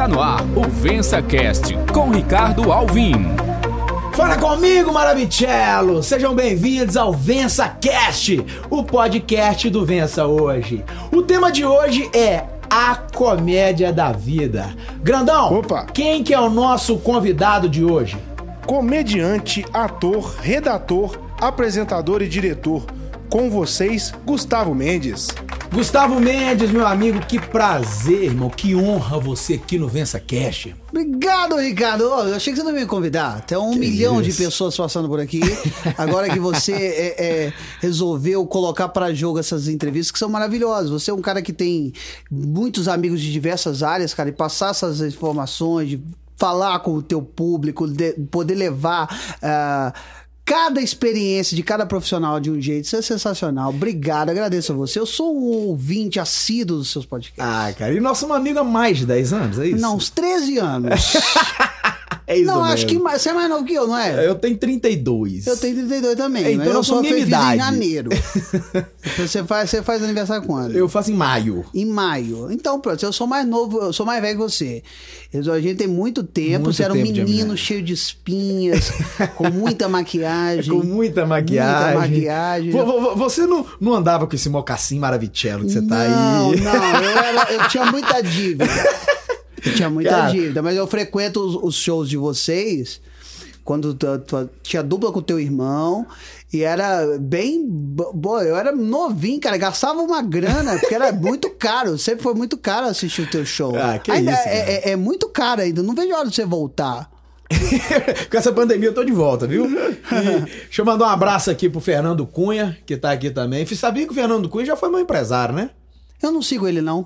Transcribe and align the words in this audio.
Está 0.00 0.08
no 0.08 0.22
ar 0.22 0.40
o 0.56 0.62
Vença 0.66 1.20
Cast 1.20 1.76
com 1.92 2.08
Ricardo 2.08 2.72
Alvim. 2.72 3.12
Fala 4.14 4.38
comigo, 4.38 4.90
Maravicello! 4.94 6.02
Sejam 6.02 6.34
bem-vindos 6.34 6.96
ao 6.96 7.12
Vença 7.12 7.68
Cast, 7.68 8.42
o 8.70 8.82
podcast 8.82 9.68
do 9.68 9.84
Vença 9.84 10.26
Hoje. 10.26 10.82
O 11.12 11.20
tema 11.20 11.52
de 11.52 11.66
hoje 11.66 12.08
é 12.16 12.44
a 12.70 12.94
comédia 13.14 13.92
da 13.92 14.10
vida. 14.10 14.74
Grandão, 15.02 15.58
Opa. 15.58 15.84
quem 15.92 16.24
que 16.24 16.32
é 16.32 16.40
o 16.40 16.48
nosso 16.48 16.96
convidado 16.96 17.68
de 17.68 17.84
hoje? 17.84 18.16
Comediante, 18.64 19.66
ator, 19.70 20.34
redator, 20.40 21.18
apresentador 21.38 22.22
e 22.22 22.26
diretor. 22.26 22.86
Com 23.28 23.50
vocês, 23.50 24.14
Gustavo 24.24 24.74
Mendes. 24.74 25.28
Gustavo 25.72 26.18
Mendes, 26.18 26.70
meu 26.72 26.84
amigo, 26.84 27.20
que 27.20 27.38
prazer, 27.40 28.24
irmão, 28.24 28.50
que 28.50 28.74
honra 28.74 29.18
você 29.20 29.54
aqui 29.54 29.78
no 29.78 29.86
Vença 29.88 30.18
Cast. 30.18 30.74
Obrigado, 30.90 31.56
Ricardo. 31.56 32.02
Eu 32.02 32.34
achei 32.34 32.52
que 32.52 32.58
você 32.58 32.64
não 32.64 32.72
ia 32.74 32.80
me 32.80 32.86
convidar. 32.86 33.40
Tem 33.42 33.56
um 33.56 33.76
milhão 33.76 34.20
de 34.20 34.30
isso. 34.30 34.42
pessoas 34.42 34.76
passando 34.76 35.08
por 35.08 35.20
aqui. 35.20 35.40
Agora 35.96 36.28
que 36.28 36.40
você 36.40 36.72
é, 36.72 37.24
é, 37.46 37.52
resolveu 37.80 38.44
colocar 38.46 38.88
pra 38.88 39.14
jogo 39.14 39.38
essas 39.38 39.68
entrevistas 39.68 40.10
que 40.10 40.18
são 40.18 40.28
maravilhosas. 40.28 40.90
Você 40.90 41.12
é 41.12 41.14
um 41.14 41.22
cara 41.22 41.40
que 41.40 41.52
tem 41.52 41.92
muitos 42.28 42.88
amigos 42.88 43.20
de 43.20 43.30
diversas 43.32 43.82
áreas, 43.84 44.12
cara, 44.12 44.28
e 44.28 44.32
passar 44.32 44.70
essas 44.70 45.00
informações, 45.00 45.88
de 45.90 46.02
falar 46.36 46.80
com 46.80 46.94
o 46.94 47.02
teu 47.02 47.22
público, 47.22 47.86
de- 47.86 48.14
poder 48.30 48.56
levar. 48.56 49.08
ah, 49.40 49.92
Cada 50.50 50.80
experiência 50.80 51.54
de 51.54 51.62
cada 51.62 51.86
profissional 51.86 52.40
de 52.40 52.50
um 52.50 52.60
jeito, 52.60 52.84
isso 52.84 52.96
é 52.96 53.02
sensacional. 53.02 53.68
Obrigado, 53.70 54.30
agradeço 54.30 54.72
a 54.72 54.74
você. 54.74 54.98
Eu 54.98 55.06
sou 55.06 55.32
um 55.32 55.44
ouvinte 55.44 56.18
assíduo 56.18 56.78
dos 56.78 56.90
seus 56.90 57.06
podcasts. 57.06 57.38
Ah, 57.38 57.72
cara, 57.72 57.94
e 57.94 58.00
nós 58.00 58.18
somos 58.18 58.36
amigos 58.36 58.60
há 58.60 58.64
mais 58.64 58.98
de 58.98 59.06
10 59.06 59.32
anos, 59.32 59.58
é 59.60 59.68
isso? 59.68 59.80
Não, 59.80 59.94
uns 59.94 60.10
13 60.10 60.58
anos. 60.58 61.12
é 62.32 62.36
isso 62.38 62.46
Não, 62.46 62.62
acho 62.64 62.84
mesmo. 62.84 62.88
que 62.88 62.98
mais- 62.98 63.22
você 63.22 63.28
é 63.30 63.32
mais 63.32 63.48
novo 63.48 63.64
que 63.64 63.74
eu, 63.74 63.86
não 63.86 63.98
é? 63.98 64.26
Eu 64.26 64.34
tenho 64.34 64.56
32. 64.56 65.46
Eu 65.46 65.56
tenho 65.56 65.74
32 65.76 66.16
também. 66.16 66.44
É, 66.44 66.52
então 66.52 66.66
eu 66.66 66.74
nós 66.74 66.86
sou 66.86 67.02
mesma 67.02 67.08
feliz 67.16 67.24
em 67.24 67.28
idade. 67.28 67.56
janeiro. 67.58 68.10
você, 69.18 69.44
faz, 69.44 69.70
você 69.70 69.82
faz 69.82 70.02
aniversário 70.02 70.46
quando? 70.46 70.76
Eu 70.76 70.88
faço 70.88 71.10
em 71.10 71.14
maio. 71.14 71.64
Em 71.74 71.84
maio. 71.84 72.50
Então, 72.50 72.80
pronto, 72.80 73.02
eu 73.04 73.12
sou 73.12 73.26
mais 73.26 73.46
novo, 73.46 73.78
eu 73.80 73.92
sou 73.92 74.04
mais 74.06 74.20
velho 74.22 74.36
que 74.38 74.42
você. 74.42 74.82
Eu- 75.32 75.52
a 75.52 75.60
gente 75.60 75.76
tem 75.76 75.86
muito 75.86 76.22
tempo, 76.22 76.64
Muito 76.64 76.72
você 76.76 76.82
era 76.84 76.92
um 76.92 76.96
de 76.96 77.02
menino 77.02 77.26
amizade. 77.50 77.56
cheio 77.60 77.82
de 77.82 77.92
espinhas, 77.92 78.90
com 79.36 79.50
muita 79.50 79.88
maquiagem. 79.90 80.72
Com 80.72 80.84
muita 80.86 81.26
maquiagem. 81.26 81.96
Muita 81.98 82.08
maquiagem. 82.08 82.70
Vo- 82.70 82.84
vo- 82.86 83.00
vo- 83.00 83.16
Você 83.16 83.46
não, 83.46 83.64
não 83.80 83.94
andava 83.94 84.26
com 84.26 84.34
esse 84.34 84.48
mocassim 84.48 84.98
maravicello 84.98 85.64
que 85.64 85.72
você 85.72 85.82
tá 85.82 86.08
não, 86.08 86.50
aí? 86.50 86.60
não, 86.60 86.74
eu, 87.02 87.18
era- 87.18 87.52
eu 87.52 87.68
tinha 87.68 87.86
muita 87.86 88.20
dívida. 88.22 88.66
Tinha 89.76 89.90
muita 89.90 90.10
Cara. 90.10 90.30
dívida, 90.32 90.62
mas 90.62 90.76
eu 90.76 90.86
frequento 90.86 91.40
os, 91.40 91.54
os 91.56 91.74
shows 91.74 92.08
de 92.08 92.16
vocês 92.16 93.00
quando 93.64 93.94
tu, 93.94 94.18
tu- 94.20 94.50
tinha 94.62 94.82
dupla 94.82 95.12
com 95.12 95.20
teu 95.22 95.38
irmão 95.38 96.06
e 96.52 96.62
era 96.62 97.18
bem. 97.20 97.64
bo- 97.68 98.12
Boa, 98.12 98.42
eu 98.42 98.56
era 98.56 98.72
novinho, 98.72 99.38
cara, 99.40 99.56
gastava 99.56 100.00
uma 100.00 100.20
grana, 100.22 100.78
porque 100.78 100.94
era 100.94 101.12
muito 101.12 101.50
caro, 101.50 101.96
sempre 101.98 102.22
foi 102.22 102.34
muito 102.34 102.56
caro 102.56 102.86
assistir 102.86 103.22
o 103.22 103.30
teu 103.30 103.44
show. 103.44 103.76
Ah, 103.78 103.98
que 103.98 104.10
ainda 104.10 104.32
isso, 104.32 104.42
é, 104.48 104.58
é- 104.74 104.90
é 104.92 104.96
muito 104.96 105.28
caro 105.28 105.60
ainda, 105.60 105.82
não 105.82 105.94
vejo 105.94 106.12
a 106.14 106.18
hora 106.20 106.28
de 106.28 106.34
você 106.34 106.44
voltar. 106.44 107.08
com 108.30 108.36
essa 108.38 108.52
pandemia 108.52 108.88
eu 108.90 108.94
tô 108.94 109.02
de 109.04 109.10
volta, 109.12 109.44
viu? 109.46 109.66
E 109.66 110.40
deixa 110.40 110.82
eu 110.82 110.84
mandar 110.84 111.06
um 111.06 111.10
abraço 111.10 111.50
aqui 111.50 111.68
pro 111.68 111.80
Fernando 111.80 112.24
Cunha, 112.24 112.78
que 112.86 112.96
tá 112.96 113.10
aqui 113.10 113.28
também. 113.28 113.66
Sabia 113.66 114.04
que 114.06 114.12
o 114.12 114.14
Fernando 114.14 114.48
Cunha 114.48 114.66
já 114.66 114.76
foi 114.76 114.88
meu 114.88 115.00
empresário, 115.00 115.52
né? 115.54 115.70
Eu 116.22 116.30
não 116.30 116.42
sigo 116.42 116.68
ele, 116.68 116.80
não. 116.80 117.04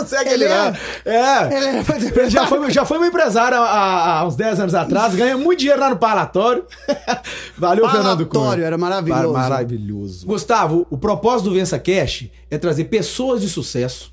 Não 0.00 0.06
segue 0.06 0.30
ele. 0.30 0.44
É. 0.44 0.68
Ele 1.56 1.66
é- 1.66 1.84
Ele 2.20 2.30
já 2.30 2.46
foi, 2.46 2.70
já 2.70 2.84
foi 2.84 2.98
meu 2.98 3.08
empresário 3.08 3.58
há, 3.58 4.20
há- 4.20 4.26
uns 4.26 4.36
10 4.36 4.60
anos 4.60 4.74
atrás, 4.74 5.14
ganha 5.14 5.36
muito 5.36 5.60
dinheiro 5.60 5.80
lá 5.80 5.90
no 5.90 5.96
Palatório. 5.96 6.64
Valeu, 7.56 7.88
Fernando 7.90 8.26
Cunha. 8.26 8.40
Palatório, 8.42 8.64
era 8.64 8.78
maravilhoso. 8.78 9.32
Mar- 9.32 9.50
Maravilhoso. 9.50 10.26
Gustavo, 10.26 10.86
o 10.90 10.96
propósito 10.98 11.50
do 11.50 11.54
Vença 11.54 11.78
Cash 11.78 12.28
é 12.50 12.58
trazer 12.58 12.84
pessoas 12.84 13.40
de 13.40 13.48
sucesso 13.48 14.12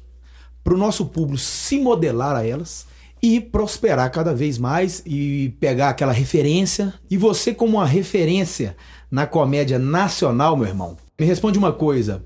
para 0.63 0.73
o 0.73 0.77
nosso 0.77 1.05
público 1.05 1.37
se 1.37 1.79
modelar 1.79 2.35
a 2.35 2.45
elas 2.45 2.85
e 3.21 3.39
prosperar 3.41 4.11
cada 4.11 4.33
vez 4.33 4.57
mais 4.57 5.01
e 5.05 5.55
pegar 5.59 5.89
aquela 5.89 6.11
referência. 6.11 6.93
E 7.09 7.17
você, 7.17 7.53
como 7.53 7.77
uma 7.77 7.85
referência 7.85 8.75
na 9.09 9.25
comédia 9.25 9.79
nacional, 9.79 10.55
meu 10.57 10.67
irmão, 10.67 10.97
me 11.19 11.25
responde 11.25 11.57
uma 11.57 11.71
coisa: 11.71 12.23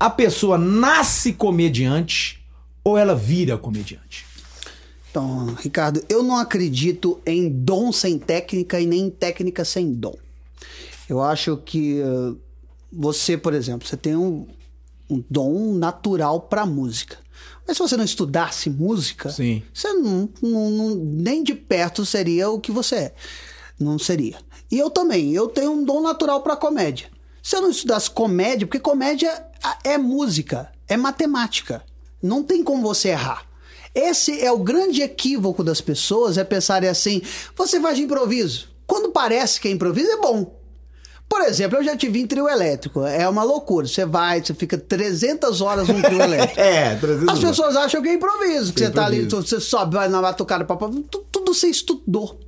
a 0.00 0.10
pessoa 0.10 0.56
nasce 0.58 1.32
comediante 1.34 2.41
ou 2.84 2.96
ela 2.98 3.14
vira 3.14 3.56
comediante? 3.58 4.26
Então, 5.10 5.54
Ricardo, 5.60 6.02
eu 6.08 6.22
não 6.22 6.36
acredito 6.36 7.20
em 7.26 7.48
dom 7.48 7.92
sem 7.92 8.18
técnica 8.18 8.80
e 8.80 8.86
nem 8.86 9.02
em 9.02 9.10
técnica 9.10 9.64
sem 9.64 9.92
dom. 9.92 10.14
Eu 11.08 11.20
acho 11.22 11.58
que 11.58 12.00
eh, 12.00 12.32
você, 12.90 13.36
por 13.36 13.52
exemplo, 13.52 13.86
você 13.86 13.96
tem 13.96 14.16
um, 14.16 14.46
um 15.10 15.22
dom 15.28 15.74
natural 15.74 16.40
para 16.40 16.64
música. 16.64 17.18
Mas 17.68 17.76
se 17.76 17.82
você 17.82 17.96
não 17.96 18.04
estudasse 18.04 18.70
música, 18.70 19.30
Sim. 19.30 19.62
você 19.72 19.92
não, 19.92 20.28
não- 20.40 20.70
não- 20.70 20.94
nem 20.96 21.44
de 21.44 21.54
perto 21.54 22.06
seria 22.06 22.48
o 22.48 22.58
que 22.58 22.72
você 22.72 22.94
é. 22.96 23.14
Não 23.78 23.98
seria. 23.98 24.38
E 24.70 24.78
eu 24.78 24.88
também, 24.88 25.32
eu 25.32 25.46
tenho 25.48 25.72
um 25.72 25.84
dom 25.84 26.00
natural 26.00 26.40
para 26.42 26.56
comédia. 26.56 27.08
Se 27.42 27.54
eu 27.54 27.60
não 27.60 27.70
estudasse 27.70 28.10
comédia, 28.10 28.66
porque 28.66 28.80
comédia 28.80 29.44
ah, 29.62 29.78
é 29.84 29.98
música, 29.98 30.72
é 30.88 30.96
matemática. 30.96 31.82
Não 32.22 32.42
tem 32.42 32.62
como 32.62 32.82
você 32.82 33.08
errar. 33.08 33.44
Esse 33.94 34.40
é 34.40 34.50
o 34.50 34.58
grande 34.58 35.02
equívoco 35.02 35.62
das 35.62 35.80
pessoas, 35.80 36.38
é 36.38 36.44
pensarem 36.44 36.88
assim, 36.88 37.20
você 37.54 37.80
faz 37.80 37.96
de 37.96 38.04
improviso. 38.04 38.68
Quando 38.86 39.10
parece 39.10 39.60
que 39.60 39.68
é 39.68 39.70
improviso, 39.70 40.10
é 40.10 40.16
bom. 40.16 40.62
Por 41.28 41.40
exemplo, 41.40 41.78
eu 41.78 41.84
já 41.84 41.96
tive 41.96 42.20
em 42.20 42.26
trio 42.26 42.46
elétrico. 42.46 43.06
É 43.06 43.26
uma 43.26 43.42
loucura. 43.42 43.86
Você 43.86 44.04
vai, 44.04 44.42
você 44.42 44.52
fica 44.52 44.76
300 44.76 45.62
horas 45.62 45.88
num 45.88 46.02
trio 46.02 46.20
elétrico. 46.22 46.60
É, 46.60 46.94
300 46.96 47.28
As 47.28 47.38
pessoas 47.38 47.74
acham 47.74 48.02
que 48.02 48.08
é 48.10 48.14
improviso, 48.14 48.72
que 48.74 48.84
é 48.84 48.86
você 48.86 48.92
tá 48.92 49.06
ali, 49.06 49.22
improviso. 49.22 49.48
você 49.48 49.60
sobe, 49.60 49.94
vai 49.94 50.08
na 50.10 50.20
batucada, 50.20 50.64
papá, 50.64 50.88
tudo, 50.88 51.26
tudo 51.30 51.54
você 51.54 51.68
estudou. 51.68 52.38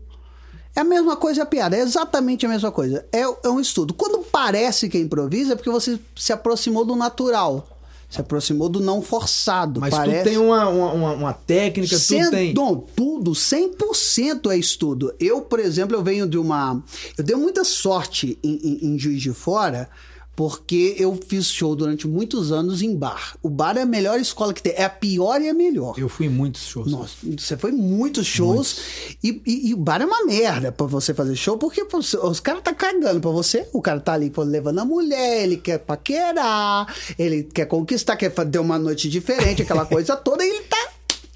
É 0.76 0.80
a 0.80 0.84
mesma 0.84 1.16
coisa 1.16 1.44
a 1.44 1.46
piada, 1.46 1.76
é 1.76 1.80
exatamente 1.80 2.44
a 2.44 2.48
mesma 2.48 2.70
coisa. 2.70 3.06
É, 3.10 3.20
é 3.20 3.48
um 3.48 3.60
estudo. 3.60 3.94
Quando 3.94 4.18
parece 4.18 4.88
que 4.88 4.98
é 4.98 5.00
improviso, 5.00 5.52
é 5.52 5.54
porque 5.54 5.70
você 5.70 5.98
se 6.16 6.32
aproximou 6.32 6.84
do 6.84 6.94
natural. 6.96 7.73
Se 8.14 8.20
aproximou 8.20 8.68
do 8.68 8.78
não 8.78 9.02
forçado. 9.02 9.80
Mas 9.80 9.92
parece... 9.92 10.20
tu 10.20 10.24
tem 10.24 10.38
uma, 10.38 10.68
uma, 10.68 11.12
uma- 11.12 11.32
técnica, 11.32 11.96
tu 11.96 12.00
Cem- 12.00 12.30
tem. 12.30 12.54
Não, 12.54 12.76
tudo, 12.76 13.32
100% 13.32 14.50
é 14.52 14.56
estudo. 14.56 15.12
Eu, 15.18 15.40
por 15.42 15.58
exemplo, 15.58 15.96
eu 15.96 16.02
venho 16.02 16.24
de 16.26 16.38
uma... 16.38 16.80
Eu 17.18 17.24
dei 17.24 17.34
muita 17.34 17.64
sorte 17.64 18.38
em, 18.42 18.52
em- 18.62 18.86
em 18.94 18.98
Juiz 18.98 19.20
de 19.20 19.32
Fora, 19.32 19.88
porque 20.36 20.96
eu 20.98 21.18
fiz 21.28 21.46
show 21.46 21.76
durante 21.76 22.06
muitos 22.08 22.50
anos 22.52 22.82
em 22.82 22.94
bar. 22.96 23.36
O 23.42 23.48
bar 23.48 23.76
é 23.76 23.82
a 23.82 23.86
melhor 23.86 24.18
escola 24.18 24.52
que 24.52 24.62
tem. 24.62 24.72
É 24.76 24.84
a 24.84 24.90
pior 24.90 25.40
e 25.40 25.48
a 25.48 25.54
melhor. 25.54 25.94
Eu 25.98 26.08
fui 26.08 26.26
em 26.26 26.30
muitos 26.30 26.62
shows. 26.62 26.90
Nossa, 26.90 27.14
você 27.38 27.56
foi 27.56 27.70
em 27.70 27.76
muitos 27.76 28.26
shows 28.26 28.78
e, 29.22 29.40
e- 29.46 29.74
o 29.74 29.76
bar 29.76 30.02
é 30.02 30.04
uma 30.06 30.24
merda 30.24 30.72
pra 30.72 30.86
você 30.86 31.14
fazer 31.14 31.36
show, 31.36 31.56
porque 31.56 31.84
você- 31.84 32.16
os 32.18 32.40
caras 32.40 32.62
tá 32.62 32.74
cagando 32.74 33.20
pra 33.20 33.30
você. 33.30 33.68
O 33.72 33.80
cara 33.80 34.00
tá 34.00 34.12
ali 34.14 34.32
levando 34.36 34.78
a 34.80 34.84
mulher, 34.84 35.42
ele 35.44 35.56
quer 35.56 35.78
paquerar, 35.78 36.92
ele 37.18 37.42
quer 37.44 37.66
conquistar, 37.66 38.16
quer 38.16 38.32
fazer 38.34 38.58
uma 38.58 38.78
noite 38.78 39.08
diferente, 39.08 39.62
aquela 39.62 39.84
coisa 39.86 40.16
toda, 40.16 40.44
e 40.44 40.48
ele 40.48 40.64
tá, 40.64 40.88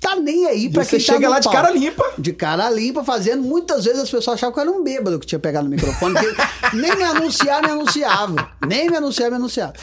tá 0.08 0.16
nem 0.16 0.46
aí 0.46 0.70
pra 0.70 0.84
você 0.84 0.96
quem 0.96 1.06
tá 1.06 1.12
chega 1.12 1.28
lá 1.28 1.38
de 1.38 1.48
cara 1.48 1.70
limpa. 1.70 2.12
De 2.18 2.32
cara 2.32 2.70
limpa, 2.70 3.04
fazendo. 3.04 3.42
Muitas 3.42 3.84
vezes 3.84 4.00
as 4.00 4.10
pessoas 4.10 4.34
achavam 4.34 4.54
que 4.54 4.60
eu 4.60 4.62
era 4.62 4.72
um 4.72 4.82
bêbado 4.82 5.18
que 5.18 5.26
tinha 5.26 5.38
pegado 5.38 5.64
no 5.64 5.70
microfone, 5.70 6.14
que 6.14 6.36
nem 6.76 6.96
me 6.96 7.02
anunciar, 7.02 7.62
me 7.62 7.70
anunciava. 7.70 8.50
Nem 8.66 8.88
me 8.88 8.96
anunciar, 8.96 9.30
me 9.30 9.36
anunciava. 9.36 9.74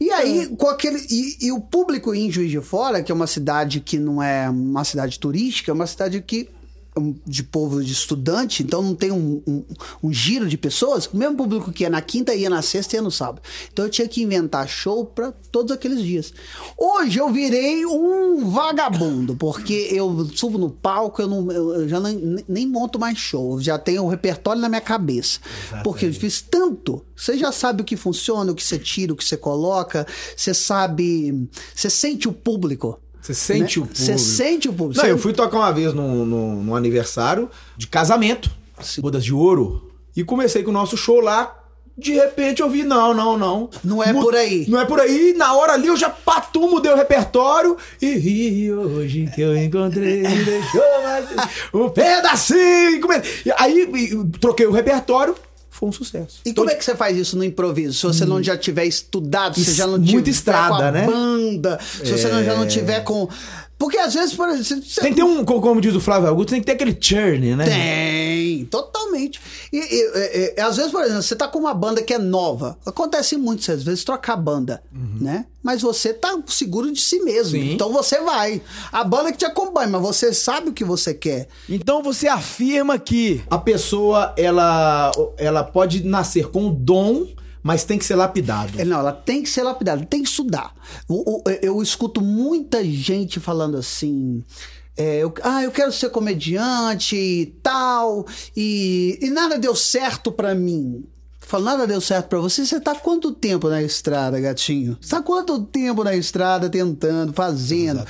E 0.00 0.10
aí, 0.10 0.48
com 0.56 0.68
aquele. 0.68 0.98
E, 1.10 1.46
e 1.46 1.52
o 1.52 1.60
público 1.60 2.14
em 2.14 2.30
Juiz 2.30 2.50
de 2.50 2.60
Fora, 2.60 3.02
que 3.02 3.10
é 3.10 3.14
uma 3.14 3.26
cidade 3.26 3.80
que 3.80 3.98
não 3.98 4.22
é 4.22 4.48
uma 4.48 4.84
cidade 4.84 5.18
turística, 5.18 5.70
é 5.70 5.74
uma 5.74 5.86
cidade 5.86 6.20
que. 6.20 6.48
Um- 6.96 7.14
De 7.26 7.42
povo 7.42 7.82
de 7.82 7.92
estudante, 7.92 8.62
então 8.62 8.82
não 8.82 8.94
tem 8.94 9.10
um, 9.10 9.42
um- 9.46 9.64
um 10.02 10.12
giro 10.12 10.48
de 10.48 10.56
pessoas. 10.58 11.06
O 11.06 11.16
mesmo 11.16 11.36
público 11.36 11.72
que 11.72 11.84
ia 11.84 11.90
na 11.90 12.00
quinta, 12.02 12.34
ia 12.34 12.50
na 12.50 12.60
sexta 12.62 12.94
e 12.94 12.98
ia 12.98 13.02
no 13.02 13.10
sábado. 13.10 13.40
Então 13.72 13.84
eu 13.86 13.90
tinha 13.90 14.06
que 14.06 14.22
inventar 14.22 14.68
show 14.68 15.04
para 15.06 15.32
todos 15.50 15.72
aqueles 15.72 16.02
dias. 16.02 16.32
Hoje 16.76 17.18
eu 17.18 17.30
virei 17.32 17.86
um 17.86 18.50
vagabundo, 18.50 19.34
porque 19.36 19.88
eu 19.90 20.28
subo 20.34 20.58
no 20.58 20.68
palco, 20.70 21.22
eu, 21.22 21.28
não, 21.28 21.50
eu 21.50 21.88
já 21.88 21.98
nem, 22.00 22.44
nem 22.48 22.66
monto 22.66 22.98
mais 22.98 23.16
show, 23.18 23.54
eu 23.58 23.62
já 23.62 23.78
tenho 23.78 24.04
o 24.04 24.08
repertório 24.08 24.60
na 24.60 24.68
minha 24.68 24.80
cabeça. 24.80 25.40
Porque 25.82 26.06
eu 26.06 26.12
fiz 26.12 26.40
tanto, 26.42 27.02
você 27.16 27.36
já 27.38 27.50
sabe 27.52 27.82
o 27.82 27.84
que 27.84 27.96
funciona, 27.96 28.52
o 28.52 28.54
que 28.54 28.62
você 28.64 28.78
tira, 28.78 29.12
o 29.12 29.16
que 29.16 29.24
você 29.24 29.36
coloca, 29.36 30.06
você 30.36 30.52
sabe, 30.52 31.48
você 31.74 31.88
sente 31.88 32.28
o 32.28 32.32
público. 32.32 32.98
Você 33.22 33.34
sente 33.34 33.78
né? 33.78 33.84
o 33.84 33.86
público. 33.86 34.04
Você 34.04 34.18
sente 34.18 34.68
o 34.68 34.72
público. 34.72 35.00
Não, 35.00 35.08
eu 35.08 35.16
fui 35.16 35.32
tocar 35.32 35.56
uma 35.56 35.72
vez 35.72 35.94
num, 35.94 36.26
num, 36.26 36.62
num 36.64 36.74
aniversário 36.74 37.48
de 37.76 37.86
casamento, 37.86 38.50
bodas 38.98 39.24
de 39.24 39.32
ouro, 39.32 39.92
e 40.16 40.24
comecei 40.24 40.64
com 40.64 40.70
o 40.70 40.74
nosso 40.74 40.96
show 40.96 41.20
lá, 41.20 41.56
De 41.96 42.12
repente 42.14 42.62
eu 42.62 42.68
vi, 42.68 42.82
não, 42.82 43.14
não, 43.14 43.38
não. 43.38 43.70
Não 43.84 44.02
é 44.02 44.12
por 44.12 44.34
aí. 44.34 44.66
Não 44.68 44.80
é 44.80 44.84
por 44.84 44.98
aí. 44.98 45.34
Na 45.36 45.54
hora 45.54 45.74
ali 45.74 45.86
eu 45.86 45.96
já 45.96 46.10
patu, 46.10 46.68
mudei 46.68 46.90
o 46.90 46.96
repertório. 46.96 47.76
E 48.00 48.14
ri 48.14 48.72
hoje 48.72 49.30
que 49.32 49.40
eu 49.40 49.56
encontrei, 49.56 50.22
deixou 50.44 51.02
mais 51.04 51.26
um 51.72 51.88
pedacinho. 51.90 53.00
E 53.46 53.52
Aí 53.56 53.88
troquei 54.40 54.66
o 54.66 54.72
repertório, 54.72 55.36
foi 55.82 55.88
um 55.88 55.92
sucesso. 55.92 56.40
E 56.44 56.54
como 56.54 56.70
é 56.70 56.76
que 56.76 56.84
você 56.84 56.94
faz 56.94 57.16
isso 57.16 57.36
no 57.36 57.42
improviso? 57.42 57.94
Se 57.94 58.06
você 58.06 58.24
não 58.24 58.40
já 58.40 58.56
tiver 58.56 58.84
estudado, 58.84 59.58
se 59.58 59.72
já 59.74 59.84
não 59.84 59.98
muita 59.98 60.12
tiver 60.12 60.30
estrada, 60.30 60.76
com 60.76 60.82
a 60.82 60.92
né? 60.92 61.06
banda, 61.06 61.78
se 61.82 62.12
você 62.12 62.28
não, 62.28 62.44
já 62.44 62.54
não 62.54 62.66
tiver 62.66 63.00
com... 63.00 63.28
Porque 63.82 63.98
às 63.98 64.14
vezes, 64.14 64.32
por 64.32 64.48
exemplo... 64.48 64.84
você- 64.84 65.00
Tem 65.00 65.10
que 65.10 65.16
ter 65.16 65.24
um, 65.24 65.44
co- 65.44 65.60
como 65.60 65.80
diz 65.80 65.92
o 65.96 66.00
Flávio 66.00 66.28
Augusto, 66.28 66.50
tem 66.50 66.60
que 66.60 66.66
ter 66.66 66.72
aquele 66.72 66.96
churn, 67.00 67.56
né? 67.56 67.64
Tem, 67.64 68.64
totalmente. 68.66 69.40
E, 69.72 69.76
e, 69.76 69.80
e, 69.80 70.54
e, 70.56 70.60
às 70.60 70.76
vezes, 70.76 70.92
por 70.92 71.02
exemplo, 71.02 71.20
você 71.20 71.34
tá 71.34 71.48
com 71.48 71.58
uma 71.58 71.74
banda 71.74 72.00
que 72.00 72.14
é 72.14 72.18
nova. 72.18 72.78
Acontece 72.86 73.36
muito, 73.36 73.70
às 73.72 73.82
vezes, 73.82 74.04
trocar 74.04 74.36
banda, 74.36 74.80
né? 75.20 75.46
Mas 75.60 75.82
você 75.82 76.14
tá 76.14 76.38
seguro 76.46 76.92
de 76.92 77.00
si 77.00 77.18
mesmo. 77.24 77.58
Sim. 77.58 77.72
Então 77.72 77.92
você 77.92 78.20
vai. 78.20 78.62
A 78.92 79.02
banda 79.02 79.32
que 79.32 79.38
te 79.38 79.44
acompanha, 79.44 79.88
mas 79.88 80.00
você 80.02 80.32
sabe 80.32 80.68
o 80.68 80.72
que 80.72 80.84
você 80.84 81.12
quer. 81.12 81.48
Então 81.68 82.04
você 82.04 82.28
afirma 82.28 83.00
que 83.00 83.42
a 83.50 83.58
pessoa 83.58 84.32
ela, 84.36 85.10
ela 85.36 85.64
pode 85.64 86.04
nascer 86.04 86.48
com 86.50 86.68
o 86.68 86.70
dom, 86.70 87.26
mas 87.62 87.84
tem 87.84 87.98
que 87.98 88.04
ser 88.04 88.14
lapidado. 88.16 88.80
É, 88.80 88.84
Não, 88.84 88.98
ela 88.98 89.12
tem 89.12 89.42
que 89.42 89.48
ser 89.50 89.62
lapidada, 89.62 90.04
tem 90.06 90.22
que 90.22 90.28
estudar. 90.28 90.74
O- 91.08 91.38
o- 91.38 91.42
eu 91.62 91.82
escuto 91.82 92.20
muita 92.20 92.84
gente 92.84 93.38
falando 93.40 93.76
assim. 93.76 94.42
é, 94.96 95.20
eu- 95.20 95.32
ah, 95.42 95.62
eu 95.62 95.70
quero 95.70 95.90
ser 95.90 96.10
comediante 96.10 97.16
e 97.16 97.46
tal, 97.62 98.26
e, 98.54 99.18
e 99.22 99.30
nada 99.30 99.58
deu 99.58 99.74
certo 99.74 100.30
pra 100.30 100.54
mim. 100.54 101.04
Falo, 101.40 101.64
nada 101.64 101.86
deu 101.86 102.00
certo 102.00 102.28
pra 102.28 102.38
você. 102.38 102.64
Você 102.64 102.78
tá 102.80 102.94
quanto 102.94 103.32
tempo 103.32 103.68
na 103.70 103.82
estrada, 103.82 104.38
gatinho? 104.40 104.96
Você 105.00 105.10
tá 105.10 105.22
quanto 105.22 105.60
tempo 105.64 106.04
na 106.04 106.14
estrada 106.14 106.68
tentando, 106.68 107.32
fazendo? 107.32 108.04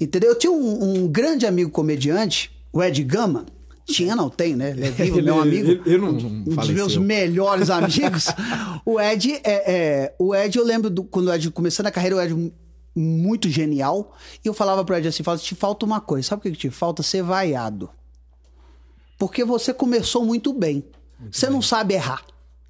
Entendeu? 0.00 0.30
Eu 0.32 0.38
tinha 0.38 0.52
um, 0.52 1.04
um 1.04 1.08
grande 1.08 1.46
amigo 1.46 1.70
comediante, 1.70 2.50
o 2.72 2.82
Ed 2.82 3.02
Gama. 3.02 3.46
Tinha, 3.86 4.16
não 4.16 4.28
tem, 4.28 4.56
né? 4.56 4.70
Ele 4.70 4.84
é 4.86 4.90
meu 5.22 5.40
amigo. 5.40 5.70
ele- 5.70 5.82
ele 5.86 5.98
não- 5.98 6.10
um 6.10 6.42
dos 6.44 6.54
faleceu. 6.54 6.74
meus 6.74 6.96
melhores 6.96 7.70
amigos. 7.70 8.26
o 8.84 9.00
Ed, 9.00 9.40
é, 9.44 9.72
é, 9.72 10.14
o 10.18 10.34
Ed, 10.34 10.58
eu 10.58 10.64
lembro 10.64 10.90
do, 10.90 11.04
quando 11.04 11.28
o 11.28 11.32
Ed 11.32 11.50
começando 11.52 11.86
a 11.86 11.90
carreira, 11.92 12.16
o 12.16 12.20
Ed 12.20 12.52
muito 12.94 13.48
genial. 13.48 14.16
E 14.44 14.48
eu 14.48 14.54
falava 14.54 14.84
pro 14.84 14.96
Ed 14.96 15.06
assim: 15.06 15.22
fala, 15.22 15.38
te 15.38 15.54
falta 15.54 15.86
uma 15.86 16.00
coisa. 16.00 16.28
Sabe 16.28 16.40
o 16.40 16.42
que 16.52 16.58
te 16.58 16.70
falta? 16.70 17.02
Ser 17.02 17.22
vaiado. 17.22 17.88
Porque 19.18 19.44
você 19.44 19.72
começou 19.72 20.24
muito 20.24 20.52
bem. 20.52 20.84
você 21.30 21.48
não 21.48 21.62
sabe 21.62 21.94
errar. 21.94 22.22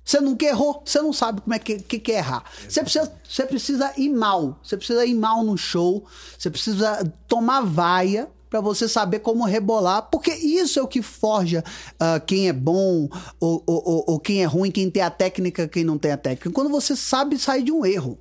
Você 0.05 0.21
nunca 0.21 0.47
errou, 0.47 0.83
você 0.85 1.03
não 1.03 1.13
sabe 1.13 1.41
como 1.41 1.53
é 1.55 1.59
que, 1.59 1.81
que, 1.81 1.99
que 1.99 2.13
é 2.13 2.19
errar. 2.19 2.45
Você 2.69 2.81
precisa, 2.81 3.13
você 3.29 3.45
precisa 3.45 3.93
ir 3.97 4.09
mal. 4.11 4.61
Você 4.63 4.77
precisa 4.77 5.05
ir 5.05 5.15
mal 5.15 5.43
no 5.43 5.57
show. 5.59 6.05
Você 6.39 6.49
precisa 6.49 7.03
tomar 7.27 7.63
vaia 7.63 8.29
pra 8.49 8.61
você 8.61 8.89
saber 8.89 9.21
como 9.21 9.45
rebolar. 9.45 10.09
Porque 10.11 10.31
isso 10.33 10.79
é 10.79 10.83
o 10.83 10.89
que 10.89 11.03
forja 11.03 11.63
ah, 12.01 12.21
quem 12.21 12.49
é 12.49 12.53
bom 12.53 13.09
ou, 13.41 13.63
ou, 13.67 14.05
ou- 14.07 14.21
quem 14.21 14.43
é 14.43 14.47
ruim, 14.47 14.71
quem 14.71 14.91
tem 14.91 15.03
a 15.03 15.11
técnica, 15.11 15.69
quem 15.69 15.85
não 15.85 15.99
tem 15.99 16.13
a 16.13 16.17
técnica. 16.17 16.51
Quando 16.51 16.71
você 16.71 16.95
sabe 16.97 17.39
sair 17.39 17.63
de 17.63 17.73
um 17.73 17.85
erro. 17.85 18.19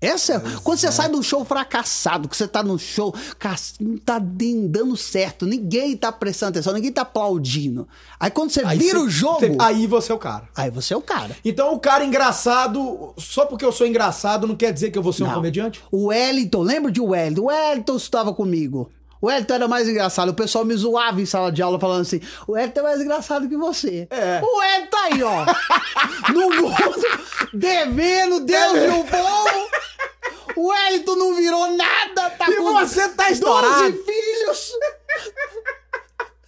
Essa 0.00 0.34
é, 0.34 0.40
quando 0.62 0.78
você 0.78 0.92
sai 0.92 1.08
de 1.10 1.16
um 1.16 1.22
show 1.24 1.44
fracassado, 1.44 2.28
que 2.28 2.36
você 2.36 2.46
tá 2.46 2.62
no 2.62 2.78
show, 2.78 3.12
cara, 3.36 3.56
não 3.80 3.96
tá 3.96 4.20
dando 4.20 4.96
certo, 4.96 5.44
ninguém 5.44 5.96
tá 5.96 6.12
prestando 6.12 6.50
atenção, 6.50 6.72
ninguém 6.72 6.92
tá 6.92 7.02
aplaudindo. 7.02 7.88
Aí 8.20 8.30
quando 8.30 8.50
você 8.50 8.60
Aí 8.64 8.78
vira 8.78 8.96
você- 9.00 9.04
o 9.04 9.10
jogo, 9.10 9.40
você- 9.40 9.56
aí 9.58 9.88
você 9.88 10.12
é 10.12 10.14
o 10.14 10.18
cara. 10.18 10.48
aí 10.54 10.70
você 10.70 10.94
é 10.94 10.96
o 10.96 11.02
cara. 11.02 11.36
Então 11.44 11.74
o 11.74 11.80
cara 11.80 12.04
engraçado, 12.04 13.12
só 13.18 13.44
porque 13.44 13.64
eu 13.64 13.72
sou 13.72 13.88
engraçado, 13.88 14.46
não 14.46 14.54
quer 14.54 14.72
dizer 14.72 14.92
que 14.92 14.98
eu 14.98 15.02
vou 15.02 15.12
ser 15.12 15.24
um 15.24 15.26
Não. 15.26 15.34
comediante? 15.34 15.82
O 15.90 16.06
Wellington, 16.06 16.62
lembra 16.62 16.92
de 16.92 17.00
Wellington? 17.00 17.40
O 17.42 17.46
Wellington 17.46 17.96
estava 17.96 18.32
comigo. 18.32 18.88
O 19.20 19.26
Wellington 19.26 19.54
era 19.54 19.68
mais 19.68 19.88
engraçado. 19.88 20.28
O 20.30 20.34
pessoal 20.34 20.64
me 20.64 20.74
zoava 20.74 21.20
em 21.20 21.26
sala 21.26 21.50
de 21.50 21.60
aula 21.62 21.78
falando 21.78 22.02
assim: 22.02 22.20
o 22.46 22.52
Wellington 22.52 22.80
é 22.80 22.82
mais 22.82 23.00
engraçado 23.00 23.48
que 23.48 23.56
você. 23.56 24.06
É. 24.10 24.40
O 24.42 24.58
Wellington 24.58 24.90
tá 24.90 25.04
aí, 25.04 25.22
ó. 25.22 26.32
no 26.32 26.50
mundo, 26.50 27.18
devendo, 27.52 28.40
Deus 28.40 28.78
e 28.78 28.88
o 28.88 29.04
povo. 29.04 29.68
O 30.56 30.68
Wellington 30.68 31.14
não 31.14 31.34
virou 31.36 31.70
nada, 31.76 32.30
tá 32.30 32.50
E 32.50 32.56
com 32.56 32.72
você 32.72 33.08
tá 33.10 33.30
estourado. 33.30 33.92
12 33.92 34.04
filhos. 34.04 34.72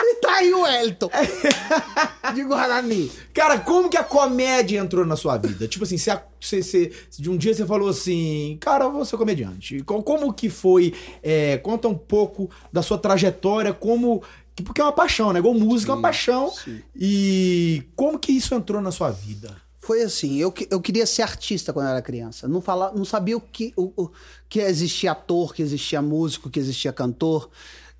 E 0.02 0.14
tá 0.16 0.32
aí 0.36 0.52
o 0.52 0.62
Wellington. 0.62 1.10
de 2.34 2.44
Guarani. 2.44 3.10
Cara, 3.34 3.58
como 3.58 3.88
que 3.88 3.96
a 3.96 4.04
comédia 4.04 4.78
entrou 4.78 5.04
na 5.04 5.16
sua 5.16 5.36
vida? 5.36 5.66
Tipo 5.68 5.84
assim, 5.84 5.98
se, 5.98 6.10
a- 6.10 6.22
se- 6.40 6.62
se- 6.62 6.92
se 7.10 7.22
de 7.22 7.30
um 7.30 7.36
dia 7.36 7.54
você 7.54 7.66
falou 7.66 7.88
assim, 7.88 8.56
cara, 8.60 8.84
eu 8.84 8.92
vou 8.92 9.04
ser 9.04 9.16
comediante. 9.16 9.82
Co- 9.82 10.02
Como 10.02 10.32
que 10.32 10.48
foi? 10.48 10.94
é, 11.22 11.58
conta 11.58 11.88
um 11.88 11.94
pouco 11.96 12.50
da 12.72 12.82
sua 12.82 12.98
trajetória, 12.98 13.72
como. 13.72 14.22
que- 14.54 14.62
Porque 14.62 14.80
é 14.80 14.84
uma 14.84 14.92
paixão, 14.92 15.32
né? 15.32 15.38
Igual 15.38 15.54
música 15.54 15.92
é 15.92 15.94
uma 15.94 16.02
paixão. 16.02 16.52
E 16.94 17.82
como 17.96 18.18
que 18.18 18.32
isso 18.32 18.54
entrou 18.54 18.80
na 18.80 18.90
sua 18.90 19.10
vida? 19.10 19.56
Foi 19.82 20.02
assim, 20.02 20.36
eu, 20.36 20.52
eu 20.70 20.80
queria 20.80 21.06
ser 21.06 21.22
artista 21.22 21.72
quando 21.72 21.86
eu 21.86 21.92
era 21.92 22.02
criança. 22.02 22.46
Não, 22.46 22.60
fala, 22.60 22.92
não 22.94 23.04
sabia 23.04 23.36
o 23.36 23.40
que, 23.40 23.72
o, 23.76 23.90
o- 23.96 24.10
que 24.48 24.60
existia 24.60 25.12
ator, 25.12 25.54
que 25.54 25.62
existia 25.62 26.02
músico, 26.02 26.50
que 26.50 26.60
existia 26.60 26.92
cantor, 26.92 27.48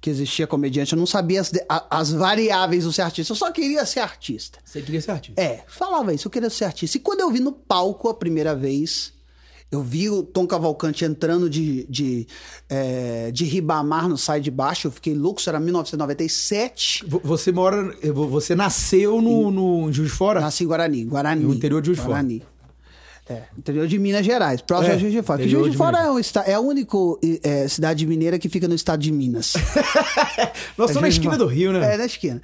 que 0.01 0.09
existia 0.09 0.47
comediante. 0.47 0.93
Eu 0.95 0.99
não 0.99 1.07
sabia 1.07 1.41
as, 1.41 1.53
as 1.91 2.13
variáveis 2.13 2.85
do 2.85 2.93
ser 2.93 3.03
artista. 3.03 3.33
Eu 3.33 3.37
só 3.37 3.51
queria 3.53 3.85
ser 3.85 4.01
artista. 4.01 4.59
Você 4.65 4.81
queria 4.81 5.01
ser 5.01 5.11
artista? 5.11 5.41
É, 5.41 5.63
falava 5.69 6.15
isso, 6.15 6.27
eu 6.27 6.31
queria 6.31 6.49
ser 6.51 6.65
artista. 6.65 6.97
E 6.97 7.01
quando 7.01 7.21
eu 7.21 7.31
vi 7.31 7.41
no 7.41 7.53
palco 7.53 8.09
a 8.09 8.15
primeira 8.15 8.55
vez, 8.57 9.13
eu 9.71 9.83
vi 9.83 10.09
o 10.11 10.23
Tom 10.23 10.47
Cavalcante 10.47 11.05
entrando 11.05 11.49
de, 11.51 11.85
de, 11.89 12.27
é, 12.69 13.31
de 13.31 13.45
Ribamar 13.45 14.09
no 14.09 14.17
Sai 14.19 14.41
de 14.41 14.51
Baixo, 14.51 14.89
eu 14.89 14.91
fiquei 14.91 15.15
louco, 15.15 15.39
isso 15.41 15.49
era 15.51 15.61
1997. 15.61 17.05
Vo- 17.07 17.21
Você 17.25 17.53
mora. 17.53 17.95
Você 18.31 18.55
nasceu 18.55 19.21
no, 19.21 19.51
no 19.51 19.93
Juiz 19.93 20.11
de 20.11 20.17
Fora? 20.17 20.41
Nasci 20.41 20.65
em 20.65 20.67
Guarani, 20.67 21.05
Guarani. 21.05 21.45
No 21.45 21.55
interior 21.55 21.81
de 21.81 21.87
Juiz 21.87 21.99
de 21.99 22.03
Fora. 22.03 22.15
Guarani. 22.15 22.43
É, 23.31 23.45
interior 23.57 23.87
de 23.87 23.97
Minas 23.99 24.27
Gerais, 24.27 24.61
próximo 24.61 24.91
É, 24.93 24.97
a 24.97 24.99
Juiz 24.99 25.13
de 25.13 25.23
Fora. 25.23 25.47
Juiz 25.49 25.65
de 25.67 25.71
de 25.71 25.77
Fora 25.77 25.99
Minas. 25.99 26.07
é, 26.09 26.11
um 26.13 26.19
esta- 26.19 26.41
é 26.43 26.55
a 26.55 26.61
única 26.61 26.97
é, 27.45 27.69
cidade 27.69 28.05
mineira 28.07 28.39
que 28.39 28.49
fica 28.49 28.67
no 28.67 28.75
estado 28.75 29.01
de 29.01 29.13
Minas. 29.13 29.55
Nós 30.77 30.91
estamos 30.91 30.95
na 30.95 31.01
Juiz 31.03 31.15
de 31.15 31.21
esquina 31.21 31.39
do 31.39 31.47
Rio, 31.47 31.73
né? 31.73 31.95
É, 31.95 31.97
na 31.97 32.07
esquina. 32.07 32.43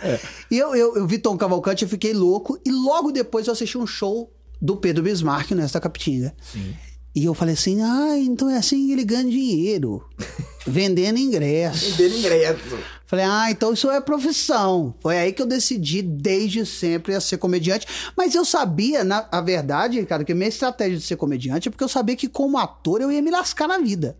E 0.51 0.57
eu, 0.59 0.75
eu, 0.77 0.97
eu 0.97 1.07
vi 1.07 1.19
Tom 1.19 1.37
Cavalcante, 1.37 1.83
eu 1.83 1.89
fiquei 1.89 2.13
louco. 2.13 2.59
E 2.65 2.71
logo 2.71 3.11
depois 3.11 3.47
eu 3.47 3.53
assisti 3.53 3.77
um 3.77 3.87
show 3.87 4.31
do 4.63 4.77
Pedro 4.77 5.03
Bismarck 5.03 5.51
nesta 5.53 5.81
Capitinga. 5.81 6.33
Sim. 6.41 6.75
E 7.15 7.25
eu 7.25 7.33
falei 7.35 7.55
assim, 7.55 7.81
ah, 7.83 8.17
então 8.19 8.49
é 8.51 8.59
assim 8.59 8.87
que 8.87 8.93
ele 8.93 9.05
ganha 9.05 9.25
dinheiro. 9.25 10.05
vendendo 10.67 11.19
ingresso. 11.19 11.97
Dele 11.97 12.19
ingresso. 12.19 12.77
Falei, 13.07 13.25
ah, 13.25 13.51
então 13.51 13.73
isso 13.73 13.89
é 13.89 14.01
profissão. 14.01 14.93
Foi 15.01 15.17
aí 15.17 15.33
que 15.33 15.41
eu 15.41 15.47
decidi, 15.47 16.03
desde 16.03 16.67
sempre, 16.67 17.15
a 17.15 17.21
ser 17.21 17.39
comediante. 17.39 17.87
Mas 18.17 18.35
eu 18.35 18.45
sabia, 18.45 19.05
na 19.05 19.29
a 19.31 19.41
verdade, 19.41 20.01
Ricardo, 20.01 20.25
que 20.25 20.33
a 20.33 20.35
minha 20.35 20.49
estratégia 20.49 20.99
de 20.99 21.05
ser 21.05 21.17
comediante 21.17 21.69
é 21.69 21.71
porque 21.71 21.85
eu 21.85 21.89
sabia 21.89 22.17
que, 22.17 22.29
como 22.29 22.59
ator, 22.59 23.01
eu 23.01 23.13
ia 23.13 23.23
me 23.23 23.31
lascar 23.31 23.69
na 23.69 23.79
vida. 23.79 24.17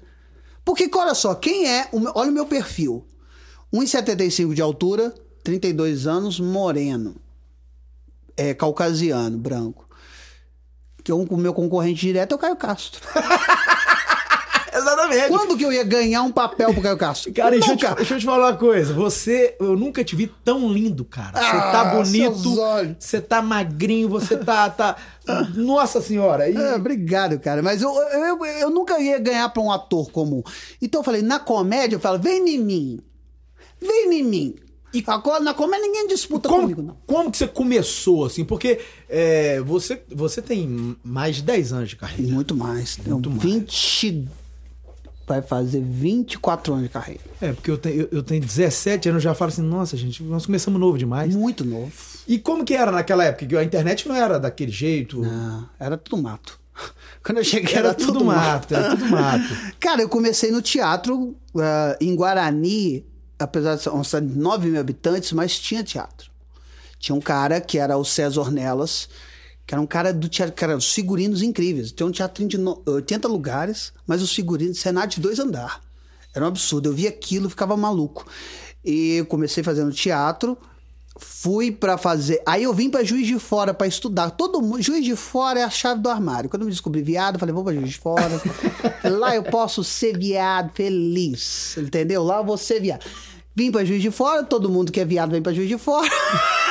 Porque, 0.65 0.89
olha 0.95 1.15
só, 1.15 1.35
quem 1.35 1.69
é. 1.69 1.89
o 1.91 1.99
meu- 1.99 2.13
olha 2.15 2.31
o 2.31 2.35
meu 2.35 2.47
perfil: 2.47 3.05
1,75 3.73 4.55
de 4.55 4.63
altura, 4.63 5.13
32 5.43 6.07
anos, 6.07 6.39
moreno. 6.39 7.17
É, 8.37 8.55
caucasiano, 8.55 9.37
branco. 9.37 9.89
Que 11.03 11.13
o 11.13 11.37
meu 11.37 11.55
concorrente 11.55 12.01
direto 12.01 12.33
é 12.33 12.35
o 12.35 12.39
Caio 12.39 12.57
Castro. 12.57 13.01
Exatamente. 15.13 15.29
Quando 15.29 15.57
que 15.59 15.65
eu 15.65 15.73
ia 15.73 15.85
ganhar 15.85 16.23
um 16.23 16.33
papel 16.33 16.73
pro 16.73 16.83
Caio 16.83 16.97
Castro? 16.97 17.33
Cara, 17.33 17.51
deixa 17.51 17.73
eu, 17.73 17.77
te, 17.77 17.85
Nunca. 17.85 17.97
deixa 17.97 18.15
eu 18.15 18.19
te 18.19 18.25
falar 18.27 18.51
uma 18.53 18.57
coisa. 18.57 18.93
Você, 18.95 19.57
eu 19.61 19.77
nunca 19.77 20.03
te 20.05 20.15
vi 20.17 20.27
tão 20.45 20.73
lindo, 20.73 21.05
cara. 21.05 21.39
Você 21.39 21.57
Ah, 21.57 21.71
tá 21.73 21.85
bonito, 21.97 22.57
você 22.99 23.21
tá 23.21 23.43
magrinho, 23.43 24.09
você 24.09 24.37
tá, 24.37 24.69
tá. 24.71 24.97
Nossa 25.55 26.01
senhora. 26.01 26.49
E... 26.49 26.57
É, 26.57 26.75
obrigado, 26.75 27.39
cara. 27.39 27.63
Mas 27.63 27.83
eu, 27.83 27.91
eu, 27.95 28.45
eu, 28.45 28.71
nunca 28.71 28.99
ia 29.01 29.19
ganhar 29.19 29.49
pra 29.49 29.63
um 29.63 29.71
ator 29.73 30.11
comum. 30.11 30.43
Então 30.81 31.01
eu 31.01 31.05
falei, 31.05 31.23
na 31.23 31.39
comédia, 31.39 31.97
eu 31.97 32.01
falo, 32.01 32.19
vem 32.19 32.49
em 32.49 32.59
mim. 32.59 33.01
Vem 33.81 34.21
em 34.21 34.23
mim. 34.23 34.55
E 34.95 35.05
agora, 35.09 35.41
na 35.41 35.53
comédia 35.53 35.87
ninguém 35.87 36.07
disputa 36.07 36.49
comigo, 36.49 36.77
Como, 36.77 36.89
não. 36.89 36.97
como 37.07 37.31
que 37.31 37.37
você 37.37 37.47
começou, 37.47 38.25
assim? 38.25 38.45
Porque 38.45 38.81
é, 39.11 39.61
você, 39.61 40.01
você 40.09 40.41
tem 40.41 40.97
mais 41.05 41.37
de 41.37 41.43
10 41.43 41.73
anos 41.73 41.89
de 41.91 41.97
carreira. 41.97 42.33
muito 42.33 42.57
mais. 42.57 42.97
Muito 43.05 43.29
Tenho 43.29 43.41
20. 43.61 44.27
Vai 45.27 45.43
fazer 45.43 45.81
24 45.81 46.73
anos 46.73 46.85
de 46.85 46.89
carreira. 46.91 47.21
É, 47.41 47.53
porque 47.53 47.71
eu 47.71 47.77
tenho, 47.77 48.03
eu, 48.03 48.09
eu 48.13 48.23
tenho 48.23 48.41
17 48.41 49.09
anos, 49.09 49.25
eu 49.25 49.31
já 49.31 49.35
falo 49.35 49.51
assim, 49.51 49.63
nossa, 49.63 49.97
gente, 49.97 50.23
nós 50.23 50.47
começamos 50.47 50.81
novo 50.81 50.97
demais. 50.97 51.35
Muito 51.35 51.65
novo. 51.65 51.93
E 52.29 52.39
como 52.39 52.65
que 52.65 52.75
era 52.75 52.93
naquela 52.93 53.25
época? 53.25 53.47
Que 53.47 53.57
a 53.57 53.65
internet 53.65 54.09
não 54.09 54.15
era 54.15 54.39
daquele 54.39 54.71
jeito. 54.71 55.23
Ah, 55.25 55.65
era 55.81 55.97
tudo 55.97 56.23
mato. 56.23 56.61
Quando 57.25 57.39
eu 57.39 57.45
cheguei 57.45 57.75
Era, 57.75 57.89
era, 57.89 57.95
tudo 57.95 58.25
mato, 58.25 58.75
era 58.75 58.91
tudo 58.91 59.07
mato. 59.07 59.49
Cara, 59.81 60.01
eu 60.01 60.09
comecei 60.09 60.51
no 60.51 60.63
teatro 60.63 61.35
ah, 61.57 61.97
em 62.01 62.15
Guarani, 62.15 63.05
apesar 63.39 63.75
de 63.75 63.83
ser 63.83 63.91
uma 63.91 64.05
cidade 64.05 64.29
de 64.29 64.39
9 64.39 64.69
mil 64.69 64.81
habitantes, 64.81 65.33
mas 65.33 65.59
tinha 65.59 65.83
teatro. 65.83 66.31
Tinha 66.99 67.15
um 67.15 67.21
cara 67.21 67.61
que 67.61 67.79
era 67.79 67.97
o 67.97 68.05
César 68.05 68.41
Ornelas, 68.41 69.09
que 69.67 69.75
era 69.75 69.81
um 69.81 69.87
cara 69.87 70.13
do 70.13 70.29
teatro, 70.29 70.55
cara, 70.55 70.77
os 70.77 70.93
figurinos 70.93 71.43
incríveis. 71.43 71.91
Tem 71.93 72.07
um 72.07 72.11
teatro 72.13 72.47
de 72.47 72.57
no- 72.57 72.81
80 72.87 73.27
lugares, 73.27 73.93
mas 74.07 74.23
os 74.23 74.33
figurinos, 74.33 74.79
cenário 74.79 75.11
de 75.11 75.21
dois 75.21 75.39
andar. 75.39 75.81
Era 76.35 76.45
um 76.45 76.49
absurdo. 76.49 76.89
Eu 76.89 76.93
via 76.93 77.09
aquilo, 77.09 77.49
ficava 77.51 77.77
maluco. 77.77 78.27
E 78.85 79.25
comecei 79.29 79.65
fazendo 79.65 79.91
teatro, 79.93 80.57
fui 81.19 81.73
pra 81.73 81.99
fazer. 81.99 82.41
Aí 82.47 82.63
eu 82.63 82.73
vim 82.75 82.89
pra 82.91 83.03
Juiz 83.03 83.27
de 83.27 83.39
Fora 83.39 83.75
pra 83.75 83.87
estudar. 83.87 84.31
Todo 84.31 84.63
mundo, 84.63 84.81
Juiz 84.83 85.05
de 85.05 85.17
Fora 85.17 85.59
é 85.61 85.65
a 85.65 85.71
chave 85.71 86.01
do 86.01 86.09
armário. 86.09 86.49
Quando 86.49 86.63
eu 86.63 86.67
me 86.67 86.73
descobri 86.73 87.03
viado, 87.03 87.39
falei, 87.39 87.53
vou 87.55 87.65
pra 87.65 87.73
Juiz 87.75 87.89
de 87.89 87.99
Fora. 87.99 88.41
Lá 89.19 89.35
eu 89.35 89.43
posso 89.43 89.83
ser 89.83 90.17
viado 90.17 90.71
feliz, 90.75 91.75
entendeu? 91.79 92.23
Lá 92.23 92.37
eu 92.39 92.45
vou 92.45 92.57
ser 92.59 92.81
viado. 92.81 93.05
Vim 93.55 93.73
pra 93.73 93.85
Juiz 93.85 94.03
de 94.03 94.11
Fora, 94.11 94.45
todo 94.45 94.69
mundo 94.69 94.93
que 94.93 95.01
é 95.01 95.05
viado 95.05 95.31
vem 95.31 95.43
pra 95.43 95.53
Juiz 95.53 95.69
de 95.69 95.79
Fora. 95.79 96.09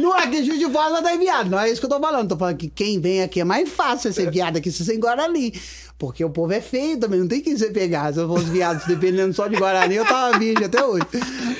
Não 0.00 0.16
é 0.16 0.26
que 0.26 0.44
Juiz 0.44 0.58
de 0.58 0.70
Fora 0.70 0.90
não 0.90 1.02
tem 1.02 1.18
viado, 1.18 1.50
não 1.50 1.58
é 1.58 1.70
isso 1.70 1.80
que 1.80 1.86
eu 1.86 1.90
tô 1.90 2.00
falando. 2.00 2.28
Tô 2.28 2.36
falando 2.36 2.56
que 2.56 2.68
quem 2.68 3.00
vem 3.00 3.22
aqui 3.22 3.40
é 3.40 3.44
mais 3.44 3.68
fácil 3.68 4.12
ser 4.12 4.30
viado 4.30 4.56
aqui 4.56 4.70
se 4.70 4.84
você 4.84 4.94
em 4.94 5.00
Guarani. 5.00 5.52
Porque 5.98 6.24
o 6.24 6.30
povo 6.30 6.52
é 6.52 6.60
feio 6.60 6.98
também, 6.98 7.18
não 7.18 7.26
tem 7.28 7.40
que 7.40 7.56
ser 7.58 7.72
pegar. 7.72 8.12
Se 8.12 8.20
eu 8.20 8.28
fosse 8.28 8.44
viado 8.44 8.86
dependendo 8.86 9.34
só 9.34 9.48
de 9.48 9.56
Guarani, 9.56 9.96
eu 9.96 10.06
tava 10.06 10.38
virgem 10.38 10.64
até 10.64 10.84
hoje. 10.84 11.06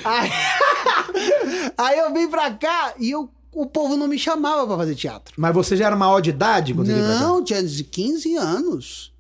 Aí, 0.05 0.31
aí 1.77 1.99
eu 1.99 2.13
vim 2.13 2.29
pra 2.29 2.53
cá 2.53 2.95
e 2.99 3.11
eu, 3.11 3.29
o 3.53 3.67
povo 3.67 3.97
não 3.97 4.07
me 4.07 4.19
chamava 4.19 4.67
pra 4.67 4.77
fazer 4.77 4.95
teatro. 4.95 5.35
Mas 5.37 5.53
você 5.53 5.77
já 5.77 5.87
era 5.87 5.97
maior 5.97 6.21
de 6.21 6.31
idade 6.31 6.73
quando 6.73 6.87
você? 6.87 7.21
Não, 7.21 7.43
tinha 7.43 7.63
de 7.63 7.83
15 7.83 8.37
anos. 8.37 9.13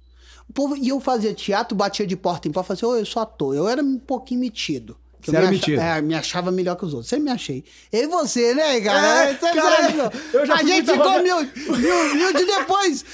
O 0.49 0.52
povo, 0.52 0.76
e 0.76 0.88
eu 0.88 1.00
fazia 1.00 1.35
teatro, 1.35 1.76
batia 1.76 2.07
de 2.07 2.16
porta 2.16 2.49
em 2.49 2.52
porta, 2.52 2.68
fazia, 2.68 2.88
oi, 2.88 3.00
eu 3.00 3.07
sou 3.07 3.21
ator. 3.21 3.54
Eu 3.54 3.68
era 3.68 3.83
um 3.83 3.99
pouquinho 3.99 4.40
metido. 4.40 4.97
Você 5.30 5.37
era 5.37 5.47
me 5.50 5.56
acha- 5.56 5.66
metido? 5.66 5.80
É, 5.82 6.02
me 6.02 6.14
achava 6.14 6.50
melhor 6.50 6.76
que 6.76 6.85
os 6.85 6.92
outros. 6.92 7.08
Sempre 7.11 7.25
me 7.25 7.30
achei. 7.30 7.64
Eu 7.92 8.02
e 8.04 8.06
você, 8.06 8.54
né, 8.54 8.80
cara? 8.80 9.30
É, 9.30 9.35
cara, 9.35 9.82
sabe, 9.82 10.18
eu 10.32 10.47
já 10.47 10.54
A 10.54 10.62
gente 10.62 10.90
ficou 10.90 11.18
humilde, 11.18 11.52
humilde 11.68 12.44
depois. 12.47 13.04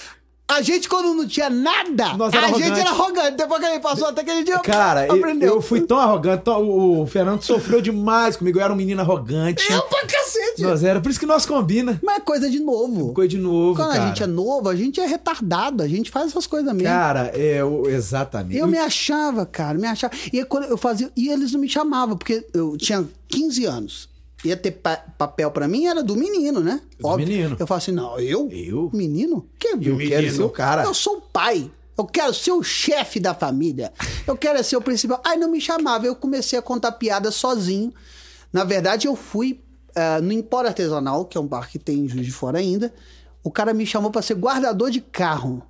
A 0.47 0.61
gente, 0.61 0.91
quando 0.91 1.15
não 1.15 1.27
tinha 1.27 1.49
nada, 1.49 2.13
Nós 2.19 2.33
a 2.35 2.49
gente 2.49 2.79
era 2.79 2.91
arrogante. 2.91 3.33
Depois 3.39 3.61
que 3.61 3.67
ele 3.67 3.81
passou 3.81 4.09
até 4.09 4.21
aquele 4.21 4.45
dia, 4.45 4.59
Cara, 4.59 5.07
eu, 5.07 5.15
aprendeu. 5.15 5.55
eu 5.55 5.63
fui 5.63 5.81
tão 5.81 5.99
arrogante. 5.99 6.45
tão- 6.45 6.69
o 6.69 7.07
Fernando 7.07 7.43
sofreu 7.43 7.81
demais 7.81 8.37
comigo. 8.37 8.59
Eu 8.59 8.63
era 8.63 8.73
um 8.73 8.77
menino 8.77 9.01
arrogante. 9.01 9.65
Eu 9.73 9.83
pra 9.85 10.03
cacete. 10.07 10.61
Nós 10.63 10.85
era, 10.85 11.01
por 11.01 11.11
isso 11.11 11.19
que 11.19 11.25
nós 11.25 11.47
combina. 11.47 11.99
Mas 12.05 12.19
é 12.19 12.21
coisa 12.21 12.51
de 12.51 12.61
novo. 12.61 13.15
Coisa 13.15 13.29
de 13.31 13.39
novo, 13.39 13.75
Quando 13.75 13.93
cara. 13.93 14.05
a 14.05 14.07
gente 14.09 14.23
é 14.23 14.27
novo, 14.27 14.69
a 14.69 14.77
gente 14.77 15.01
é 15.01 15.07
retardado. 15.07 15.83
A 15.83 15.89
gente 15.89 16.11
faz 16.11 16.27
essas 16.27 16.47
coisas 16.47 16.71
mesmo. 16.75 16.89
Cara, 16.89 17.33
é, 17.35 17.65
o- 17.65 17.89
exatamente. 17.89 18.59
Eu 18.59 18.67
me 18.69 18.79
achava, 18.79 19.47
cara, 19.47 19.79
me 19.79 19.87
achava. 19.87 20.13
E 20.31 20.39
aí, 20.41 20.45
quando 20.45 20.65
eu 20.65 20.77
fazia. 20.77 21.11
E 21.17 21.31
eles 21.31 21.53
não 21.53 21.61
me 21.61 21.69
chamavam, 21.71 22.19
porque 22.19 22.47
eu 22.53 22.77
tinha 22.77 23.03
15 23.29 23.65
anos. 23.65 24.13
Ia 24.45 24.57
ter 24.57 24.73
pa- 24.73 25.03
papel 25.17 25.51
pra 25.51 25.67
mim, 25.67 25.87
era 25.87 26.03
do 26.03 26.15
menino, 26.15 26.61
né? 26.61 26.81
Do 27.01 27.17
menino. 27.17 27.57
Eu 27.59 27.67
falo 27.67 27.79
assim: 27.79 27.93
não, 27.93 28.19
eu? 28.21 28.49
Eu? 28.53 28.91
Menino? 28.93 29.49
Que 29.59 29.69
o 29.69 29.71
eu 29.83 29.97
menino? 29.97 30.09
quero 30.09 30.31
ser 30.35 30.43
o 30.43 30.51
cara. 30.51 30.85
Eu 30.85 30.93
sou 30.93 31.17
o 31.17 31.21
pai. 31.23 31.71
Eu 31.97 32.05
quero 32.05 32.35
ser 32.35 32.53
o 32.53 32.63
chefe 32.63 33.19
da 33.21 33.33
família. 33.35 33.93
Eu 34.27 34.37
quero 34.37 34.63
ser 34.63 34.77
o 34.77 34.81
principal. 34.83 35.21
Aí 35.25 35.39
não 35.39 35.49
me 35.51 35.61
chamava. 35.61 36.05
Eu 36.07 36.15
comecei 36.17 36.59
a 36.59 36.63
contar 36.63 36.93
piada 36.93 37.31
sozinho. 37.31 37.93
Na 38.53 38.65
verdade, 38.65 39.07
eu 39.07 39.15
fui 39.17 39.61
ah, 39.95 40.21
no 40.21 40.33
Empório 40.33 40.69
Artesanal, 40.69 41.25
que 41.25 41.39
é 41.39 41.41
um 41.41 41.47
bar 41.47 41.71
que 41.71 41.79
tem 41.79 42.01
em 42.01 42.09
Juiz 42.09 42.27
de 42.27 42.33
Fora 42.33 42.59
ainda. 42.59 42.93
O 43.43 43.51
cara 43.51 43.73
me 43.73 43.87
chamou 43.87 44.11
pra 44.11 44.23
ser 44.23 44.35
guardador 44.35 44.91
de 44.91 45.01
carro. 45.01 45.63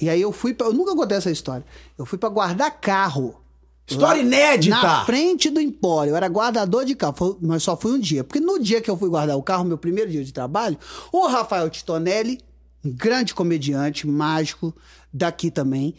E 0.00 0.10
aí 0.10 0.20
eu 0.20 0.32
fui 0.32 0.52
pra, 0.52 0.66
Eu 0.66 0.72
nunca 0.72 0.94
contei 0.94 1.16
essa 1.16 1.30
história. 1.30 1.64
Eu 1.96 2.04
fui 2.04 2.18
pra 2.18 2.28
guardar 2.28 2.70
carro. 2.80 3.36
História 3.88 4.20
inédita! 4.20 4.82
Na 4.82 5.04
frente 5.04 5.48
do 5.48 5.60
Empório. 5.60 6.10
Eu 6.10 6.16
era 6.16 6.26
guardador 6.26 6.84
de 6.84 6.94
carro. 6.94 7.38
Mas 7.40 7.62
só 7.62 7.76
fui 7.76 7.92
um 7.92 8.00
dia. 8.00 8.24
Porque 8.24 8.40
no 8.40 8.58
dia 8.58 8.80
que 8.80 8.90
eu 8.90 8.96
fui 8.96 9.08
guardar 9.08 9.36
o 9.36 9.42
carro, 9.42 9.64
meu 9.64 9.78
primeiro 9.78 10.10
dia 10.10 10.24
de 10.24 10.32
trabalho, 10.32 10.76
o 11.12 11.26
Rafael 11.26 11.70
Titonelli, 11.70 12.40
um 12.84 12.90
grande 12.90 13.34
comediante, 13.34 14.06
mágico, 14.06 14.74
daqui 15.12 15.50
também, 15.50 15.94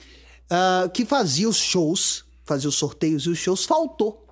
ah, 0.50 0.90
que 0.94 1.06
fazia 1.06 1.48
os 1.48 1.58
shows, 1.58 2.26
fazia 2.46 2.70
os 2.70 2.76
sorteios 2.76 3.24
e 3.24 3.30
os 3.30 3.38
shows, 3.38 3.66
faltou. 3.66 4.27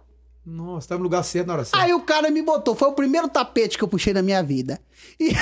Nossa, 0.46 0.90
tava 0.90 1.00
no 1.00 1.04
lugar 1.06 1.24
certo 1.24 1.48
na 1.48 1.54
hora 1.54 1.66
certa. 1.66 1.84
Aí 1.84 1.94
o 1.94 2.02
cara 2.02 2.30
me 2.30 2.42
botou. 2.42 2.76
Foi 2.76 2.88
o 2.88 2.94
primeiro 2.94 3.28
tapete 3.28 3.78
que 3.78 3.84
eu 3.84 3.88
puxei 3.88 4.14
na 4.14 4.22
minha 4.22 4.44
vida. 4.44 4.80
E, 5.20 5.32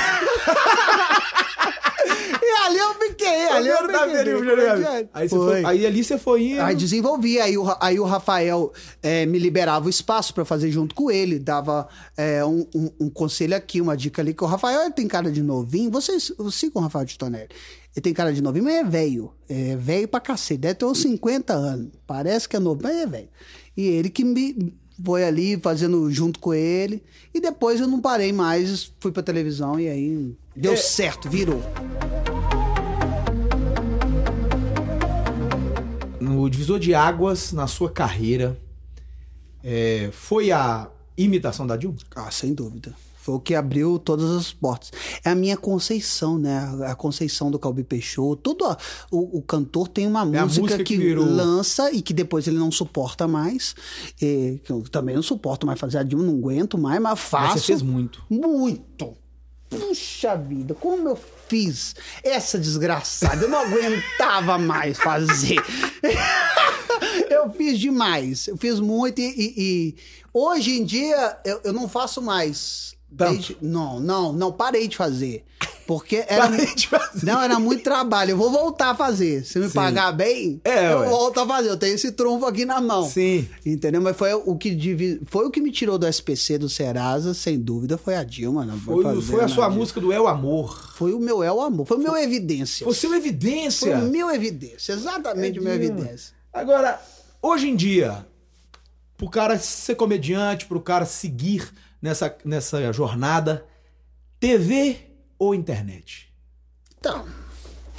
E 2.45 2.65
ali 2.65 2.77
eu 2.77 2.93
fiquei. 2.95 3.47
Ali 3.47 3.67
eu 3.69 3.77
comediante. 3.77 5.09
Aí, 5.13 5.29
Foi. 5.29 5.65
aí 5.65 5.85
ali 5.85 6.03
você 6.03 6.17
foi 6.17 6.51
indo. 6.51 6.61
Aí 6.61 6.75
desenvolvi, 6.75 7.39
aí 7.39 7.57
o, 7.57 7.65
aí 7.79 7.99
o 7.99 8.03
Rafael 8.03 8.71
eh, 9.01 9.25
me 9.25 9.39
liberava 9.39 9.85
o 9.85 9.89
espaço 9.89 10.33
pra 10.33 10.43
fazer 10.43 10.69
junto 10.71 10.93
com 10.93 11.09
ele, 11.09 11.39
dava 11.39 11.87
eh, 12.17 12.43
um, 12.43 12.67
um- 12.75 12.91
um 13.01 13.09
conselho 13.09 13.55
aqui, 13.55 13.79
uma 13.79 13.95
dica 13.95 14.21
ali, 14.21 14.33
que 14.33 14.43
o 14.43 14.47
Rafael 14.47 14.81
ele 14.81 14.91
tem 14.91 15.07
cara 15.07 15.31
de 15.31 15.41
novinho, 15.41 15.89
vocês 15.89 16.31
sigam 16.51 16.81
o 16.81 16.83
Rafael 16.83 17.05
de 17.05 17.17
Tonelli. 17.17 17.49
Ele 17.95 18.01
tem 18.01 18.13
cara 18.13 18.33
de 18.33 18.41
novinho, 18.41 18.65
mas 18.65 18.75
é 18.75 18.83
velho. 18.83 19.33
É 19.47 19.75
velho 19.77 20.07
pra 20.07 20.19
cacete, 20.19 20.59
deve 20.59 20.75
ter 20.75 20.85
uns 20.85 20.99
50 21.01 21.53
anos. 21.53 21.91
Parece 22.05 22.49
que 22.49 22.55
é 22.55 22.59
novo, 22.59 22.81
mas 22.83 22.95
é 22.97 23.05
velho. 23.05 23.29
E 23.77 23.87
ele 23.87 24.09
que 24.09 24.23
me 24.23 24.73
foi 25.03 25.23
ali 25.23 25.57
fazendo 25.57 26.09
junto 26.11 26.39
com 26.39 26.53
ele. 26.53 27.01
E 27.33 27.39
depois 27.39 27.79
eu 27.79 27.87
não 27.87 28.01
parei 28.01 28.33
mais, 28.33 28.91
fui 28.99 29.11
pra 29.11 29.23
televisão 29.23 29.79
e 29.79 29.87
aí 29.87 30.35
deu 30.55 30.73
É. 30.73 30.75
certo, 30.75 31.29
virou. 31.29 31.61
No 36.19 36.49
divisor 36.49 36.79
de 36.79 36.93
águas 36.93 37.51
na 37.51 37.67
sua 37.67 37.89
carreira 37.91 38.57
é, 39.63 40.09
foi 40.11 40.51
a 40.51 40.89
imitação 41.17 41.65
da 41.67 41.75
Dilma? 41.77 41.97
Ah, 42.15 42.31
sem 42.31 42.53
dúvida. 42.53 42.93
Foi 43.23 43.35
o 43.35 43.39
que 43.39 43.55
abriu 43.55 43.97
todas 43.97 44.29
as 44.31 44.51
portas. 44.51 44.91
É 45.23 45.29
a 45.29 45.35
minha 45.35 45.55
conceição, 45.55 46.37
né? 46.37 46.59
A 46.87 46.93
conceição 46.93 47.49
do 47.49 47.57
Calbi 47.57 47.83
Peixoto. 47.83 48.35
Todo 48.53 48.65
a- 48.65 48.77
o, 49.09 49.37
o 49.37 49.41
cantor 49.41 49.87
tem 49.87 50.05
uma 50.05 50.23
É 50.23 50.25
música, 50.43 50.61
música 50.61 50.83
que, 50.83 50.97
que 50.97 51.15
lança 51.15 51.89
e 51.91 52.01
que 52.01 52.13
depois 52.13 52.45
ele 52.47 52.57
não 52.57 52.69
suporta 52.69 53.25
mais. 53.25 53.75
E, 54.21 54.59
eu 54.67 54.83
também 54.91 55.15
não 55.15 55.23
suporto 55.23 55.65
mais 55.65 55.79
fazer 55.79 55.99
a 55.99 56.03
Dilma, 56.03 56.25
não 56.25 56.37
aguento 56.37 56.77
mais, 56.77 57.01
mas 57.01 57.17
faço. 57.17 57.53
Mas 57.53 57.61
você 57.61 57.67
fez 57.67 57.81
muito. 57.81 58.21
Muito. 58.29 59.13
Puxa 59.69 60.35
vida, 60.35 60.75
como 60.75 61.09
eu 61.09 61.17
fiz 61.47 61.95
essa 62.23 62.59
desgraçada. 62.59 63.43
Eu 63.45 63.49
não 63.49 63.59
aguentava 63.65 64.57
mais 64.59 64.97
fazer. 64.97 65.55
eu 67.29 67.49
fiz 67.51 67.79
demais. 67.79 68.47
Eu 68.47 68.57
fiz 68.57 68.79
muito 68.79 69.19
e, 69.19 69.23
e- 69.25 69.53
e 69.57 69.95
hoje 70.33 70.71
em 70.79 70.83
dia 70.83 71.37
eu, 71.45 71.61
eu 71.63 71.73
não 71.73 71.87
faço 71.87 72.21
mais. 72.21 72.93
Desde- 73.15 73.57
não, 73.61 73.99
não, 73.99 74.33
não, 74.33 74.51
parei 74.51 74.87
de 74.87 74.97
fazer. 74.97 75.43
Porque 75.85 76.23
era, 76.29 76.49
fazer. 76.49 77.25
não, 77.25 77.41
era 77.41 77.59
muito 77.59 77.83
trabalho. 77.83 78.31
Eu 78.31 78.37
vou 78.37 78.49
voltar 78.49 78.91
a 78.91 78.95
fazer. 78.95 79.43
Se 79.45 79.59
me 79.59 79.67
Sim. 79.67 79.73
pagar 79.73 80.13
bem, 80.13 80.61
É, 80.63 80.93
eu 80.93 80.99
ué. 80.99 81.09
volto 81.09 81.39
a 81.41 81.45
fazer. 81.47 81.69
Eu 81.69 81.75
tenho 81.77 81.93
esse 81.95 82.11
trunfo 82.13 82.45
aqui 82.45 82.63
na 82.65 82.79
mão. 82.79 83.07
Sim. 83.09 83.47
Entendeu? 83.65 84.01
Mas 84.01 84.15
foi 84.15 84.33
o 84.33 84.55
que 84.55 84.73
divi... 84.73 85.21
foi 85.25 85.45
o 85.45 85.51
que 85.51 85.59
me 85.59 85.71
tirou 85.71 85.97
do 85.97 86.07
SPC 86.07 86.57
do 86.57 86.69
Serasa, 86.69 87.33
sem 87.33 87.59
dúvida, 87.59 87.97
foi 87.97 88.15
a 88.15 88.23
Dilma. 88.23 88.65
Não 88.65 88.77
Foi, 88.79 89.03
fazer 89.03 89.21
foi 89.23 89.43
a 89.43 89.47
sua 89.49 89.65
nada. 89.65 89.75
música 89.75 89.99
do 89.99 90.11
É 90.13 90.19
o 90.19 90.27
Amor. 90.27 90.91
Foi 90.95 91.13
o 91.13 91.19
meu 91.19 91.43
É 91.43 91.51
o 91.51 91.59
Amor, 91.59 91.85
foi 91.85 91.97
o 91.97 92.01
meu 92.01 92.15
Evidência. 92.15 92.85
Foi 92.85 92.93
seu 92.93 93.13
evidência. 93.13 93.97
Foi 93.97 94.07
o 94.07 94.09
meu 94.09 94.29
Evidência, 94.31 94.93
exatamente 94.93 95.59
o 95.59 95.63
meu 95.63 95.77
Dilma. 95.77 95.99
Evidência. 95.99 96.33
Agora, 96.53 97.01
hoje 97.41 97.67
em 97.69 97.75
dia, 97.75 98.25
pro 99.17 99.29
cara 99.29 99.59
ser 99.59 99.95
comediante, 99.95 100.65
pro 100.65 100.79
cara 100.79 101.05
seguir 101.05 101.67
nessa, 102.03 102.35
nessa 102.43 102.91
jornada, 102.91 103.65
TV 104.37 104.97
ou 105.39 105.55
internet? 105.55 106.29
Então, 106.99 107.25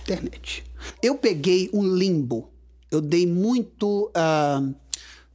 internet. 0.03 0.63
Eu 1.03 1.17
peguei 1.17 1.71
um 1.73 1.83
limbo. 1.83 2.51
Eu 2.91 3.01
dei 3.01 3.27
muito. 3.27 4.11
ah, 4.15 4.63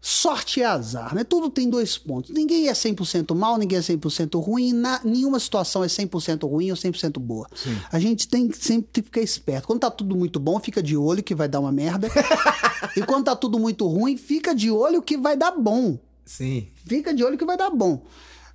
sorte 0.01 0.61
e 0.61 0.63
azar, 0.63 1.13
né? 1.13 1.25
Tudo 1.25 1.49
tem 1.49 1.69
dois 1.69 1.97
pontos. 1.97 2.29
Ninguém 2.29 2.69
é 2.69 2.71
100% 2.71 3.35
mal, 3.35 3.57
ninguém 3.57 3.79
é 3.79 3.81
100% 3.81 4.41
ruim. 4.41 4.71
Na, 4.71 5.01
nenhuma 5.03 5.39
situação 5.39 5.83
é 5.83 5.87
100% 5.87 6.47
ruim 6.47 6.69
ou 6.69 6.77
100% 6.77 7.19
boa. 7.19 7.49
A 7.91 7.99
gente 7.99 8.27
tem 8.27 8.47
que 8.47 8.57
sempre 8.57 9.01
ficar 9.01 9.19
esperto. 9.19 9.67
Quando 9.67 9.81
tá 9.81 9.91
tudo 9.91 10.15
muito 10.15 10.39
bom, 10.39 10.57
fica 10.59 10.81
de 10.81 10.95
olho 10.95 11.21
que 11.21 11.35
vai 11.35 11.49
dar 11.49 11.59
uma 11.59 11.71
merda. 11.71 12.07
e 12.95 13.01
quando 13.01 13.25
tá 13.25 13.35
tudo 13.35 13.59
muito 13.59 13.85
ruim, 13.87 14.15
fica 14.15 14.55
de 14.55 14.71
olho 14.71 15.01
que 15.01 15.17
vai 15.17 15.35
dar 15.35 15.51
bom. 15.51 15.99
Sim. 16.23 16.67
Fica 16.85 17.13
de 17.13 17.23
olho 17.23 17.37
que 17.37 17.45
vai 17.45 17.57
dar 17.57 17.71
bom. 17.71 18.05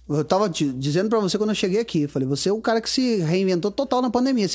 Eu 0.09 0.23
tava 0.25 0.49
dizendo 0.51 1.09
pra 1.09 1.19
você 1.19 1.39
quando 1.39 1.51
eu 1.51 1.55
cheguei 1.55 1.81
aqui, 1.81 2.07
falei, 2.07 2.29
você 2.29 2.51
é 2.51 2.53
o 2.53 2.61
cara 2.61 2.81
que 2.81 2.91
se 2.91 3.17
reinventou 3.23 3.71
total 3.71 4.03
na 4.03 4.11
pandemia. 4.11 4.47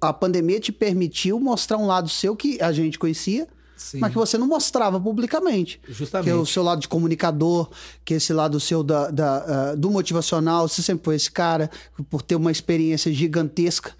A 0.00 0.12
pandemia 0.12 0.58
te 0.58 0.72
permitiu 0.72 1.38
mostrar 1.38 1.76
um 1.76 1.86
lado 1.86 2.08
seu 2.08 2.34
que 2.34 2.58
a 2.62 2.72
gente 2.72 2.98
conhecia, 2.98 3.46
Sim. 3.76 3.98
mas 3.98 4.10
que 4.10 4.16
você 4.16 4.38
não 4.38 4.46
mostrava 4.46 4.98
publicamente. 4.98 5.78
Justamente. 5.86 6.24
Que 6.24 6.30
é 6.30 6.34
o 6.34 6.46
seu 6.46 6.62
lado 6.62 6.80
de 6.80 6.88
comunicador, 6.88 7.68
que 8.06 8.14
é 8.14 8.16
esse 8.16 8.32
lado 8.32 8.58
seu 8.58 8.82
da, 8.82 9.10
da, 9.10 9.36
ah, 9.72 9.74
do 9.74 9.90
motivacional. 9.90 10.66
Você 10.66 10.80
sempre 10.80 11.04
foi 11.04 11.16
esse 11.16 11.30
cara, 11.30 11.70
por 12.08 12.22
ter 12.22 12.34
uma 12.36 12.50
experiência 12.50 13.12
gigantesca, 13.12 13.92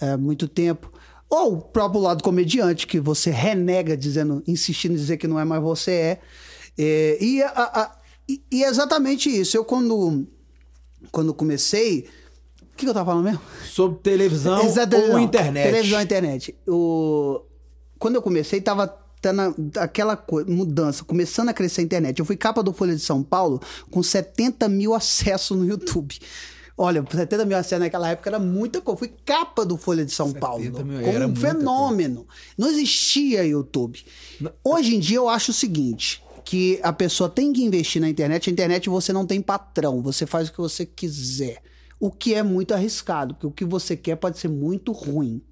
há 0.00 0.16
muito 0.16 0.46
tempo. 0.46 0.92
Ou 1.28 1.54
o 1.54 1.60
próprio 1.60 2.00
lado 2.00 2.22
comediante, 2.22 2.86
que 2.86 3.00
você 3.00 3.30
renega, 3.30 3.96
dizendo, 3.96 4.40
insistindo 4.46 4.92
em 4.92 4.96
dizer 4.96 5.16
que 5.16 5.26
não 5.26 5.38
é 5.40 5.44
mais 5.44 5.60
você 5.60 5.90
é. 5.90 6.20
É, 6.78 7.18
e, 7.20 7.42
a- 7.42 7.48
a- 7.56 7.97
e- 8.28 8.42
e 8.50 8.64
é 8.64 8.68
exatamente 8.68 9.28
isso. 9.30 9.56
Eu, 9.56 9.64
quando, 9.64 10.26
quando 11.10 11.32
comecei, 11.34 12.08
que, 12.78 12.84
que 12.84 12.88
eu 12.90 12.94
tava 12.94 13.10
falando 13.10 13.24
mesmo? 13.24 13.40
Sobre 13.68 13.98
televisão 13.98 14.60
ou 15.14 15.18
internet. 15.18 15.64
Televisão 15.70 16.00
e 16.00 16.04
internet. 16.04 16.54
O... 16.66 17.40
Quando 17.98 18.14
eu 18.14 18.22
comecei, 18.22 18.60
tava 18.60 18.86
tendo 19.20 19.40
aquela 19.76 20.16
coisa, 20.16 20.48
mudança, 20.48 21.02
começando 21.04 21.48
a 21.48 21.52
crescer 21.52 21.80
a 21.80 21.84
internet. 21.84 22.20
Eu 22.20 22.24
fui 22.24 22.36
capa 22.36 22.62
do 22.62 22.72
Folha 22.72 22.94
de 22.94 23.02
São 23.02 23.20
Paulo 23.22 23.60
com 23.90 24.00
70 24.00 24.68
mil 24.68 24.94
acessos 24.94 25.56
no 25.56 25.66
YouTube. 25.66 26.16
Olha, 26.80 27.04
70 27.10 27.44
mil 27.44 27.56
acessos 27.56 27.80
naquela 27.80 28.08
época 28.10 28.30
era 28.30 28.38
muita 28.38 28.80
coisa. 28.80 28.96
Fui 29.00 29.12
capa 29.26 29.66
do 29.66 29.76
Folha 29.76 30.04
de 30.04 30.12
São 30.12 30.28
70 30.28 30.40
Paulo. 30.46 30.62
mil 30.62 31.00
como 31.02 31.16
era 31.16 31.26
um 31.26 31.34
fenômeno. 31.34 32.28
Não 32.56 32.68
existia 32.68 33.44
YouTube. 33.44 34.04
Hoje 34.62 34.94
em 34.94 35.00
dia 35.00 35.16
eu 35.16 35.28
acho 35.28 35.50
o 35.50 35.54
seguinte. 35.54 36.22
Que 36.48 36.80
a 36.82 36.94
pessoa 36.94 37.28
tem 37.28 37.52
que 37.52 37.62
investir 37.62 38.00
na 38.00 38.08
internet. 38.08 38.48
A 38.48 38.52
internet 38.52 38.88
você 38.88 39.12
não 39.12 39.26
tem 39.26 39.38
patrão. 39.42 40.00
Você 40.00 40.24
faz 40.24 40.48
o 40.48 40.52
que 40.52 40.58
você 40.58 40.86
quiser. 40.86 41.60
O 42.00 42.10
que 42.10 42.32
é 42.32 42.42
muito 42.42 42.72
arriscado. 42.72 43.34
Porque 43.34 43.46
o 43.46 43.50
que 43.50 43.64
você 43.66 43.94
quer 43.94 44.16
pode 44.16 44.38
ser 44.38 44.48
muito 44.48 44.90
ruim. 44.92 45.42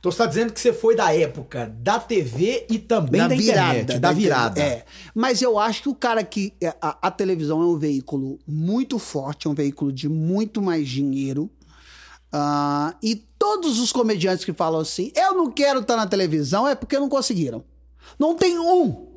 Então 0.00 0.10
você 0.10 0.18
tá 0.18 0.26
dizendo 0.26 0.52
que 0.52 0.58
você 0.58 0.72
foi 0.72 0.96
da 0.96 1.14
época 1.14 1.72
da 1.78 2.00
TV 2.00 2.66
e 2.68 2.80
também 2.80 3.28
da, 3.28 3.32
internet. 3.36 3.98
Da 4.00 4.10
virada. 4.12 4.60
É. 4.60 4.84
Mas 5.14 5.40
eu 5.40 5.56
acho 5.56 5.82
que 5.82 5.88
o 5.88 5.94
cara 5.94 6.24
que. 6.24 6.52
é, 6.60 6.74
A, 6.82 6.98
a 7.06 7.10
televisão 7.12 7.62
é 7.62 7.66
um 7.66 7.78
veículo 7.78 8.40
muito 8.44 8.98
forte, 8.98 9.46
é 9.46 9.50
um 9.50 9.54
veículo 9.54 9.92
de 9.92 10.08
muito 10.08 10.60
mais 10.60 10.88
dinheiro. 10.88 11.48
Ah, 12.32 12.96
e 13.00 13.14
todos 13.38 13.78
os 13.78 13.92
comediantes 13.92 14.44
que 14.44 14.52
falam 14.52 14.80
assim, 14.80 15.12
eu 15.14 15.32
não 15.34 15.48
quero 15.48 15.78
estar 15.78 15.96
na 15.96 16.08
televisão, 16.08 16.66
é 16.66 16.74
porque 16.74 16.98
não 16.98 17.08
conseguiram. 17.08 17.62
Não 18.18 18.34
tem 18.34 18.58
um. 18.58 19.13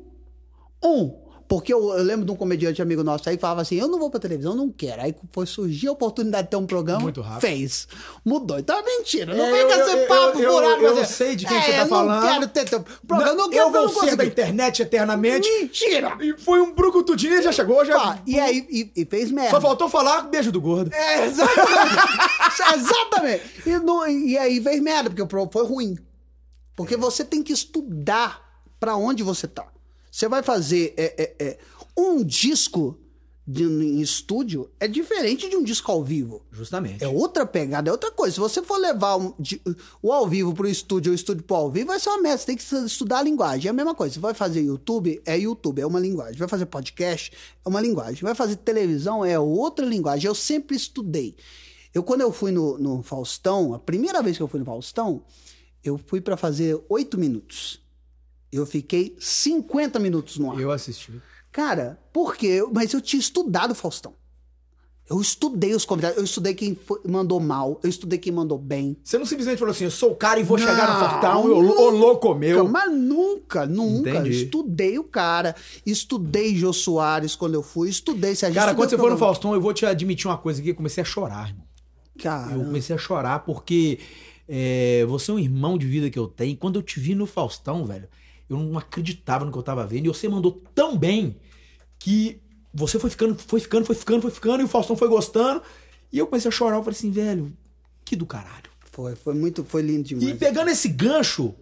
Um. 0.84 1.26
Porque 1.48 1.72
eu, 1.72 1.80
eu 1.94 2.04
lembro 2.04 2.26
de 2.26 2.30
um 2.30 2.36
comediante 2.36 2.82
amigo 2.82 3.02
nosso 3.02 3.26
aí 3.26 3.36
que 3.36 3.40
falava 3.40 3.62
assim: 3.62 3.76
eu 3.76 3.88
não 3.88 3.98
vou 3.98 4.10
pra 4.10 4.20
televisão, 4.20 4.54
não 4.54 4.68
quero. 4.70 5.00
Aí 5.00 5.14
foi 5.32 5.46
surgir 5.46 5.88
a 5.88 5.92
oportunidade 5.92 6.44
de 6.44 6.50
ter 6.50 6.56
um 6.58 6.66
programa. 6.66 7.00
Muito 7.00 7.22
rápido. 7.22 7.40
Fez. 7.40 7.88
Mudou. 8.22 8.58
Então 8.58 8.78
é 8.78 8.82
mentira. 8.82 9.34
Não 9.34 9.46
É, 9.46 9.50
vem 9.52 9.66
com 9.66 9.72
eu- 9.72 9.80
esse 9.80 9.96
eu- 9.96 10.06
papo 10.08 10.38
eu- 10.40 10.52
furado. 10.52 10.82
eu 10.84 10.94
mas 10.96 11.08
sei 11.08 11.34
de 11.34 11.46
quem 11.46 11.56
é, 11.56 11.62
você 11.62 11.72
tá 11.72 11.78
eu 11.78 11.86
falando. 11.86 12.22
Não 12.22 12.28
quero 12.34 12.48
ter 12.48 12.64
teu 12.68 12.84
programa, 13.06 13.32
não, 13.32 13.44
Não, 13.44 13.50
quero 13.50 13.62
eu 13.64 13.72
vou 13.72 13.82
não 13.84 13.88
ser 14.04 14.14
da 14.14 14.26
internet 14.26 14.82
eternamente. 14.82 15.48
Mentira! 15.50 16.18
E 16.20 16.36
foi 16.36 16.60
um 16.60 16.74
brucutudinho 16.74 17.42
já 17.42 17.50
chegou, 17.50 17.82
já. 17.82 17.98
Pá, 17.98 18.18
e 18.26 18.38
aí 18.38 18.66
e, 18.70 18.92
e 18.94 19.06
fez 19.06 19.30
merda. 19.30 19.50
Só 19.52 19.58
faltou 19.62 19.88
falar 19.88 20.24
beijo 20.28 20.52
do 20.52 20.60
gordo. 20.60 20.92
É, 20.92 21.24
exatamente. 21.24 21.64
exatamente. 22.76 23.42
E, 23.66 23.78
não- 23.78 24.06
e 24.06 24.36
aí 24.36 24.62
fez 24.62 24.82
merda, 24.82 25.08
porque 25.10 25.48
foi 25.50 25.64
ruim. 25.66 25.96
Porque 26.76 26.94
você 26.94 27.24
tem 27.24 27.42
que 27.42 27.54
estudar 27.54 28.42
pra 28.78 28.96
onde 28.96 29.22
você 29.22 29.48
tá. 29.48 29.64
Você 30.18 30.28
vai 30.28 30.42
fazer 30.42 30.94
é, 30.96 31.14
é, 31.38 31.46
é, 31.50 31.58
um 31.96 32.24
disco 32.24 32.98
de, 33.46 33.62
em 33.62 34.00
estúdio 34.00 34.68
é 34.80 34.88
diferente 34.88 35.48
de 35.48 35.54
um 35.56 35.62
disco 35.62 35.92
ao 35.92 36.02
vivo. 36.02 36.44
Justamente. 36.50 37.04
É 37.04 37.06
outra 37.06 37.46
pegada, 37.46 37.88
é 37.88 37.92
outra 37.92 38.10
coisa. 38.10 38.34
Se 38.34 38.40
você 38.40 38.60
for 38.60 38.78
levar 38.78 39.14
um- 39.16 39.32
de- 39.38 39.62
o 40.02 40.12
ao 40.12 40.26
vivo 40.26 40.52
pro 40.52 40.68
estúdio 40.68 41.10
ou 41.10 41.12
o 41.12 41.14
estúdio 41.14 41.44
pro 41.44 41.54
ao 41.54 41.70
vivo, 41.70 41.86
vai 41.86 42.00
ser 42.00 42.08
uma 42.08 42.20
merda. 42.20 42.38
Você 42.38 42.46
tem 42.46 42.56
que 42.56 42.64
estudar 42.84 43.18
a 43.18 43.22
linguagem. 43.22 43.68
É 43.68 43.70
a 43.70 43.72
mesma 43.72 43.94
coisa. 43.94 44.14
Você 44.14 44.18
vai 44.18 44.34
fazer 44.34 44.60
YouTube, 44.62 45.22
é 45.24 45.38
YouTube, 45.38 45.80
é 45.80 45.86
uma 45.86 46.00
linguagem. 46.00 46.36
Vai 46.36 46.48
fazer 46.48 46.66
podcast, 46.66 47.30
é 47.64 47.68
uma 47.68 47.80
linguagem. 47.80 48.20
Vai 48.24 48.34
fazer 48.34 48.56
televisão, 48.56 49.24
é 49.24 49.38
outra 49.38 49.86
linguagem. 49.86 50.26
Eu 50.26 50.34
sempre 50.34 50.76
estudei. 50.76 51.36
Eu, 51.94 52.02
quando 52.02 52.22
eu 52.22 52.32
fui 52.32 52.50
no, 52.50 52.76
no 52.76 53.04
Faustão, 53.04 53.72
a 53.72 53.78
primeira 53.78 54.20
vez 54.20 54.36
que 54.36 54.42
eu 54.42 54.48
fui 54.48 54.58
no 54.58 54.66
Faustão, 54.66 55.22
eu 55.84 55.96
fui 55.96 56.20
pra 56.20 56.36
fazer 56.36 56.76
oito 56.88 57.16
minutos. 57.16 57.86
Eu 58.52 58.64
fiquei 58.66 59.14
50 59.18 59.98
minutos 59.98 60.38
no 60.38 60.50
ar. 60.52 60.60
Eu 60.60 60.70
assisti. 60.70 61.12
Cara, 61.52 61.98
por 62.12 62.36
quê? 62.36 62.62
Mas 62.72 62.92
eu 62.92 63.00
tinha 63.00 63.20
estudado 63.20 63.74
Faustão. 63.74 64.14
Eu 65.10 65.22
estudei 65.22 65.74
os 65.74 65.86
convidados, 65.86 66.18
eu 66.18 66.24
estudei 66.24 66.52
quem 66.52 66.74
foi- 66.74 67.00
mandou 67.08 67.40
mal, 67.40 67.80
eu 67.82 67.88
estudei 67.88 68.18
quem 68.18 68.30
mandou 68.30 68.58
bem. 68.58 68.94
Você 69.02 69.16
não 69.16 69.24
simplesmente 69.24 69.58
falou 69.58 69.72
assim, 69.72 69.84
eu 69.84 69.90
sou 69.90 70.10
o 70.12 70.14
cara 70.14 70.38
e 70.38 70.42
vou 70.42 70.58
chegar 70.58 70.86
no 70.86 71.00
Não, 71.00 71.08
Faustão, 71.08 71.46
eu, 71.48 71.56
ô 71.56 71.88
louco 71.88 72.34
meu. 72.34 72.68
Mas 72.68 72.92
nunca, 72.92 73.64
nunca. 73.64 74.10
Entendi. 74.10 74.44
Estudei 74.44 74.98
o 74.98 75.04
cara, 75.04 75.56
estudei 75.86 76.54
Jô 76.54 76.74
Soares 76.74 77.34
quando 77.34 77.54
eu 77.54 77.62
fui, 77.62 77.88
estudei 77.88 78.34
Serginho. 78.34 78.60
Cara, 78.60 78.72
estudei 78.72 78.82
quando 78.84 78.90
você 78.90 78.96
o 78.96 78.98
foi 78.98 79.10
no. 79.10 79.16
Faustão, 79.16 79.54
eu 79.54 79.60
vou 79.62 79.72
te 79.72 79.86
admitir 79.86 80.26
uma 80.26 80.36
coisa 80.36 80.60
aqui, 80.60 80.68
eu 80.70 80.74
comecei 80.74 81.00
a 81.00 81.06
chorar, 81.06 81.48
irmão. 81.48 81.64
Cara, 82.22 82.52
Eu 82.52 82.64
comecei 82.66 82.94
a 82.94 82.98
chorar 82.98 83.38
porque 83.46 83.98
é, 84.46 85.06
você 85.08 85.30
é 85.30 85.34
um 85.34 85.38
irmão 85.38 85.78
de 85.78 85.86
vida 85.86 86.10
que 86.10 86.18
eu 86.18 86.26
tenho. 86.28 86.54
Quando 86.58 86.76
eu 86.78 86.82
te 86.82 87.00
vi 87.00 87.14
no 87.14 87.24
Faustão, 87.24 87.82
velho, 87.86 88.08
eu 88.48 88.56
não 88.56 88.78
acreditava 88.78 89.44
no 89.44 89.52
que 89.52 89.58
eu 89.58 89.62
tava 89.62 89.86
vendo. 89.86 90.06
E 90.06 90.08
você 90.08 90.28
mandou 90.28 90.62
tão 90.74 90.96
bem 90.96 91.36
que 91.98 92.40
você 92.72 92.98
foi 92.98 93.10
ficando, 93.10 93.36
foi 93.36 93.60
ficando, 93.60 93.84
foi 93.84 93.94
ficando, 93.94 94.22
foi 94.22 94.30
ficando, 94.30 94.60
e 94.60 94.64
o 94.64 94.68
Faustão 94.68 94.96
foi 94.96 95.08
gostando. 95.08 95.62
E 96.12 96.18
eu 96.18 96.26
comecei 96.26 96.48
a 96.48 96.52
chorar. 96.52 96.76
Eu 96.76 96.82
falei 96.82 96.96
assim, 96.96 97.10
velho, 97.10 97.52
que 98.04 98.16
do 98.16 98.26
caralho. 98.26 98.70
foi, 98.92 99.14
foi 99.14 99.34
muito, 99.34 99.64
foi 99.64 99.82
lindo 99.82 100.04
demais. 100.04 100.28
E 100.28 100.34
pegando 100.34 100.70
esse 100.70 100.88
gancho, 100.88 101.54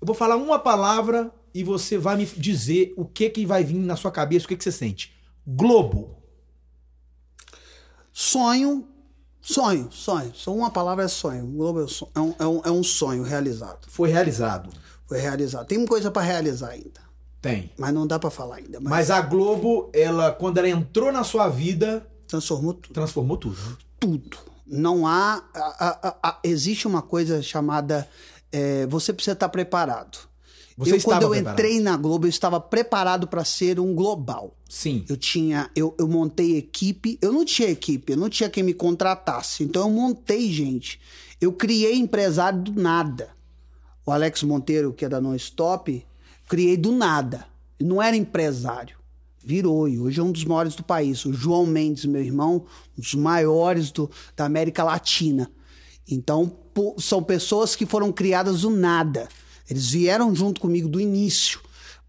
eu 0.00 0.06
vou 0.06 0.14
falar 0.14 0.36
uma 0.36 0.58
palavra 0.58 1.32
e 1.52 1.62
você 1.62 1.98
vai 1.98 2.16
me 2.16 2.24
dizer 2.24 2.94
o 2.96 3.04
que 3.04 3.28
que 3.30 3.44
vai 3.44 3.64
vir 3.64 3.78
na 3.78 3.96
sua 3.96 4.10
cabeça, 4.10 4.46
o 4.46 4.48
que 4.48 4.56
que 4.56 4.64
você 4.64 4.72
sente. 4.72 5.12
Globo. 5.46 6.16
Sonho, 8.12 8.88
sonho, 9.40 9.90
sonho. 9.90 10.32
Só 10.34 10.54
uma 10.54 10.70
palavra 10.70 11.04
é 11.04 11.08
sonho. 11.08 11.44
O 11.44 11.48
Globo 11.48 11.80
é 11.80 11.84
um 11.84 11.88
é 12.14 12.20
um, 12.20 12.34
é 12.38 12.46
um, 12.46 12.60
é 12.64 12.70
um 12.70 12.82
sonho 12.82 13.22
realizado. 13.22 13.86
Foi 13.88 14.08
realizado. 14.08 14.70
Foi 15.08 15.18
realizado. 15.18 15.66
Tem 15.66 15.84
coisa 15.86 16.10
pra 16.10 16.22
realizar 16.22 16.68
ainda, 16.70 17.00
Tem. 17.40 17.70
mas 17.78 17.92
não 17.94 18.06
dá 18.06 18.18
pra 18.18 18.30
falar 18.30 18.56
ainda. 18.56 18.78
Mas, 18.80 18.90
Mas 18.90 19.10
a 19.10 19.20
Globo, 19.22 19.90
ela, 19.92 20.30
quando 20.30 20.58
ela 20.58 20.68
entrou 20.68 21.10
na 21.10 21.24
sua 21.24 21.48
vida, 21.48 22.06
transformou 22.26 22.74
tudo. 22.74 22.92
transformou 22.94 23.36
tudo. 23.36 23.78
tudo. 23.98 24.36
Não 24.66 25.06
há. 25.06 25.42
a- 25.54 25.98
a- 26.08 26.16
a- 26.22 26.38
existe 26.44 26.86
uma 26.86 27.00
coisa 27.02 27.42
chamada. 27.42 28.06
é, 28.52 28.86
você 28.86 29.12
precisa 29.12 29.32
estar 29.32 29.48
preparado. 29.50 30.18
Você 30.76 30.94
eu, 30.96 31.02
quando 31.02 31.22
eu 31.24 31.30
preparado? 31.30 31.58
entrei 31.58 31.80
na 31.80 31.96
Globo, 31.96 32.24
eu 32.26 32.30
estava 32.30 32.58
preparado 32.60 33.26
para 33.26 33.44
ser 33.44 33.78
um 33.80 33.94
global. 33.94 34.54
Sim. 34.68 35.04
Eu 35.08 35.16
tinha, 35.18 35.68
eu, 35.74 35.94
eu 35.98 36.06
montei 36.08 36.56
equipe, 36.56 37.18
eu 37.20 37.30
não 37.32 37.44
tinha 37.44 37.68
equipe, 37.68 38.12
eu 38.12 38.16
não 38.16 38.28
tinha 38.30 38.48
quem 38.48 38.62
me 38.62 38.72
contratasse, 38.72 39.64
então 39.64 39.82
eu 39.82 39.90
montei 39.90 40.50
gente. 40.52 41.00
Eu 41.40 41.52
criei 41.52 41.96
empresário 41.98 42.62
do 42.62 42.80
nada. 42.80 43.28
O 44.08 44.10
Alex 44.10 44.42
Monteiro, 44.42 44.90
que 44.90 45.04
é 45.04 45.08
da 45.08 45.20
Non 45.20 45.34
Stop, 45.34 46.02
criei 46.48 46.78
do 46.78 46.92
nada. 46.92 47.44
Não 47.78 48.00
era 48.00 48.16
empresário. 48.16 48.96
Virou, 49.44 49.86
e 49.86 50.00
hoje 50.00 50.18
é 50.18 50.22
um 50.22 50.32
dos 50.32 50.46
maiores 50.46 50.74
do 50.74 50.82
país. 50.82 51.26
O 51.26 51.32
João 51.34 51.66
Mendes, 51.66 52.06
meu 52.06 52.22
irmão, 52.22 52.64
um 52.96 53.02
dos 53.02 53.12
maiores 53.12 53.90
do, 53.90 54.10
da 54.34 54.46
América 54.46 54.82
Latina. 54.82 55.50
Então, 56.10 56.50
são 56.96 57.22
pessoas 57.22 57.76
que 57.76 57.84
foram 57.84 58.10
criadas 58.10 58.62
do 58.62 58.70
nada. 58.70 59.28
Eles 59.68 59.90
vieram 59.90 60.34
junto 60.34 60.58
comigo 60.58 60.88
do 60.88 60.98
início. 60.98 61.60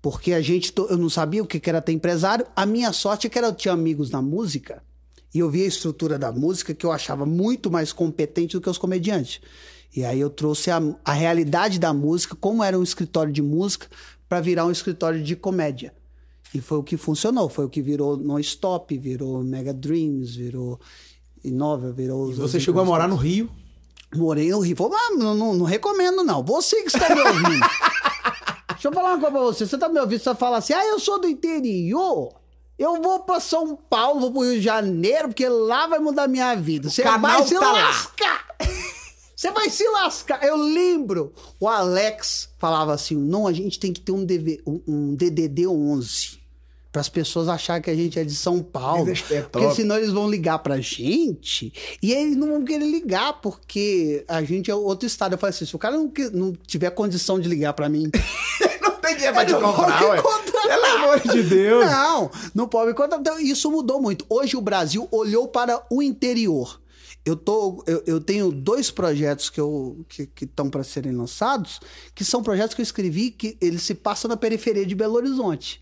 Porque 0.02 0.32
a 0.32 0.42
gente, 0.42 0.72
eu 0.78 0.98
não 0.98 1.10
sabia 1.10 1.44
o 1.44 1.46
que 1.46 1.60
que 1.60 1.70
era 1.70 1.82
ter 1.82 1.92
empresário. 1.92 2.48
A 2.56 2.66
minha 2.66 2.94
sorte 2.94 3.28
é 3.28 3.30
que 3.30 3.38
era, 3.38 3.48
eu 3.48 3.56
tinha 3.56 3.74
amigos 3.74 4.10
na 4.10 4.22
música 4.22 4.82
e 5.34 5.40
eu 5.40 5.50
via 5.50 5.66
a 5.66 5.68
estrutura 5.68 6.18
da 6.18 6.32
música 6.32 6.74
que 6.74 6.86
eu 6.86 6.94
achava 6.94 7.26
muito 7.26 7.70
mais 7.70 7.92
competente 7.92 8.56
do 8.56 8.62
que 8.62 8.70
os 8.70 8.78
comediantes. 8.78 9.42
E 9.95 10.06
aí 10.06 10.19
eu 10.19 10.30
trouxe 10.30 10.69
a, 10.71 10.82
a 11.04 11.13
realidade 11.13 11.80
da 11.80 11.91
música, 11.93 12.36
como 12.39 12.63
era 12.63 12.78
um 12.78 12.84
escritório 12.84 13.34
de 13.34 13.41
música, 13.41 13.88
para 14.28 14.39
virar 14.39 14.65
um 14.65 14.71
escritório 14.71 15.23
de 15.23 15.36
comédia. 15.36 15.93
E 16.54 16.62
foi 16.62 16.78
o 16.80 16.84
que 16.84 16.97
funcionou, 16.97 17.47
foi 17.49 17.65
o 17.65 17.69
que 17.69 17.82
virou 17.82 18.17
Non 18.17 18.39
Stop, 18.39 18.95
virou 18.97 19.43
Mega 19.43 19.73
Dreams, 19.73 20.36
virou 20.36 20.80
Inova, 21.43 21.91
virou... 21.91 22.23
os- 22.23 22.38
Você 22.38 22.60
chegou 22.60 22.82
a 22.82 22.86
morar 22.86 23.08
no 23.08 23.15
Rio. 23.15 23.49
Morei 24.15 24.49
no 24.49 24.60
Rio. 24.60 24.75
Falei, 24.75 24.97
ah, 24.97 25.15
não, 25.15 25.36
não, 25.36 25.54
não 25.54 25.65
recomendo, 25.65 26.23
não. 26.23 26.43
Você 26.43 26.82
que 26.82 26.88
está 26.88 27.13
me 27.13 27.21
ouvindo. 27.21 27.65
Deixa 28.73 28.88
eu 28.88 28.93
falar 28.93 29.10
uma 29.15 29.19
coisa 29.19 29.32
pra 29.32 29.41
você. 29.41 29.67
Você 29.67 29.78
tá 29.78 29.88
me 29.89 29.99
ouvindo, 29.99 30.19
você 30.19 30.34
fala 30.36 30.58
assim, 30.58 30.73
ah, 30.73 30.86
eu 30.88 30.99
sou 30.99 31.19
do 31.19 31.28
interior. 31.28 32.34
Eu 32.78 33.02
vou 33.02 33.19
pra 33.19 33.39
São 33.39 33.75
Paulo, 33.75 34.19
vou 34.21 34.32
pro 34.32 34.41
Rio 34.41 34.54
de 34.56 34.62
Janeiro, 34.62 35.28
porque 35.28 35.47
lá 35.47 35.86
vai 35.86 35.99
mudar 35.99 36.28
minha 36.28 36.56
vida. 36.56 36.89
Você 36.89 37.04
vai 37.19 37.47
se 37.47 37.54
tá 37.60 37.71
lá. 37.73 37.91
Você 39.39 39.52
vai 39.52 39.69
se 39.69 39.88
lascar. 39.88 40.43
Eu 40.43 40.58
lembro, 40.58 41.32
o 41.62 41.67
Alex 41.69 42.49
falava 42.58 42.93
assim, 42.93 43.15
não, 43.15 43.47
a 43.47 43.54
gente 43.54 43.80
tem 43.80 43.93
que 43.93 44.02
ter 44.02 44.12
um, 44.12 44.25
DV, 44.25 44.62
um, 44.67 44.82
um 44.86 45.15
DDD 45.15 45.65
11. 45.65 46.39
Para 46.91 46.99
as 46.99 47.08
pessoas 47.08 47.47
acharem 47.47 47.82
que 47.82 47.89
a 47.89 47.95
gente 47.95 48.19
é 48.19 48.25
de 48.25 48.36
São 48.36 48.62
Paulo. 48.62 49.10
É 49.32 49.41
porque 49.43 49.75
senão 49.75 49.95
eles 49.95 50.12
vão 50.12 50.30
ligar 50.30 50.60
pra 50.60 50.82
gente 50.82 51.71
e 52.04 52.12
eles 52.12 52.36
não 52.36 52.49
vão 52.49 52.65
querer 52.65 52.84
ligar, 52.84 53.39
porque 53.39 54.25
a 54.28 54.43
gente 54.43 54.69
é 54.69 54.75
outro 54.75 55.08
estado. 55.08 55.36
Eu 55.36 55.38
falei 55.38 55.56
assim: 55.56 55.65
se 55.65 55.73
o 55.73 55.80
cara 55.80 55.95
não, 55.95 56.12
não 56.34 56.52
tiver 56.67 56.89
condição 56.89 57.39
de 57.39 57.47
ligar 57.47 57.71
pra 57.71 57.88
mim. 57.88 58.12
Não 58.82 58.91
tem 58.99 59.15
dinheiro 59.15 59.34
pra 59.34 59.45
te 59.45 59.54
comprar, 59.54 60.04
ué. 60.10 60.21
Pelo 60.67 60.86
amor 60.86 61.19
de 61.21 61.43
Deus. 61.43 61.86
Não, 61.86 62.30
não 62.54 62.67
pode. 62.67 62.91
Então, 62.91 63.39
isso 63.39 63.71
mudou 63.71 64.02
muito. 64.02 64.25
Hoje 64.30 64.58
o 64.58 64.62
Brasil 64.62 65.08
olhou 65.10 65.47
para 65.47 65.82
o 65.89 66.02
interior. 66.02 66.80
Eu, 67.30 67.36
tô, 67.36 67.84
eu, 67.86 68.04
eu 68.08 68.20
tenho 68.22 68.52
dois 68.52 68.89
projetos 68.89 69.50
que 69.50 69.60
estão 69.62 70.06
que, 70.10 70.26
que 70.28 70.48
para 70.48 70.84
serem 70.84 71.12
lançados, 71.12 71.80
que 72.15 72.26
são 72.26 72.42
projetos 72.42 72.74
que 72.76 72.82
eu 72.82 72.84
escrevi 72.84 73.30
que 73.32 73.58
eles 73.62 73.84
se 73.84 73.94
passam 73.94 74.28
na 74.30 74.36
periferia 74.38 74.86
de 74.86 74.96
Belo 74.96 75.15
Horizonte. 75.15 75.82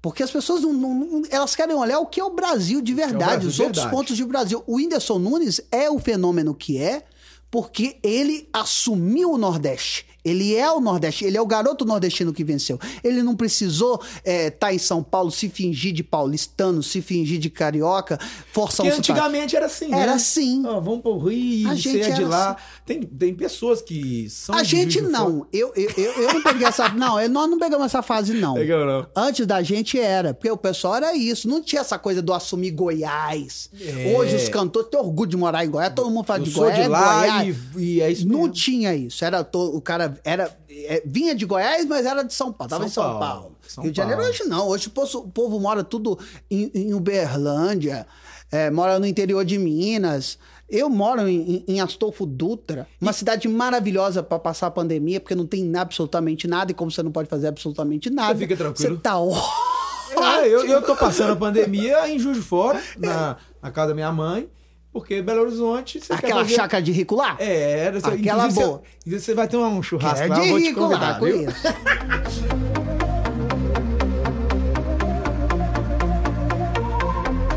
Porque 0.00 0.22
as 0.22 0.30
pessoas 0.30 0.62
não, 0.62 0.72
não- 0.72 1.22
elas 1.30 1.54
querem 1.54 1.74
olhar 1.76 1.98
o 2.00 2.06
que 2.06 2.20
é 2.20 2.24
o 2.24 2.30
Brasil 2.34 2.80
de 2.80 2.92
verdade, 2.94 3.24
Brasil 3.24 3.48
os 3.48 3.60
outros 3.60 3.76
verdade. 3.78 3.96
pontos 3.96 4.16
de 4.16 4.24
Brasil. 4.24 4.62
O 4.66 4.76
Whindersson 4.76 5.18
Nunes 5.18 5.60
é 5.70 5.88
o 5.90 5.98
fenômeno 5.98 6.54
que 6.54 6.78
é 6.78 7.04
porque 7.50 7.98
ele 8.02 8.48
assumiu 8.52 9.32
o 9.32 9.38
Nordeste. 9.38 10.06
Ele 10.24 10.54
é 10.54 10.70
o 10.70 10.80
Nordeste, 10.80 11.24
ele 11.24 11.36
é 11.36 11.40
o 11.40 11.46
garoto 11.46 11.84
nordestino 11.84 12.32
que 12.32 12.44
venceu. 12.44 12.78
Ele 13.02 13.22
não 13.22 13.34
precisou 13.34 14.00
estar 14.24 14.72
em 14.72 14.78
São 14.78 15.02
Paulo, 15.02 15.30
se 15.30 15.48
fingir 15.48 15.92
de 15.92 16.02
paulistano, 16.02 16.82
se 16.82 17.02
fingir 17.02 17.38
de 17.38 17.50
carioca, 17.50 18.18
forçar 18.52 18.84
Porque 18.86 18.88
um 19.00 19.02
sotaque. 19.02 19.12
antigamente 19.12 19.56
era 19.56 19.66
assim, 19.66 19.88
né? 19.88 20.00
Era 20.00 20.14
assim. 20.14 20.62
Ó, 20.66 20.80
vamos 20.80 21.00
pro 21.02 21.18
Rio, 21.18 21.68
A 21.70 21.74
gente 21.74 22.00
é 22.00 22.10
de 22.10 22.24
lá. 22.24 22.56
Tem, 22.86 23.00
tem 23.02 23.34
pessoas 23.34 23.82
que 23.82 24.28
são 24.30 24.54
A 24.54 24.62
gente 24.62 25.00
não. 25.00 25.46
Eu, 25.52 25.72
eu, 25.74 25.90
eu, 25.96 26.12
eu 26.22 26.34
não 26.34 26.42
peguei 26.42 26.66
essa. 26.66 26.88
Não, 26.92 27.16
nós 27.28 27.48
não 27.50 27.58
pegamos 27.58 27.86
essa 27.86 28.02
fase, 28.02 28.34
não. 28.34 28.54
Pegou, 28.54 28.84
não. 28.84 29.06
Antes 29.16 29.46
da 29.46 29.62
gente 29.62 29.98
era, 29.98 30.34
porque 30.34 30.50
o 30.50 30.56
pessoal 30.56 30.96
era 30.96 31.16
isso. 31.16 31.48
Não 31.48 31.62
tinha 31.62 31.80
essa 31.80 31.98
coisa 31.98 32.20
do 32.22 32.32
assumir 32.32 32.70
Goiás. 32.70 33.70
É. 33.80 34.14
Hoje 34.16 34.36
os 34.36 34.48
cantores 34.48 34.88
têm 34.90 35.00
orgulho 35.00 35.30
de 35.30 35.36
morar 35.36 35.64
em 35.64 35.70
Goiás, 35.70 35.92
todo 35.94 36.10
mundo 36.10 36.24
fala 36.24 36.40
Eu 36.40 36.44
de 36.44 36.50
sou 36.50 36.62
Goiás. 36.64 36.78
de 36.78 36.84
é 36.84 36.88
lá 36.88 37.18
Goiás. 37.20 37.56
e, 37.76 37.80
e 37.80 38.00
é 38.00 38.10
isso 38.12 38.28
Não 38.28 38.40
mesmo. 38.40 38.52
tinha 38.52 38.94
isso. 38.94 39.24
Era 39.24 39.42
to- 39.42 39.74
o 39.76 39.80
cara 39.80 40.11
era 40.24 40.56
é, 40.70 41.02
vinha 41.04 41.34
de 41.34 41.44
Goiás, 41.46 41.84
mas 41.86 42.04
era 42.06 42.22
de 42.22 42.32
São 42.34 42.52
Paulo. 42.52 42.68
Tava 42.70 42.82
São 42.82 42.88
em 42.88 42.92
São 42.92 43.04
Paulo, 43.04 43.20
Paulo. 43.20 43.56
São 43.66 43.82
Rio 43.84 43.92
de 43.92 43.96
Janeiro 43.96 44.22
hoje 44.22 44.44
não. 44.44 44.68
Hoje 44.68 44.88
o 44.88 44.90
povo, 44.90 45.18
o 45.18 45.28
povo 45.30 45.60
mora 45.60 45.82
tudo 45.84 46.18
em, 46.50 46.70
em 46.74 46.94
Uberlândia, 46.94 48.06
é, 48.50 48.70
mora 48.70 48.98
no 48.98 49.06
interior 49.06 49.44
de 49.44 49.58
Minas. 49.58 50.38
Eu 50.68 50.88
moro 50.88 51.28
em, 51.28 51.62
em- 51.68 51.80
Astolfo 51.80 52.24
Dutra, 52.24 52.88
uma 52.98 53.12
cidade 53.12 53.46
maravilhosa 53.46 54.22
para 54.22 54.38
passar 54.38 54.68
a 54.68 54.70
pandemia, 54.70 55.20
porque 55.20 55.34
não 55.34 55.46
tem 55.46 55.70
absolutamente 55.76 56.46
nada, 56.48 56.70
e 56.72 56.74
como 56.74 56.90
você 56.90 57.02
não 57.02 57.12
pode 57.12 57.28
fazer 57.28 57.48
absolutamente 57.48 58.08
nada. 58.08 58.38
fica 58.38 58.56
tranquilo. 58.56 58.94
Você 58.96 59.00
tá 59.02 59.18
ó- 59.20 60.40
É, 60.40 60.46
eu, 60.48 60.64
eu 60.66 60.80
tô 60.82 60.96
passando 60.96 61.32
a 61.32 61.36
pandemia 61.36 62.08
em 62.08 62.18
Juiz 62.18 62.36
de 62.38 62.42
Fora, 62.42 62.82
na, 62.98 63.36
na 63.62 63.70
casa 63.70 63.88
da 63.88 63.94
minha 63.94 64.10
mãe, 64.12 64.48
porque 64.92 65.22
Belo 65.22 65.42
Horizonte... 65.42 66.00
Você 66.00 66.12
Aquela 66.12 66.42
fazer- 66.42 66.54
chácara 66.54 66.82
de 66.82 66.92
rico 66.92 67.14
lá? 67.14 67.36
É, 67.38 67.84
era, 67.86 68.00
você- 68.00 68.06
Aquela 68.08 68.42
inclusive 68.46 68.66
boa. 68.66 68.82
Você, 69.06 69.20
você 69.20 69.34
vai 69.34 69.48
ter 69.48 69.56
um 69.56 69.82
churrasco 69.82 70.24
é 70.24 70.28
lá, 70.28 70.40
de 70.40 70.48
eu 70.50 70.56
rico 70.58 70.80
lá, 70.80 70.86
convidar, 70.88 71.20
viu? 71.20 71.44
conheço. 71.44 71.62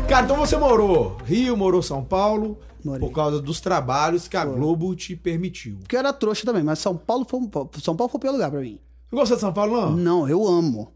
Cara, 0.08 0.24
então 0.24 0.36
você 0.36 0.56
morou 0.56 1.16
Rio, 1.24 1.56
morou 1.56 1.82
São 1.82 2.02
Paulo, 2.02 2.58
Morei. 2.84 3.00
por 3.06 3.14
causa 3.14 3.40
dos 3.40 3.60
trabalhos 3.60 4.28
que 4.28 4.36
a 4.36 4.44
Globo 4.44 4.94
te 4.94 5.16
permitiu. 5.16 5.76
Porque 5.80 5.96
eu 5.96 6.00
era 6.00 6.12
trouxa 6.12 6.44
também, 6.46 6.62
mas 6.62 6.78
São 6.78 6.96
Paulo 6.96 7.26
foi, 7.28 7.40
São 7.82 7.96
Paulo 7.96 8.10
foi 8.10 8.18
o 8.18 8.20
pior 8.20 8.32
lugar 8.32 8.50
pra 8.50 8.60
mim. 8.60 8.78
Você 9.10 9.16
gostou 9.16 9.36
de 9.36 9.40
São 9.40 9.52
Paulo, 9.52 9.80
não? 9.80 9.96
Não, 9.96 10.28
eu 10.28 10.46
amo. 10.46 10.88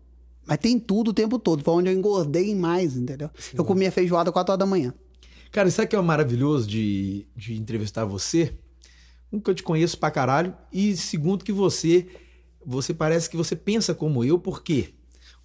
Mas 0.46 0.58
tem 0.58 0.78
tudo 0.78 1.08
o 1.08 1.12
tempo 1.14 1.38
todo. 1.38 1.62
Foi 1.62 1.74
onde 1.74 1.90
eu 1.90 1.94
engordei 1.94 2.54
mais, 2.54 2.96
entendeu? 2.96 3.30
Eu 3.54 3.64
comia 3.64 3.92
feijoada 3.92 4.32
4 4.32 4.52
horas 4.52 4.58
da 4.58 4.66
manhã. 4.66 4.92
Cara, 5.50 5.70
sabe 5.70 5.86
o 5.86 5.88
que 5.88 5.96
é 5.96 6.00
maravilhoso 6.00 6.66
de, 6.66 7.26
de 7.34 7.54
entrevistar 7.54 8.04
você? 8.04 8.54
Um, 9.32 9.40
que 9.40 9.50
eu 9.50 9.54
te 9.54 9.62
conheço 9.62 9.98
pra 9.98 10.10
caralho. 10.10 10.54
E 10.72 10.96
segundo, 10.96 11.44
que 11.44 11.52
você. 11.52 12.06
Você 12.64 12.92
parece 12.92 13.28
que 13.28 13.36
você 13.36 13.56
pensa 13.56 13.94
como 13.94 14.22
eu, 14.24 14.38
porque 14.38 14.92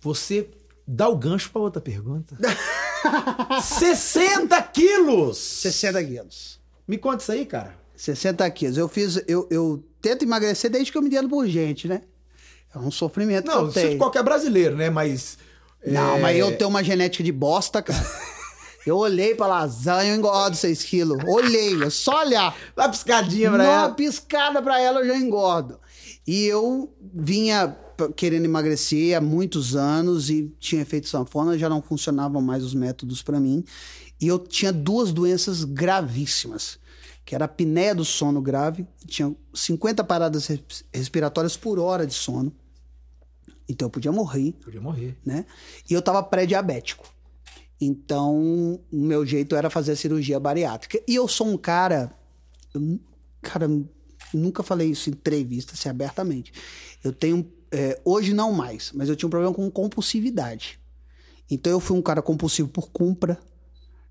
você 0.02 0.50
dá 0.88 1.08
o 1.08 1.16
gancho 1.16 1.50
pra 1.50 1.62
outra 1.62 1.82
pergunta. 1.82 2.38
60 3.62 4.62
quilos! 4.64 5.38
60 5.38 6.04
quilos. 6.04 6.60
Me 6.88 6.98
conta 6.98 7.24
isso 7.24 7.32
aí, 7.32 7.46
cara. 7.46 7.76
60 7.96 8.50
quilos. 8.52 8.78
Eu 8.78 8.88
fiz. 8.88 9.24
Eu, 9.28 9.48
eu 9.50 9.84
tento 10.02 10.24
emagrecer 10.24 10.70
desde 10.70 10.92
que 10.92 10.98
eu 10.98 11.02
me 11.02 11.08
entendo 11.08 11.30
por 11.30 11.48
gente, 11.48 11.88
né? 11.88 12.02
É 12.74 12.78
um 12.78 12.92
sofrimento 12.92 13.48
Não, 13.48 13.62
eu 13.62 13.72
você 13.72 13.88
tenho. 13.88 13.98
qualquer 13.98 14.24
brasileiro, 14.24 14.76
né? 14.76 14.90
Mas. 14.90 15.38
Não, 15.86 16.18
é, 16.18 16.20
mas 16.20 16.38
eu 16.38 16.58
tenho 16.58 16.70
uma 16.70 16.84
genética 16.84 17.24
de 17.24 17.32
bosta, 17.32 17.82
cara. 17.82 18.06
Eu 18.86 18.98
olhei 18.98 19.34
pra 19.34 19.48
lasanha, 19.48 20.12
eu 20.12 20.16
engordo 20.18 20.56
6 20.56 20.84
quilos. 20.84 21.18
Olhei, 21.26 21.82
é 21.84 21.90
só 21.90 22.20
olhar. 22.22 22.56
Dá 22.76 22.84
uma 22.84 22.90
piscadinha 22.90 23.50
pra 23.50 23.64
Uma 23.64 23.74
ela. 23.86 23.92
piscada 23.94 24.62
pra 24.62 24.80
ela 24.80 25.00
eu 25.02 25.08
já 25.08 25.18
engordo. 25.18 25.80
E 26.28 26.44
eu 26.46 26.94
vinha 27.14 27.76
querendo 28.16 28.46
emagrecer 28.46 29.18
há 29.18 29.22
muitos 29.22 29.76
anos 29.76 30.30
e 30.30 30.54
tinha 30.60 30.86
feito 30.86 31.08
sanfona, 31.08 31.58
já 31.58 31.70
não 31.70 31.82
funcionavam 31.82 32.42
mais 32.42 32.64
os 32.64 32.74
métodos 32.74 33.24
pra 33.24 33.40
mim. 33.40 33.64
E 34.22 34.28
eu 34.28 34.38
tinha 34.40 34.72
duas 34.72 35.12
doenças 35.12 35.64
gravíssimas, 35.64 36.78
que 37.26 37.34
era 37.34 37.46
a 37.46 37.48
apneia 37.48 37.96
do 37.96 38.06
sono 38.06 38.42
grave, 38.42 38.86
tinha 39.08 39.34
50 39.54 40.04
paradas 40.04 40.46
res- 40.48 40.86
respiratórias 40.94 41.56
por 41.58 41.80
hora 41.80 42.06
de 42.06 42.14
sono. 42.14 42.54
Então 43.68 43.88
eu 43.88 43.90
podia 43.90 44.12
morrer 44.12 44.54
Podia 44.64 44.80
morrer. 44.82 45.18
né? 45.26 45.46
E 45.90 45.94
eu 45.94 46.02
tava 46.02 46.22
pré-diabético. 46.22 47.06
Então, 47.80 48.80
o 48.92 48.98
meu 48.98 49.26
jeito 49.26 49.56
era 49.56 49.70
fazer 49.70 49.96
cirurgia 49.96 50.40
bariátrica. 50.40 51.02
E 51.08 51.16
eu 51.16 51.28
sou 51.28 51.48
um 51.48 51.58
cara. 51.58 52.14
eu 52.74 53.00
cara, 53.42 53.70
nunca 54.34 54.64
falei 54.64 54.90
isso 54.90 55.10
em 55.10 55.14
entrevista, 55.14 55.74
assim, 55.74 55.90
abertamente. 55.90 56.54
Eu 57.04 57.12
tenho. 57.12 57.52
é, 57.72 58.00
hoje 58.06 58.34
não 58.34 58.52
mais, 58.52 58.92
mas 58.94 59.10
eu 59.10 59.16
tinha 59.16 59.28
um 59.28 59.30
problema 59.30 59.54
com 59.54 59.70
compulsividade. 59.70 60.80
Então, 61.50 61.72
eu 61.72 61.80
fui 61.80 61.98
um 61.98 62.02
cara 62.02 62.22
compulsivo 62.22 62.70
por 62.70 62.90
compra. 62.90 63.38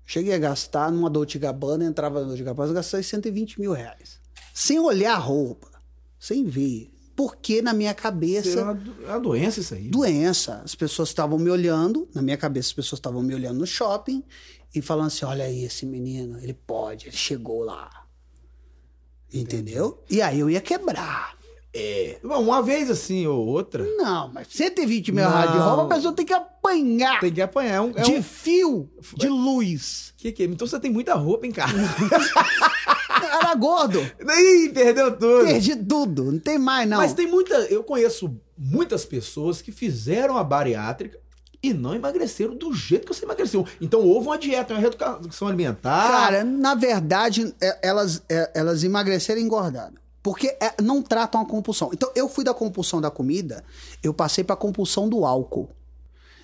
Cheguei 0.05 0.33
a 0.33 0.37
gastar 0.37 0.91
numa 0.91 1.09
Dolce 1.09 1.39
Gabbana, 1.39 1.83
entrava 1.83 2.21
na 2.21 2.27
Dolce 2.27 2.43
Gabbana, 2.43 2.73
gastei 2.73 3.01
120 3.01 3.59
mil 3.59 3.73
reais. 3.73 4.19
Sem 4.53 4.79
olhar 4.79 5.15
a 5.15 5.17
roupa, 5.17 5.69
sem 6.19 6.45
ver. 6.45 6.94
Porque 7.15 7.61
na 7.61 7.73
minha 7.73 7.93
cabeça 7.93 8.59
é 8.59 8.63
uma, 8.63 8.83
é 9.05 9.09
uma 9.11 9.19
doença 9.19 9.59
isso 9.61 9.73
aí. 9.73 9.87
doença. 9.89 10.61
As 10.65 10.75
pessoas 10.75 11.09
estavam 11.09 11.37
me 11.39 11.49
olhando, 11.49 12.07
na 12.13 12.21
minha 12.21 12.35
cabeça, 12.37 12.67
as 12.69 12.73
pessoas 12.73 12.99
estavam 12.99 13.23
me 13.23 13.33
olhando 13.33 13.59
no 13.59 13.65
shopping 13.67 14.21
e 14.73 14.81
falando 14.81 15.07
assim: 15.07 15.23
olha 15.25 15.45
aí, 15.45 15.63
esse 15.63 15.85
menino, 15.85 16.37
ele 16.39 16.53
pode, 16.53 17.07
ele 17.07 17.15
chegou 17.15 17.63
lá. 17.63 17.89
Entendeu? 19.33 20.03
E 20.09 20.21
aí 20.21 20.39
eu 20.39 20.49
ia 20.49 20.61
quebrar. 20.61 21.35
É. 21.77 22.19
Uma 22.23 22.61
vez 22.61 22.89
assim 22.89 23.27
ou 23.27 23.45
outra, 23.45 23.83
Não, 23.97 24.31
mas 24.31 24.47
120 24.49 25.11
mil 25.11 25.27
reais 25.27 25.51
de 25.51 25.57
roupa, 25.57 25.83
a 25.83 25.95
pessoa 25.95 26.13
tem 26.13 26.25
que 26.25 26.31
apanhar 26.31 27.19
tem 27.19 27.33
que 27.33 27.41
apanhar. 27.41 27.73
É 27.75 27.81
um, 27.81 27.89
é 27.95 28.01
de 28.01 28.11
um- 28.13 28.23
fio 28.23 28.89
de 29.17 29.27
luz. 29.27 30.13
Que 30.17 30.31
que 30.31 30.43
é? 30.43 30.45
Então 30.45 30.65
você 30.65 30.79
tem 30.79 30.89
muita 30.89 31.13
roupa 31.15 31.45
em 31.45 31.51
casa. 31.51 31.73
Era 33.09 33.53
gordo. 33.55 33.99
Ih, 34.01 34.69
perdeu 34.73 35.15
tudo. 35.17 35.45
Perdi 35.45 35.75
tudo. 35.75 36.31
Não 36.31 36.39
tem 36.39 36.57
mais, 36.57 36.87
não. 36.89 36.97
Mas 36.97 37.13
tem 37.13 37.27
muita. 37.27 37.55
Eu 37.65 37.83
conheço 37.83 38.35
muitas 38.57 39.05
pessoas 39.05 39.61
que 39.61 39.71
fizeram 39.71 40.37
a 40.37 40.43
bariátrica 40.43 41.19
e 41.61 41.73
não 41.73 41.95
emagreceram 41.95 42.55
do 42.55 42.73
jeito 42.73 43.07
que 43.07 43.13
você 43.13 43.25
emagreceu. 43.25 43.65
Então 43.81 44.01
houve 44.01 44.27
uma 44.27 44.37
dieta, 44.37 44.73
uma 44.73 44.79
reeducação 44.79 45.47
alimentar. 45.47 46.07
Cara, 46.11 46.43
na 46.43 46.75
verdade, 46.75 47.53
é- 47.61 47.79
elas, 47.81 48.21
é- 48.29 48.51
elas 48.53 48.83
emagreceram 48.83 49.39
e 49.41 49.43
engordaram. 49.43 49.95
Porque 50.21 50.47
é, 50.59 50.73
não 50.81 51.01
tratam 51.03 51.41
a 51.41 51.45
compulsão. 51.45 51.91
Então, 51.93 52.11
eu 52.15 52.27
fui 52.27 52.43
da 52.43 52.53
compulsão 52.53 52.99
da 52.99 53.11
comida, 53.11 53.63
eu 54.01 54.11
passei 54.13 54.43
pra 54.43 54.55
compulsão 54.55 55.07
do 55.07 55.23
álcool. 55.23 55.69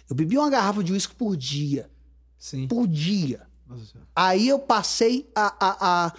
Eu 0.08 0.16
bebi 0.16 0.38
uma 0.38 0.50
garrafa 0.52 0.84
de 0.84 0.92
uísque 0.94 1.16
por 1.16 1.36
dia. 1.36 1.90
Sim. 2.38 2.68
Por 2.68 2.86
dia. 2.88 3.42
Nossa. 3.68 3.98
Aí 4.16 4.48
eu 4.48 4.60
passei 4.60 5.30
a, 5.34 5.56
a, 5.60 5.78
a, 6.08 6.14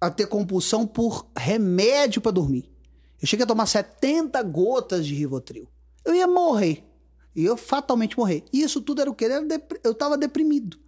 a 0.00 0.10
ter 0.10 0.26
compulsão 0.26 0.86
por 0.86 1.26
remédio 1.36 2.20
pra 2.20 2.32
dormir. 2.32 2.70
Eu 3.20 3.26
cheguei 3.26 3.44
a 3.44 3.46
tomar 3.46 3.66
70 3.66 4.42
gotas 4.42 5.06
de 5.06 5.14
Rivotril. 5.14 5.68
Eu 6.04 6.14
ia 6.14 6.26
morrer. 6.26 6.84
E 7.34 7.44
eu 7.44 7.56
fatalmente 7.56 8.16
morrer. 8.16 8.44
E 8.52 8.62
isso 8.62 8.80
tudo 8.80 9.00
era 9.00 9.10
o 9.10 9.14
quê? 9.14 9.28
Eu 9.82 9.94
tava 9.94 10.16
deprimido. 10.16 10.78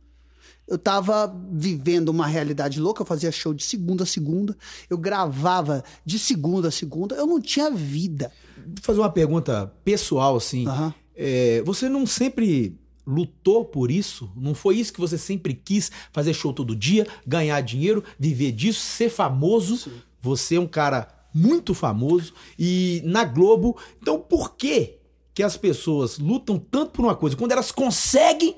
Eu 0.66 0.78
tava 0.78 1.34
vivendo 1.50 2.10
uma 2.10 2.26
realidade 2.26 2.78
louca, 2.78 3.00
eu 3.00 3.06
fazia 3.06 3.32
show 3.32 3.54
de 3.54 3.64
segunda 3.64 4.02
a 4.02 4.06
segunda, 4.06 4.54
eu 4.90 4.98
gravava 4.98 5.82
de 6.04 6.18
segunda 6.18 6.68
a 6.68 6.70
segunda, 6.70 7.14
eu 7.14 7.26
não 7.26 7.40
tinha 7.40 7.70
vida. 7.70 8.30
Vou 8.54 8.74
fazer 8.82 9.00
uma 9.00 9.10
pergunta 9.10 9.72
pessoal, 9.82 10.36
assim. 10.36 10.66
Aham. 10.66 10.94
É, 11.16 11.62
você 11.64 11.88
não 11.88 12.06
sempre 12.06 12.78
lutou 13.08 13.64
por 13.64 13.90
isso? 13.90 14.30
Não 14.36 14.54
foi 14.54 14.76
isso 14.76 14.92
que 14.92 15.00
você 15.00 15.16
sempre 15.16 15.54
quis? 15.54 15.90
Fazer 16.12 16.34
show 16.34 16.52
todo 16.52 16.76
dia, 16.76 17.06
ganhar 17.26 17.58
dinheiro, 17.62 18.04
viver 18.18 18.52
disso, 18.52 18.80
ser 18.80 19.08
famoso? 19.08 19.90
Você 20.20 20.56
é 20.56 20.60
um 20.60 20.66
cara 20.66 21.08
muito 21.32 21.72
famoso 21.72 22.34
e 22.58 23.00
na 23.04 23.24
Globo. 23.24 23.78
Então 24.02 24.20
por 24.20 24.54
que 24.56 24.98
que 25.32 25.42
as 25.42 25.56
pessoas 25.56 26.18
lutam 26.18 26.58
tanto 26.58 26.92
por 26.92 27.04
uma 27.04 27.16
coisa 27.16 27.36
quando 27.36 27.52
elas 27.52 27.72
conseguem 27.72 28.56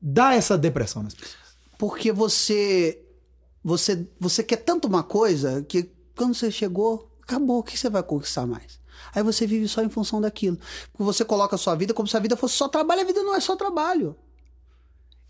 dar 0.00 0.36
essa 0.36 0.56
depressão 0.56 1.02
nas 1.02 1.14
pessoas? 1.14 1.48
Porque 1.76 2.12
você, 2.12 3.02
você, 3.64 4.06
você 4.20 4.44
quer 4.44 4.58
tanto 4.58 4.86
uma 4.86 5.02
coisa 5.02 5.64
que 5.64 5.90
quando 6.14 6.34
você 6.34 6.50
chegou, 6.52 7.10
acabou, 7.22 7.58
o 7.58 7.62
que 7.62 7.76
você 7.76 7.90
vai 7.90 8.02
conquistar 8.02 8.46
mais? 8.46 8.78
Aí 9.14 9.22
você 9.22 9.46
vive 9.46 9.68
só 9.68 9.82
em 9.82 9.88
função 9.88 10.20
daquilo. 10.20 10.58
Porque 10.92 11.04
você 11.04 11.24
coloca 11.24 11.54
a 11.56 11.58
sua 11.58 11.74
vida 11.74 11.94
como 11.94 12.08
se 12.08 12.16
a 12.16 12.20
vida 12.20 12.36
fosse 12.36 12.54
só 12.54 12.68
trabalho, 12.68 13.00
a 13.00 13.04
vida 13.04 13.22
não 13.22 13.34
é 13.34 13.40
só 13.40 13.56
trabalho. 13.56 14.16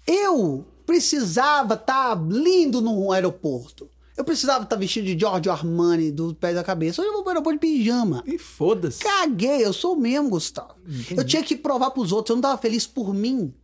Eu 0.07 0.67
precisava 0.87 1.75
estar 1.75 2.19
lindo 2.29 2.81
no 2.81 3.13
aeroporto. 3.13 3.89
Eu 4.17 4.25
precisava 4.25 4.65
estar 4.65 4.75
vestido 4.75 5.07
de 5.07 5.17
Giorgio 5.17 5.53
Armani 5.53 6.11
do 6.11 6.35
pé 6.35 6.53
da 6.53 6.65
cabeça. 6.65 7.01
Hoje 7.01 7.09
eu 7.09 7.15
vou 7.15 7.23
para 7.23 7.35
aeroporto 7.35 7.61
de 7.61 7.61
pijama. 7.61 8.25
E 8.27 8.37
foda-se. 8.37 8.99
Caguei, 8.99 9.65
eu 9.65 9.73
sou 9.73 9.95
o 9.95 10.01
mesmo, 10.01 10.31
Gustavo. 10.31 10.75
Eu 11.17 11.25
tinha 11.25 11.43
que 11.43 11.55
provar 11.55 11.93
pros 11.93 12.11
outros, 12.11 12.31
eu 12.31 12.37
não 12.37 12.43
tava 12.43 12.59
feliz 12.59 12.85
por 12.85 13.15
mim. 13.15 13.55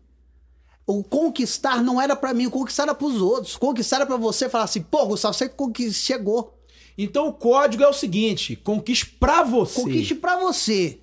O 0.86 1.02
conquistar 1.02 1.82
não 1.82 2.00
era 2.00 2.14
pra 2.14 2.32
mim, 2.32 2.46
o 2.46 2.50
conquistar 2.50 2.84
era 2.84 2.94
pros 2.94 3.20
outros. 3.20 3.56
Conquistar 3.56 3.96
era 3.96 4.06
pra 4.06 4.16
você 4.16 4.48
falar 4.48 4.64
assim, 4.64 4.82
pô, 4.82 5.06
Gustavo, 5.06 5.34
você 5.34 5.50
chegou. 5.92 6.53
Então 6.96 7.28
o 7.28 7.32
código 7.32 7.82
é 7.82 7.88
o 7.88 7.92
seguinte: 7.92 8.56
conquiste 8.56 9.06
pra 9.06 9.42
você. 9.42 9.80
Conquiste 9.82 10.14
pra 10.14 10.38
você. 10.38 11.00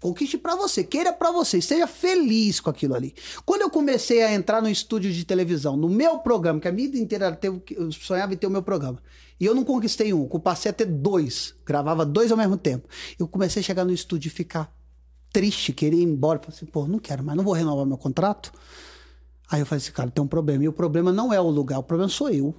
Conquiste 0.00 0.38
pra 0.38 0.54
você, 0.54 0.84
queira 0.84 1.12
pra 1.12 1.32
você, 1.32 1.58
esteja 1.58 1.88
feliz 1.88 2.60
com 2.60 2.70
aquilo 2.70 2.94
ali. 2.94 3.12
Quando 3.44 3.62
eu 3.62 3.70
comecei 3.70 4.22
a 4.22 4.32
entrar 4.32 4.62
no 4.62 4.68
estúdio 4.70 5.12
de 5.12 5.24
televisão, 5.24 5.76
no 5.76 5.88
meu 5.88 6.20
programa, 6.20 6.60
que 6.60 6.68
a 6.68 6.70
vida 6.70 6.96
inteira 6.96 7.34
que- 7.34 7.74
eu 7.76 7.90
sonhava 7.90 8.32
em 8.32 8.36
ter 8.36 8.46
o 8.46 8.50
meu 8.50 8.62
programa, 8.62 9.02
e 9.40 9.44
eu 9.44 9.56
não 9.56 9.64
conquistei 9.64 10.12
um, 10.14 10.28
eu 10.32 10.38
passei 10.38 10.70
a 10.70 10.72
ter 10.72 10.84
dois, 10.84 11.52
gravava 11.66 12.06
dois 12.06 12.30
ao 12.30 12.38
mesmo 12.38 12.56
tempo. 12.56 12.86
Eu 13.18 13.26
comecei 13.26 13.58
a 13.58 13.64
chegar 13.64 13.84
no 13.84 13.90
estúdio 13.92 14.28
e 14.28 14.30
ficar 14.30 14.72
triste, 15.32 15.72
querer 15.72 15.96
ir 15.96 16.04
embora. 16.04 16.38
Falei 16.38 16.54
assim, 16.56 16.66
pô, 16.66 16.86
não 16.86 17.00
quero 17.00 17.24
mais, 17.24 17.36
não 17.36 17.42
vou 17.42 17.52
renovar 17.52 17.84
meu 17.84 17.98
contrato. 17.98 18.52
Aí 19.50 19.58
eu 19.58 19.66
falei 19.66 19.82
assim, 19.82 19.90
cara, 19.90 20.10
tem 20.12 20.22
um 20.22 20.28
problema. 20.28 20.62
E 20.62 20.68
o 20.68 20.72
problema 20.72 21.10
não 21.10 21.32
é 21.32 21.40
o 21.40 21.50
lugar, 21.50 21.76
o 21.80 21.82
problema 21.82 22.08
sou 22.08 22.30
eu. 22.30 22.54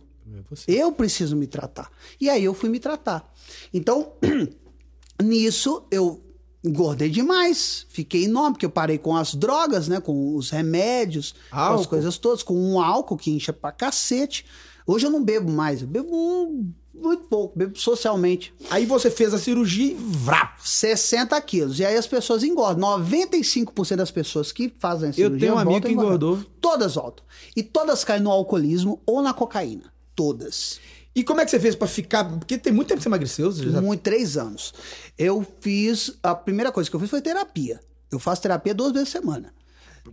É. 0.67 0.71
Eu 0.71 0.91
preciso 0.91 1.35
me 1.35 1.47
tratar. 1.47 1.89
E 2.19 2.29
aí 2.29 2.43
eu 2.43 2.53
fui 2.53 2.69
me 2.69 2.79
tratar. 2.79 3.31
Então, 3.73 4.13
nisso 5.21 5.83
eu 5.91 6.21
engordei 6.63 7.09
demais. 7.09 7.85
Fiquei 7.89 8.25
enorme, 8.25 8.53
porque 8.53 8.65
eu 8.65 8.69
parei 8.69 8.97
com 8.97 9.15
as 9.15 9.33
drogas, 9.33 9.87
né? 9.87 9.99
Com 9.99 10.35
os 10.35 10.49
remédios, 10.49 11.33
com 11.49 11.55
as 11.57 11.61
Álcool. 11.71 11.87
coisas 11.87 12.17
todas, 12.17 12.43
com 12.43 12.53
um 12.55 12.79
álcool 12.81 13.17
que 13.17 13.31
incha 13.31 13.53
pra 13.53 13.71
cacete. 13.71 14.45
Hoje 14.85 15.05
eu 15.05 15.11
não 15.11 15.23
bebo 15.23 15.51
mais, 15.51 15.81
eu 15.81 15.87
bebo 15.87 16.09
um- 16.15 16.71
muito 16.93 17.27
pouco, 17.29 17.57
bebo 17.57 17.77
socialmente. 17.79 18.53
Aí 18.69 18.85
você 18.85 19.09
fez 19.09 19.33
a 19.33 19.37
cirurgia 19.37 19.93
e 19.93 19.95
vrá. 19.95 20.55
60 20.59 21.39
quilos. 21.41 21.79
E 21.79 21.85
aí 21.85 21.95
as 21.95 22.07
pessoas 22.07 22.43
engordam. 22.43 22.81
95% 22.99 23.95
das 23.97 24.11
pessoas 24.11 24.51
que 24.51 24.73
fazem 24.79 25.07
a 25.07 25.09
Eu 25.11 25.13
cirurgia 25.13 25.39
tenho 25.39 25.55
um 25.55 25.59
amigo 25.59 25.85
que 25.85 25.93
engordou. 25.93 26.39
Todas 26.59 26.95
voltam. 26.95 27.23
E 27.55 27.63
todas 27.63 28.03
caem 28.03 28.21
no 28.21 28.31
alcoolismo 28.31 28.99
ou 29.05 29.21
na 29.21 29.33
cocaína. 29.33 29.93
Todas. 30.19 30.81
E 31.15 31.23
como 31.23 31.39
é 31.39 31.45
que 31.45 31.51
você 31.51 31.59
fez 31.61 31.75
pra 31.75 31.87
ficar? 31.87 32.25
Porque 32.25 32.57
tem 32.57 32.73
muito 32.73 32.89
tempo 32.89 32.97
que 32.97 33.03
você 33.03 33.09
emagreceu. 33.09 33.49
Você 33.49 33.69
já... 33.69 33.81
Muito, 33.81 34.01
três 34.01 34.35
anos. 34.35 34.73
Eu 35.17 35.47
fiz. 35.61 36.17
A 36.21 36.35
primeira 36.35 36.73
coisa 36.73 36.89
que 36.89 36.95
eu 36.97 36.99
fiz 36.99 37.09
foi 37.09 37.21
terapia. 37.21 37.79
Eu 38.11 38.19
faço 38.19 38.41
terapia 38.41 38.73
duas 38.73 38.91
vezes 38.91 39.07
por 39.09 39.19
semana. 39.21 39.53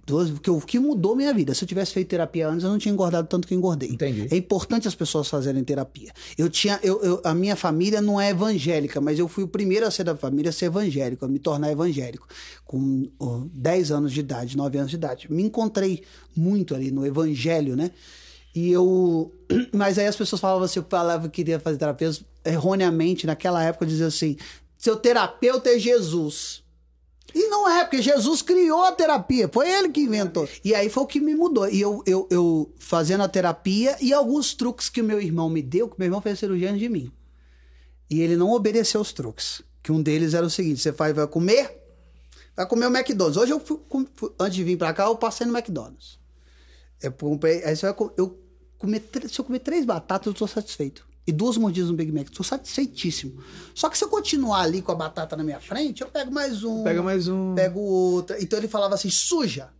Duas, 0.06 0.30
porque 0.30 0.48
o 0.50 0.60
que 0.60 0.78
mudou 0.78 1.16
minha 1.16 1.34
vida. 1.34 1.54
Se 1.54 1.64
eu 1.64 1.68
tivesse 1.68 1.92
feito 1.92 2.06
terapia 2.08 2.48
antes, 2.48 2.62
eu 2.62 2.70
não 2.70 2.78
tinha 2.78 2.92
engordado 2.92 3.26
tanto 3.26 3.48
que 3.48 3.54
engordei. 3.54 3.88
Entendi. 3.90 4.28
É 4.30 4.36
importante 4.36 4.86
as 4.86 4.94
pessoas 4.94 5.26
fazerem 5.28 5.64
terapia. 5.64 6.12
Eu 6.38 6.48
tinha. 6.48 6.78
Eu, 6.84 7.02
eu- 7.02 7.20
a 7.24 7.34
minha 7.34 7.56
família 7.56 8.00
não 8.00 8.20
é 8.20 8.30
evangélica, 8.30 9.00
mas 9.00 9.18
eu 9.18 9.26
fui 9.26 9.42
o 9.42 9.48
primeiro 9.48 9.86
a 9.86 9.90
ser 9.90 10.04
da 10.04 10.14
família 10.16 10.50
a 10.50 10.52
ser 10.52 10.66
evangélico, 10.66 11.24
a 11.24 11.28
me 11.28 11.40
tornar 11.40 11.72
evangélico. 11.72 12.28
Com 12.64 13.08
ó, 13.18 13.40
10 13.52 13.90
anos 13.90 14.12
de 14.12 14.20
idade, 14.20 14.56
9 14.56 14.78
anos 14.78 14.90
de 14.90 14.96
idade. 14.96 15.26
Me 15.32 15.42
encontrei 15.42 16.04
muito 16.36 16.74
ali 16.76 16.92
no 16.92 17.04
evangelho, 17.04 17.74
né? 17.74 17.90
E 18.56 18.72
eu. 18.72 19.30
Mas 19.70 19.98
aí 19.98 20.06
as 20.06 20.16
pessoas 20.16 20.40
falavam 20.40 20.64
assim, 20.64 20.80
eu 20.80 20.86
falava 20.88 21.28
que 21.28 21.34
queria 21.34 21.60
fazer 21.60 21.76
terapia 21.76 22.10
erroneamente, 22.42 23.26
naquela 23.26 23.62
época, 23.62 23.84
dizia 23.84 24.06
assim: 24.06 24.38
seu 24.78 24.96
terapeuta 24.96 25.68
é 25.68 25.78
Jesus. 25.78 26.64
E 27.34 27.48
não 27.48 27.68
é, 27.68 27.84
porque 27.84 28.00
Jesus 28.00 28.40
criou 28.40 28.82
a 28.84 28.92
terapia, 28.92 29.46
foi 29.52 29.70
ele 29.70 29.90
que 29.90 30.00
inventou. 30.00 30.48
E 30.64 30.74
aí 30.74 30.88
foi 30.88 31.02
o 31.02 31.06
que 31.06 31.20
me 31.20 31.34
mudou. 31.34 31.68
E 31.68 31.78
eu, 31.78 32.02
eu, 32.06 32.26
eu 32.30 32.72
fazendo 32.78 33.22
a 33.22 33.28
terapia 33.28 33.94
e 34.00 34.14
alguns 34.14 34.54
truques 34.54 34.88
que 34.88 35.02
o 35.02 35.04
meu 35.04 35.20
irmão 35.20 35.50
me 35.50 35.60
deu, 35.60 35.86
que 35.86 35.98
meu 35.98 36.06
irmão 36.06 36.22
fez 36.22 36.38
cirurgia 36.38 36.70
antes 36.70 36.80
de 36.80 36.88
mim. 36.88 37.12
E 38.08 38.22
ele 38.22 38.36
não 38.36 38.52
obedeceu 38.52 39.02
os 39.02 39.12
truques. 39.12 39.60
Que 39.82 39.92
um 39.92 40.00
deles 40.00 40.32
era 40.32 40.46
o 40.46 40.50
seguinte: 40.50 40.80
você 40.80 40.92
vai, 40.92 41.12
vai 41.12 41.26
comer, 41.26 41.78
vai 42.56 42.66
comer 42.66 42.86
o 42.86 42.96
McDonald's. 42.96 43.36
Hoje 43.36 43.52
eu 43.52 43.60
fui, 43.60 43.80
antes 44.40 44.56
de 44.56 44.64
vir 44.64 44.78
pra 44.78 44.94
cá, 44.94 45.04
eu 45.04 45.16
passei 45.16 45.46
no 45.46 45.54
McDonald's. 45.54 46.18
Eu 47.02 47.12
comprei, 47.12 47.62
aí 47.62 47.76
você 47.76 47.92
vai 47.92 48.08
eu 48.16 48.45
comer, 48.78 49.02
se 49.28 49.38
eu 49.38 49.44
comer 49.44 49.60
três 49.60 49.84
batatas, 49.84 50.26
eu 50.26 50.34
tô 50.34 50.46
satisfeito. 50.46 51.06
E 51.26 51.32
duas 51.32 51.56
mordidas 51.56 51.90
no 51.90 51.96
Big 51.96 52.12
Mac, 52.12 52.28
tô 52.28 52.44
satisfeitíssimo. 52.44 53.42
Só 53.74 53.88
que 53.88 53.98
se 53.98 54.04
eu 54.04 54.08
continuar 54.08 54.60
ali 54.60 54.80
com 54.80 54.92
a 54.92 54.94
batata 54.94 55.36
na 55.36 55.42
minha 55.42 55.58
frente, 55.58 56.02
eu 56.02 56.06
pego 56.08 56.32
mais 56.32 56.62
um. 56.62 56.84
Pega 56.84 57.02
mais 57.02 57.26
um. 57.26 57.54
Pego 57.54 57.80
outra. 57.80 58.40
Então 58.40 58.56
ele 58.58 58.68
falava 58.68 58.94
assim: 58.94 59.10
suja. 59.10 59.70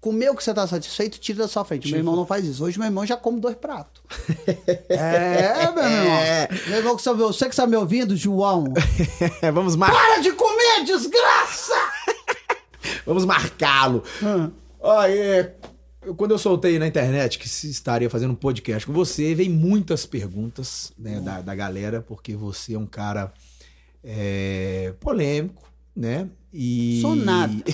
Comeu 0.00 0.34
que 0.34 0.42
você 0.42 0.54
tá 0.54 0.66
satisfeito, 0.66 1.18
tira 1.18 1.40
da 1.40 1.48
sua 1.48 1.62
frente. 1.62 1.90
Meu 1.90 1.98
irmão 1.98 2.16
não 2.16 2.24
faz 2.24 2.46
isso. 2.46 2.64
Hoje 2.64 2.78
meu 2.78 2.86
irmão 2.86 3.04
já 3.04 3.18
come 3.18 3.38
dois 3.38 3.54
pratos. 3.54 4.02
é, 4.88 5.70
meu 5.70 5.84
irmão. 5.84 6.58
Meu 6.68 6.78
irmão, 6.78 6.96
que 6.96 7.02
sabe- 7.02 7.18
você 7.20 7.44
que 7.44 7.50
está 7.50 7.66
me 7.66 7.76
ouvindo, 7.76 8.16
João. 8.16 8.72
Vamos, 9.52 9.76
mar... 9.76 9.90
Para 9.92 10.22
de 10.22 10.32
comer, 10.32 10.84
desgraça! 10.86 11.74
Vamos 13.04 13.26
marcá-lo. 13.26 14.02
Hum. 14.22 14.50
É, 14.82 15.40
eu- 15.40 15.69
quando 16.16 16.30
eu 16.30 16.38
soltei 16.38 16.78
na 16.78 16.86
internet 16.86 17.38
que 17.38 17.48
se 17.48 17.68
estaria 17.68 18.08
fazendo 18.08 18.32
um 18.32 18.36
podcast 18.36 18.86
com 18.86 18.92
você, 18.92 19.34
veio 19.34 19.50
muitas 19.50 20.06
perguntas 20.06 20.92
né, 20.98 21.20
da, 21.20 21.40
da 21.40 21.54
galera, 21.54 22.00
porque 22.00 22.34
você 22.34 22.74
é 22.74 22.78
um 22.78 22.86
cara 22.86 23.32
é, 24.02 24.94
polêmico, 24.98 25.70
né? 25.94 26.28
E... 26.52 27.00
Sou 27.00 27.14
nada. 27.14 27.54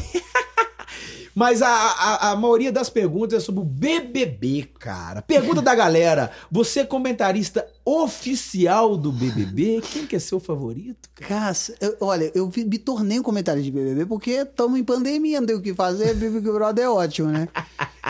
Mas 1.39 1.61
a, 1.61 1.69
a, 1.69 2.31
a 2.31 2.37
maioria 2.37 2.73
das 2.73 2.89
perguntas 2.89 3.43
é 3.43 3.45
sobre 3.45 3.61
o 3.61 3.65
BBB, 3.65 4.71
cara. 4.79 5.21
Pergunta 5.21 5.61
da 5.61 5.75
galera: 5.75 6.31
você 6.51 6.81
é 6.81 6.85
comentarista 6.87 7.67
oficial 7.85 8.97
do 8.97 9.13
BBB? 9.13 9.83
Quem 9.83 10.07
que 10.07 10.17
é 10.17 10.19
seu 10.19 10.41
favorito? 10.41 11.11
cara? 11.15 11.53
Eu- 11.79 11.97
olha, 12.01 12.33
eu 12.35 12.51
me 12.57 12.79
tornei 12.79 13.21
um 13.21 13.23
comentário 13.23 13.63
de 13.63 13.71
BBB 13.71 14.07
porque 14.07 14.31
estamos 14.31 14.81
em 14.81 14.83
pandemia, 14.85 15.39
não 15.41 15.47
tem 15.47 15.57
o 15.57 15.61
que 15.61 15.75
fazer. 15.75 16.15
Big 16.15 16.41
Brother 16.41 16.87
é 16.87 16.89
ótimo, 16.89 17.29
né? 17.29 17.49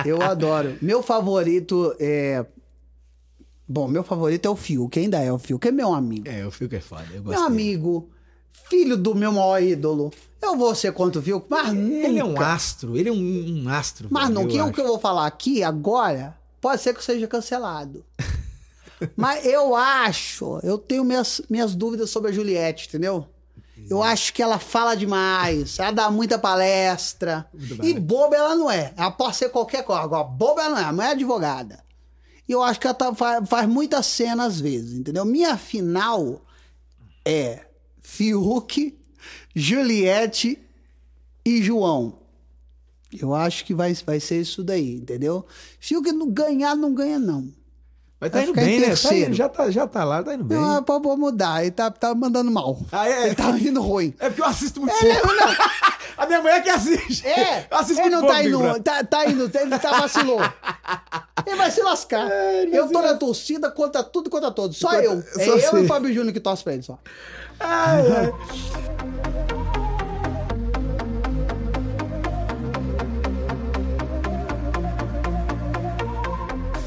Eu 0.05 0.23
adoro. 0.23 0.77
Meu 0.81 1.03
favorito 1.03 1.97
é. 1.99 2.47
Bom, 3.69 3.89
meu 3.89 4.05
favorito 4.05 4.47
é 4.47 4.51
o 4.51 4.55
Fio, 4.55 4.89
que 4.89 5.01
ainda 5.01 5.19
é 5.21 5.33
o 5.33 5.39
Fio, 5.39 5.59
que 5.59 5.67
é 5.67 5.73
meu 5.73 5.93
amigo. 5.93 6.29
É, 6.29 6.45
eu 6.45 6.53
fico 6.53 6.71
que 6.71 6.77
é 6.77 6.81
foda. 6.81 7.03
Eu 7.13 7.25
gosto 7.25 7.41
Meu 7.41 7.51
dele. 7.51 7.63
amigo, 7.63 8.09
filho 8.69 8.97
do 8.97 9.15
meu 9.15 9.33
maior 9.33 9.63
ídolo. 9.63 10.13
Eu 10.41 10.57
vou 10.57 10.75
ser 10.75 10.93
contra 10.93 11.21
o 11.21 11.23
Fio, 11.25 11.45
mas 11.49 11.69
Ele 11.73 12.19
é 12.19 12.25
um 12.25 12.29
nunca. 12.29 12.47
astro, 12.53 12.97
ele 12.97 13.09
é 13.09 13.13
um, 13.13 13.65
um 13.65 13.69
astro. 13.69 14.09
Mas 14.11 14.29
não, 14.31 14.47
que 14.47 14.61
o 14.61 14.73
que 14.73 14.81
eu 14.81 14.87
vou 14.87 14.99
falar 14.99 15.27
aqui 15.27 15.63
agora 15.63 16.37
pode 16.61 16.81
ser 16.83 16.95
que 16.95 17.03
seja 17.03 17.27
cancelado. 17.27 18.05
Mas 19.17 19.45
eu 19.45 19.75
acho, 19.77 20.59
eu 20.63 20.79
tenho 20.79 21.05
minhas, 21.05 21.41
minhas 21.51 21.75
dúvidas 21.75 22.09
sobre 22.11 22.31
a 22.31 22.33
Juliette, 22.35 22.89
entendeu? 22.89 23.27
Eu 23.91 24.03
acho 24.03 24.33
que 24.33 24.43
ela 24.43 24.59
fala 24.59 24.97
demais, 24.97 25.79
ela 25.79 25.91
dá 25.91 26.11
muita 26.11 26.39
palestra. 26.39 27.47
E 27.83 27.93
boba 27.93 28.35
ela 28.37 28.55
não 28.57 28.71
é. 28.71 28.95
Ela 28.97 29.11
pode 29.11 29.37
ser 29.37 29.51
qualquer 29.51 29.85
coisa. 29.85 30.01
Agora, 30.03 30.25
boba 30.25 30.63
ela 30.63 30.71
não 30.71 30.79
é, 30.79 30.85
a 30.85 30.93
mulher 30.93 31.09
é 31.09 31.13
advogada. 31.13 31.85
E 32.49 32.53
eu 32.53 32.63
acho 32.63 32.81
que 32.81 32.87
ela 32.87 32.95
tá- 32.95 33.15
faz, 33.15 33.47
faz 33.49 33.69
muita 33.69 34.03
cena 34.03 34.47
às 34.47 34.59
vezes, 34.59 34.99
entendeu? 34.99 35.25
Minha 35.27 35.59
final 35.59 36.41
é 37.25 37.67
Fiuk, 38.09 38.97
Juliette 39.53 40.57
e 41.45 41.61
João. 41.61 42.21
Eu 43.13 43.35
acho 43.35 43.65
que 43.65 43.75
vai, 43.75 43.93
vai 43.95 44.21
ser 44.21 44.41
isso 44.41 44.63
daí, 44.63 44.95
entendeu? 44.95 45.45
Fiuk 45.81 46.13
não 46.13 46.31
ganhar, 46.31 46.77
não 46.77 46.95
ganha, 46.95 47.19
não. 47.19 47.53
Mas 48.19 48.31
tá 48.31 48.39
vai 48.39 48.47
indo 48.49 48.55
bem, 48.55 48.81
né? 48.81 48.97
Tá 48.97 49.15
indo- 49.15 49.35
já, 49.35 49.49
tá, 49.49 49.71
já 49.71 49.87
tá 49.87 50.03
lá, 50.03 50.23
tá 50.23 50.35
indo 50.35 50.43
bem. 50.45 50.59
Não, 50.59 50.83
pode 50.83 51.07
mudar, 51.21 51.63
ele 51.63 51.71
tá, 51.71 51.91
tá 51.91 52.15
mandando 52.15 52.51
mal. 52.51 52.79
Ah, 52.91 53.07
é? 53.09 53.27
Ele 53.27 53.35
tá 53.35 53.51
indo 53.51 53.81
ruim. 53.83 54.15
É 54.19 54.29
porque 54.29 54.41
eu 54.41 54.47
assisto 54.47 54.81
muito 54.81 54.95
Ele 55.05 55.15
pouco. 55.21 55.35
não, 55.35 55.55
A 56.17 56.27
minha 56.27 56.41
mulher 56.41 56.63
que 56.63 56.71
assiste. 56.71 57.27
É, 57.27 57.67
Eu 57.71 57.77
assisto 57.77 58.01
ele 58.03 58.11
muito 58.11 58.15
não 58.15 58.21
pouco, 58.23 58.35
tá 58.35 58.43
indo, 58.73 58.83
tá, 58.83 59.05
tá 59.05 59.27
indo, 59.31 59.51
ele 59.55 59.79
tá 59.79 60.01
vacilou. 60.01 60.41
Ele 61.47 61.55
vai 61.55 61.71
se 61.71 61.81
lascar. 61.81 62.29
É, 62.29 62.67
eu 62.73 62.89
tô 62.89 63.01
na 63.01 63.15
torcida 63.15 63.71
contra 63.71 64.03
tudo 64.03 64.27
e 64.27 64.31
contra 64.31 64.51
todos. 64.51 64.79
Só 64.79 64.89
Contra- 64.89 65.05
eu. 65.05 65.23
só 65.23 65.41
É 65.41 65.49
eu 65.77 65.83
e 65.83 65.85
o 65.85 65.87
Fábio 65.87 66.13
Júnior 66.13 66.33
que 66.33 66.41
torce 66.41 66.65
pra 66.65 66.73
ele 66.73 66.83
só. 66.83 66.99
Ai, 67.61 68.03
ai. 68.11 68.33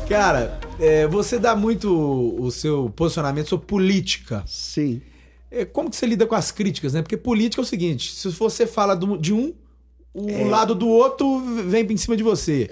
Cara, 0.08 0.58
é, 0.80 1.08
você 1.08 1.38
dá 1.38 1.56
muito 1.56 1.90
o 2.42 2.50
seu 2.52 2.90
posicionamento 2.96 3.50
sobre 3.50 3.66
política. 3.68 4.44
Sim. 4.48 5.02
É, 5.52 5.66
como 5.66 5.90
que 5.90 5.96
você 5.96 6.06
lida 6.06 6.26
com 6.28 6.36
as 6.36 6.52
críticas, 6.52 6.94
né? 6.94 7.02
Porque 7.02 7.18
política 7.18 7.62
é 7.62 7.64
o 7.64 7.66
seguinte: 7.66 8.14
se 8.14 8.30
você 8.30 8.66
fala 8.68 8.96
do- 8.96 9.18
de 9.18 9.34
um, 9.34 9.54
o 10.14 10.46
lado 10.48 10.74
do 10.76 10.88
outro 10.88 11.40
vem 11.68 11.86
em 11.92 11.98
cima 11.98 12.16
de 12.16 12.24
você. 12.24 12.70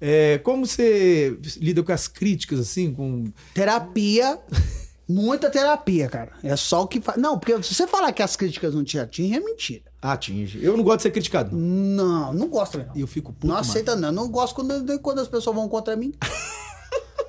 É, 0.00 0.38
como 0.38 0.64
você 0.66 1.36
lida 1.58 1.82
com 1.82 1.92
as 1.92 2.08
críticas, 2.08 2.58
assim, 2.60 2.92
com. 2.92 3.24
Terapia. 3.54 4.38
Muita 5.08 5.50
terapia, 5.50 6.08
cara. 6.08 6.30
É 6.40 6.54
só 6.54 6.82
o 6.82 6.86
que 6.86 7.00
faz. 7.00 7.20
Não, 7.20 7.36
porque 7.36 7.60
se 7.64 7.74
você 7.74 7.84
falar 7.84 8.12
que 8.12 8.22
as 8.22 8.36
críticas 8.36 8.72
não 8.72 8.84
te 8.84 8.96
atingem, 8.96 9.36
é 9.36 9.40
mentira. 9.40 9.82
Atinge. 10.00 10.60
Eu 10.62 10.76
não 10.76 10.84
gosto 10.84 10.98
de 10.98 11.02
ser 11.02 11.10
criticado. 11.10 11.56
não. 11.56 12.30
Não, 12.30 12.32
não 12.32 12.48
gosto, 12.48 12.78
não. 12.78 12.86
E 12.94 13.00
eu 13.00 13.08
fico 13.08 13.32
puto. 13.32 13.48
não 13.48 13.54
mano. 13.56 13.68
aceita, 13.68 13.96
não. 13.96 14.12
Não 14.12 14.28
gosto 14.28 14.54
quando, 14.54 15.00
quando 15.00 15.18
as 15.18 15.26
pessoas 15.26 15.56
vão 15.56 15.68
contra 15.68 15.96
mim. 15.96 16.14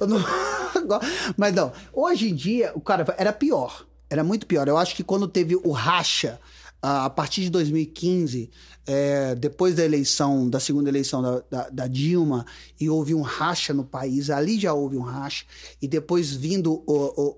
Não- 0.08 0.20
Mas 1.38 1.54
não, 1.54 1.72
hoje 1.94 2.30
em 2.30 2.36
dia, 2.36 2.72
o 2.76 2.82
cara 2.82 3.06
era 3.18 3.32
pior. 3.34 3.86
Era 4.10 4.24
muito 4.24 4.46
pior. 4.46 4.68
Eu 4.68 4.78
acho 4.78 4.96
que 4.96 5.04
quando 5.04 5.28
teve 5.28 5.56
o 5.56 5.72
racha, 5.72 6.40
a 6.82 7.10
partir 7.10 7.42
de 7.44 7.50
2015, 7.52 8.50
é, 8.88 9.36
depois 9.36 9.76
da 9.76 9.86
eleição, 9.86 10.50
da 10.50 10.60
segunda 10.60 10.90
eleição 10.90 11.22
da, 11.22 11.44
da- 11.50 11.70
da 11.70 11.88
Dilma, 11.88 12.46
e 12.80 12.90
houve 12.90 13.14
um 13.16 13.22
racha 13.22 13.74
no 13.74 13.84
país, 13.86 14.30
ali 14.30 14.60
já 14.60 14.74
houve 14.74 14.98
um 14.98 15.02
racha, 15.02 15.46
e 15.82 15.88
depois 15.88 16.32
vindo 16.34 16.74
o, 16.74 16.84
o, 16.88 17.36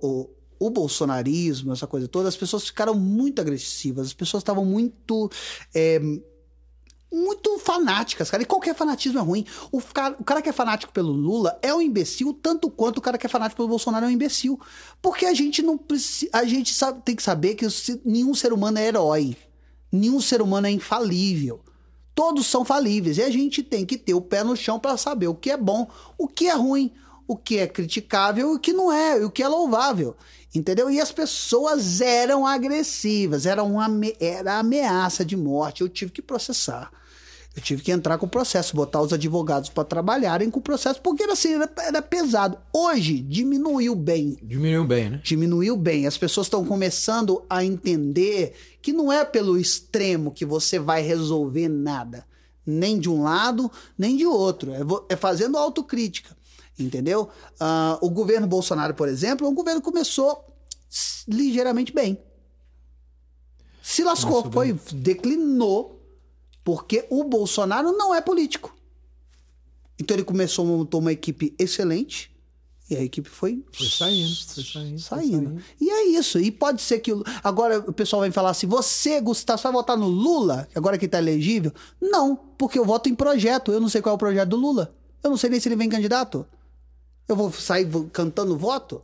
o, 0.60 0.67
o 0.67 0.69
bolsonarismo, 0.69 1.73
essa 1.73 1.86
coisa 1.86 2.08
toda, 2.08 2.30
as 2.30 2.38
pessoas 2.38 2.65
ficaram 2.65 2.95
muito 2.95 3.39
agressivas, 3.41 4.08
as 4.08 4.13
pessoas 4.13 4.41
estavam 4.41 4.63
muito. 4.65 5.30
é, 5.76 5.99
muito 7.13 7.60
fanáticas, 7.60 8.32
cara. 8.32 8.41
E 8.41 8.45
qualquer 8.45 8.73
fanatismo 8.73 9.19
é 9.19 9.21
ruim. 9.21 9.45
O 9.71 9.80
cara, 9.80 10.15
o 10.19 10.23
cara 10.23 10.41
que 10.41 10.49
é 10.49 10.54
fanático 10.54 10.91
pelo 10.91 11.12
Lula 11.12 11.58
é 11.62 11.73
um 11.73 11.82
imbecil, 11.82 12.34
tanto 12.34 12.71
quanto 12.71 12.97
o 12.97 13.02
cara 13.02 13.17
que 13.17 13.28
é 13.28 13.30
fanático 13.30 13.58
pelo 13.58 13.69
Bolsonaro 13.69 14.06
é 14.06 14.10
um 14.10 14.12
imbecil. 14.12 14.60
Porque 15.02 15.26
a 15.26 15.34
gente 15.34 15.62
não 15.62 15.78
precisa. 15.78 16.32
A 16.34 16.43
gente 16.43 16.73
sabe, 16.73 17.02
tem 17.04 17.15
que 17.15 17.21
saber 17.21 17.54
que 17.54 17.67
nenhum 18.04 18.34
ser 18.34 18.52
humano 18.52 18.80
é 18.80 18.88
herói. 18.88 19.38
Nenhum 19.91 20.19
ser 20.19 20.41
humano 20.41 20.65
é 20.65 20.71
infalível. 20.71 21.62
Todos 22.15 22.47
são 22.47 22.65
falíveis. 22.65 23.19
E 23.19 23.21
a 23.21 23.30
gente 23.30 23.62
tem 23.62 23.86
que 23.86 23.97
ter 23.97 24.15
o 24.15 24.21
pé 24.21 24.43
no 24.43 24.56
chão 24.56 24.80
para 24.80 24.97
saber 24.97 25.28
o 25.28 25.36
que 25.36 25.52
é 25.52 25.58
bom, 25.58 25.88
o 26.17 26.28
que 26.28 26.47
é 26.47 26.54
ruim, 26.54 26.91
o 27.28 27.38
que 27.38 27.60
é 27.60 27.67
criticável 27.67 28.52
e 28.52 28.56
o 28.56 28.60
que 28.60 28.73
não 28.73 28.91
é, 28.91 29.19
e 29.19 29.23
o 29.23 29.30
que 29.30 29.43
é 29.43 29.47
louvável. 29.47 30.15
Entendeu? 30.54 30.89
E 30.89 30.99
as 30.99 31.12
pessoas 31.12 32.02
eram 32.02 32.45
agressivas, 32.45 33.45
era 33.45 33.63
uma 33.63 33.88
era 34.19 34.60
ameaça 34.60 35.23
de 35.23 35.38
morte. 35.38 35.82
Eu 35.82 35.89
tive 35.89 36.12
que 36.12 36.21
processar. 36.21 36.91
Eu 37.56 37.62
tive 37.62 37.84
que 37.84 37.92
entrar 37.92 38.18
com 38.18 38.26
o 38.26 38.30
processo, 38.30 38.76
botar 38.76 39.02
os 39.02 39.13
advogados 39.13 39.70
para 39.70 39.84
trabalharem 39.84 40.50
com 40.50 40.60
o 40.60 40.63
processo, 40.63 41.00
porque 41.02 41.22
era 41.22 41.34
assim, 41.34 41.54
era, 41.54 41.72
era 41.78 42.02
pesado. 42.02 42.58
Hoje 42.74 43.20
diminuiu 43.20 43.96
bem 43.96 44.38
Diminuiu 44.42 44.84
bem, 44.84 45.10
né? 45.12 45.22
diminuiu 45.24 45.78
bem. 45.78 46.08
As 46.08 46.18
pessoas 46.18 46.48
estão 46.48 46.66
começando 46.66 47.44
a 47.48 47.63
entender 47.63 48.56
que 48.82 48.92
não 48.92 49.12
é 49.12 49.24
pelo 49.24 49.58
extremo 49.58 50.32
que 50.32 50.46
você 50.46 50.80
vai 50.80 51.04
resolver 51.04 51.68
nada. 51.68 52.26
Nem 52.66 52.98
de 52.98 53.10
um 53.10 53.22
lado, 53.22 53.70
nem 53.96 54.18
de 54.18 54.26
outro. 54.26 54.72
É, 54.72 55.13
é 55.13 55.16
fazendo 55.16 55.58
autocrítica. 55.58 56.36
Entendeu? 56.80 57.30
Ah, 57.60 58.00
o 58.02 58.10
governo 58.10 58.48
Bolsonaro, 58.48 58.96
por 58.96 59.08
exemplo, 59.08 59.48
o 59.48 59.54
governo 59.54 59.82
começou 59.82 60.44
ligeiramente 61.28 61.94
bem. 61.94 62.18
Se 63.82 64.04
lascou, 64.04 64.50
foi, 64.50 64.80
declinou, 64.94 65.92
porque 66.63 67.06
o 67.10 67.23
Bolsonaro 67.23 67.91
não 67.91 68.13
é 68.13 68.21
político. 68.21 68.76
Então 69.99 70.15
ele 70.15 70.23
começou, 70.23 70.65
montou 70.65 70.99
uma 70.99 71.12
equipe 71.12 71.54
excelente, 71.60 72.32
e 72.89 72.95
a 72.95 73.02
equipe 73.02 73.30
foi 73.30 73.63
Foi 73.71 73.88
saindo, 73.88 74.36
foi 74.36 74.63
saindo. 74.63 75.02
foi 75.02 75.19
saindo. 75.19 75.62
E 75.80 75.89
é 75.89 76.06
isso. 76.08 76.38
E 76.39 76.52
pode 76.52 76.82
ser 76.82 76.99
que. 76.99 77.12
Agora 77.43 77.80
o 77.80 77.93
pessoal 77.93 78.19
vai 78.21 78.32
falar 78.32 78.49
assim: 78.49 78.67
você, 78.67 79.21
Gustavo, 79.21 79.58
você 79.60 79.63
vai 79.63 79.71
votar 79.71 79.97
no 79.97 80.08
Lula, 80.08 80.67
agora 80.76 80.97
que 80.97 81.08
tá 81.08 81.17
elegível? 81.17 81.71
Não, 82.02 82.36
porque 82.58 82.78
eu 82.78 82.86
voto 82.86 83.08
em 83.08 83.15
projeto. 83.15 83.71
Eu 83.71 83.80
não 83.80 83.88
sei 83.88 84.02
qual 84.02 84.13
é 84.13 84.15
o 84.15 84.19
projeto 84.19 84.49
do 84.49 84.58
Lula. 84.58 84.93
Eu 85.23 85.30
não 85.30 85.38
sei 85.38 85.49
nem 85.49 85.60
se 85.60 85.69
ele 85.69 85.78
vem 85.78 85.88
candidato. 85.89 86.45
Eu 87.28 87.36
vou 87.38 87.52
sair 87.54 87.88
cantando 88.12 88.58
voto? 88.58 89.02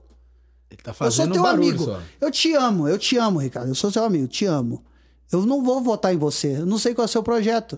Ele 0.69 0.81
tá 0.81 0.91
eu 0.91 0.95
sou 0.95 1.05
fazendo 1.07 1.33
teu 1.33 1.43
um 1.43 1.45
amigo. 1.45 1.85
só. 1.85 2.01
Eu 2.19 2.29
te 2.29 2.53
amo, 2.53 2.87
eu 2.87 2.97
te 2.99 3.17
amo, 3.17 3.39
Ricardo. 3.39 3.69
Eu 3.69 3.75
sou 3.75 3.89
seu 3.89 4.03
amigo, 4.03 4.27
te 4.27 4.45
amo. 4.45 4.83
Eu 5.31 5.45
não 5.45 5.63
vou 5.63 5.81
votar 5.81 6.13
em 6.13 6.17
você. 6.17 6.57
Eu 6.57 6.65
não 6.65 6.77
sei 6.77 6.93
qual 6.93 7.03
é 7.03 7.09
o 7.09 7.11
seu 7.11 7.21
projeto. 7.23 7.77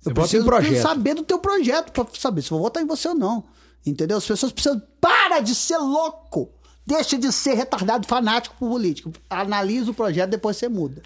Você 0.00 0.10
eu 0.10 0.14
preciso 0.14 0.44
projeto. 0.44 0.82
saber 0.82 1.14
do 1.14 1.22
teu 1.22 1.38
projeto 1.38 1.92
pra 1.92 2.04
saber 2.18 2.42
se 2.42 2.50
vou 2.50 2.60
votar 2.60 2.82
em 2.82 2.86
você 2.86 3.08
ou 3.08 3.14
não. 3.14 3.44
Entendeu? 3.86 4.16
As 4.18 4.26
pessoas 4.26 4.52
precisam. 4.52 4.82
Para 5.00 5.40
de 5.40 5.54
ser 5.54 5.78
louco! 5.78 6.50
Deixa 6.84 7.16
de 7.16 7.30
ser 7.32 7.54
retardado 7.54 8.06
fanático 8.08 8.56
por 8.58 8.68
político. 8.68 9.12
Analisa 9.30 9.90
o 9.92 9.94
projeto, 9.94 10.30
depois 10.30 10.56
você 10.56 10.68
muda. 10.68 11.02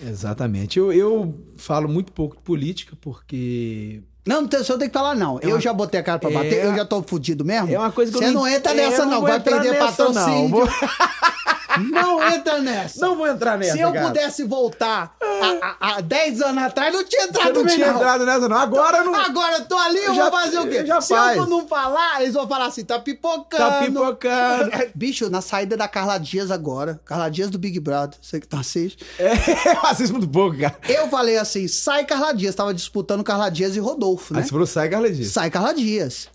Exatamente. 0.00 0.78
Eu, 0.78 0.92
eu 0.92 1.34
falo 1.56 1.88
muito 1.88 2.12
pouco 2.12 2.36
de 2.36 2.42
política 2.42 2.96
porque 3.00 4.02
Não, 4.26 4.42
não 4.42 4.48
tem, 4.48 4.60
você 4.62 4.72
não 4.72 4.78
tem 4.78 4.88
que 4.88 4.92
falar, 4.94 5.14
não. 5.14 5.40
eu 5.40 5.50
uma- 5.50 5.60
já 5.60 5.72
botei 5.72 5.98
a 5.98 6.02
cara 6.02 6.18
pra 6.18 6.30
é- 6.30 6.34
bater, 6.34 6.64
eu 6.64 6.74
já 6.76 6.84
tô 6.84 7.02
fudido 7.02 7.44
mesmo. 7.44 7.72
é 7.72 7.78
uma 7.78 7.90
coisa 7.92 8.10
que 8.12 8.18
eu 8.18 8.22
Você 8.22 8.30
não 8.32 8.46
entra 8.46 8.74
nessa, 8.74 9.02
eu 9.02 9.06
não. 9.06 9.20
vou 9.20 9.28
Vai 9.28 9.40
perder 9.40 9.72
nessa, 9.72 9.86
patrocínio. 10.04 10.28
Não, 10.42 10.48
vou- 10.48 10.68
Não 11.90 12.26
entra 12.28 12.58
nessa. 12.60 13.00
não 13.04 13.16
vou 13.16 13.26
entrar 13.26 13.58
nessa, 13.58 13.72
Se 13.74 13.80
eu 13.80 13.92
cara. 13.92 14.06
pudesse 14.06 14.44
voltar 14.44 15.14
há- 15.20 15.76
há 15.80 15.96
há 15.96 16.00
10 16.00 16.40
anos 16.40 16.62
atrás, 16.64 16.92
não 16.92 17.04
tinha 17.04 17.24
entrado 17.24 17.46
não 17.48 17.54
também, 17.60 17.74
tinha 17.74 17.88
não. 17.88 17.96
entrado 17.96 18.24
nessa, 18.24 18.48
não. 18.48 18.56
Agora 18.56 19.04
não. 19.04 19.14
Agora 19.14 19.56
eu 19.58 19.64
tô 19.66 19.76
ali, 19.76 19.98
eu 19.98 20.14
Já- 20.14 20.30
vou 20.30 20.40
fazer 20.40 20.58
o 20.60 20.66
quê? 20.68 20.86
já 20.86 21.00
Se 21.00 21.14
faz. 21.14 21.36
eu 21.36 21.46
não 21.46 21.66
falar, 21.68 22.22
eles 22.22 22.34
vão 22.34 22.48
falar 22.48 22.66
assim, 22.66 22.84
tá 22.84 22.98
pipocando. 22.98 23.62
Tá 23.70 23.78
pipocando. 23.80 24.70
Bicho, 24.94 25.28
na 25.30 25.40
saída 25.40 25.76
da 25.76 25.86
Carla 25.88 26.18
Dias 26.18 26.50
agora, 26.50 27.00
Carla 27.04 27.28
Dias 27.30 27.50
do 27.50 27.58
Big 27.58 27.78
Brother, 27.80 28.18
você 28.20 28.40
que 28.40 28.46
tá 28.48 28.60
assiste. 28.60 29.04
É, 29.18 29.32
eu 29.74 29.86
assisto 29.86 30.12
muito 30.14 30.28
pouco, 30.28 30.58
cara. 30.58 30.76
Eu 30.88 31.08
falei 31.08 31.36
assim, 31.38 31.68
sai 31.68 32.04
Carla 32.04 32.32
Dias, 32.32 32.54
tava 32.54 32.72
disputando 32.72 33.22
Carla 33.22 33.50
Dias 33.50 33.76
e 33.76 33.78
Rodolfo, 33.78 34.32
né? 34.34 34.40
Aí 34.40 34.44
você 34.44 34.50
falou, 34.50 34.66
sai, 34.66 34.88
Carla 34.88 35.10
Dias. 35.10 35.32
Sai 35.32 35.50
Carla 35.50 35.72
Dias. 35.74 36.28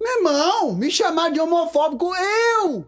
Meu 0.00 0.18
irmão, 0.18 0.74
me 0.74 0.90
chamaram 0.90 1.32
de 1.32 1.40
homofóbico, 1.40 2.14
eu! 2.14 2.86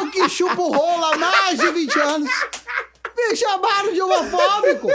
eu 0.00 0.10
que 0.10 0.28
chupo 0.28 0.70
rolo 0.70 1.04
há 1.04 1.16
mais 1.16 1.58
de 1.58 1.70
20 1.70 1.98
anos. 1.98 2.30
Me 3.16 3.36
chamaram 3.36 3.92
de 3.92 4.00
homofóbico. 4.00 4.88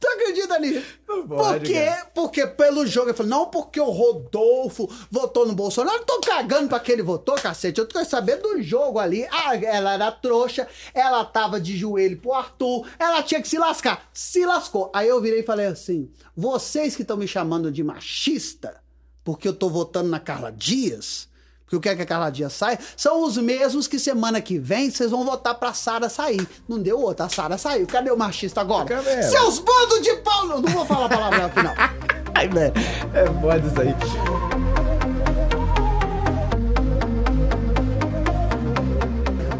Tu 0.00 0.06
acredita 0.06 0.58
nisso? 0.60 0.86
Por 1.06 1.60
quê? 1.60 1.88
Porque 2.14 2.46
pelo 2.46 2.86
jogo, 2.86 3.10
eu 3.10 3.14
falei, 3.14 3.30
não 3.30 3.46
porque 3.46 3.80
o 3.80 3.90
Rodolfo 3.90 4.88
votou 5.10 5.44
no 5.44 5.54
Bolsonaro, 5.54 5.98
eu 5.98 6.04
tô 6.04 6.20
cagando 6.20 6.68
pra 6.68 6.78
que 6.78 6.92
ele 6.92 7.02
votou, 7.02 7.34
cacete, 7.34 7.80
eu 7.80 7.86
tô 7.86 8.04
sabendo 8.04 8.42
do 8.42 8.62
jogo 8.62 9.00
ali. 9.00 9.26
Ah, 9.30 9.56
ela 9.56 9.94
era 9.94 10.12
trouxa, 10.12 10.68
ela 10.94 11.24
tava 11.24 11.60
de 11.60 11.76
joelho 11.76 12.18
pro 12.18 12.32
Arthur, 12.32 12.86
ela 12.98 13.22
tinha 13.22 13.42
que 13.42 13.48
se 13.48 13.58
lascar. 13.58 14.08
Se 14.12 14.46
lascou. 14.46 14.90
Aí 14.94 15.08
eu 15.08 15.20
virei 15.20 15.40
e 15.40 15.46
falei 15.46 15.66
assim, 15.66 16.10
vocês 16.36 16.94
que 16.94 17.02
estão 17.02 17.16
me 17.16 17.26
chamando 17.26 17.72
de 17.72 17.82
machista, 17.82 18.80
porque 19.24 19.48
eu 19.48 19.52
tô 19.52 19.68
votando 19.68 20.08
na 20.08 20.20
Carla 20.20 20.50
Dias, 20.50 21.28
porque 21.64 21.76
eu 21.76 21.80
quero 21.80 21.96
que 21.96 22.02
a 22.02 22.06
Carla 22.06 22.30
Dias 22.30 22.52
saia, 22.54 22.78
são 22.96 23.24
os 23.24 23.36
mesmos 23.36 23.86
que 23.86 23.98
semana 23.98 24.40
que 24.40 24.58
vem 24.58 24.90
vocês 24.90 25.10
vão 25.10 25.24
votar 25.24 25.54
pra 25.54 25.74
Sara 25.74 26.08
sair. 26.08 26.48
Não 26.66 26.78
deu 26.78 26.98
outra, 26.98 27.26
a 27.26 27.28
Sara 27.28 27.58
saiu. 27.58 27.86
Cadê 27.86 28.10
o 28.10 28.16
machista 28.16 28.62
agora? 28.62 28.86
Seus 29.22 29.58
bandos 29.58 30.00
de 30.00 30.14
pau! 30.16 30.46
Não, 30.46 30.62
não 30.62 30.72
vou 30.72 30.86
falar 30.86 31.08
palavrão 31.10 31.44
aqui, 31.44 31.62
não. 31.62 31.74
Ai, 32.34 32.48
velho. 32.48 32.72
É 33.12 33.26
foda 33.40 33.66
isso 33.66 33.80
aí. 33.82 33.94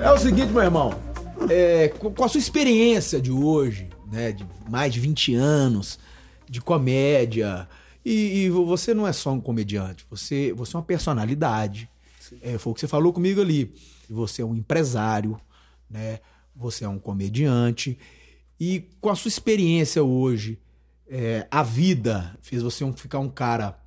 É 0.03 0.11
o 0.11 0.19
seguinte, 0.19 0.53
meu 0.53 0.63
irmão. 0.63 0.95
É, 1.51 1.89
com 1.99 2.11
com 2.11 2.25
a 2.25 2.29
sua 2.29 2.39
experiência 2.39 3.21
de 3.21 3.31
hoje, 3.31 3.91
né? 4.11 4.33
De 4.33 4.47
mais 4.69 4.93
de 4.95 5.01
20 5.01 5.35
anos 5.35 5.99
de 6.49 6.61
comédia. 6.61 7.69
E, 8.09 8.45
e 8.45 8.51
você 8.51 8.95
não 8.95 9.07
é 9.07 9.13
só 9.13 9.33
um 9.33 9.41
comediante, 9.41 10.07
você, 10.09 10.53
você 10.55 10.75
é 10.75 10.79
uma 10.79 10.85
personalidade. 10.85 11.89
É, 12.43 12.57
foi 12.59 12.71
o 12.71 12.75
que 12.75 12.81
você 12.81 12.89
falou 12.89 13.13
comigo 13.13 13.41
ali. 13.41 13.75
Você 14.09 14.43
é 14.43 14.45
um 14.45 14.55
empresário, 14.55 15.39
né? 15.91 16.21
Você 16.57 16.85
é 16.85 16.89
um 16.89 16.99
comediante. 16.99 17.99
E 18.59 18.89
com 19.01 19.11
a 19.11 19.15
sua 19.15 19.29
experiência 19.29 20.03
hoje, 20.03 20.59
é, 21.09 21.47
a 21.51 21.63
vida 21.63 22.37
fez 22.43 22.63
você 22.63 22.85
um- 22.85 22.93
ficar 22.93 23.19
um 23.19 23.29
cara 23.31 23.79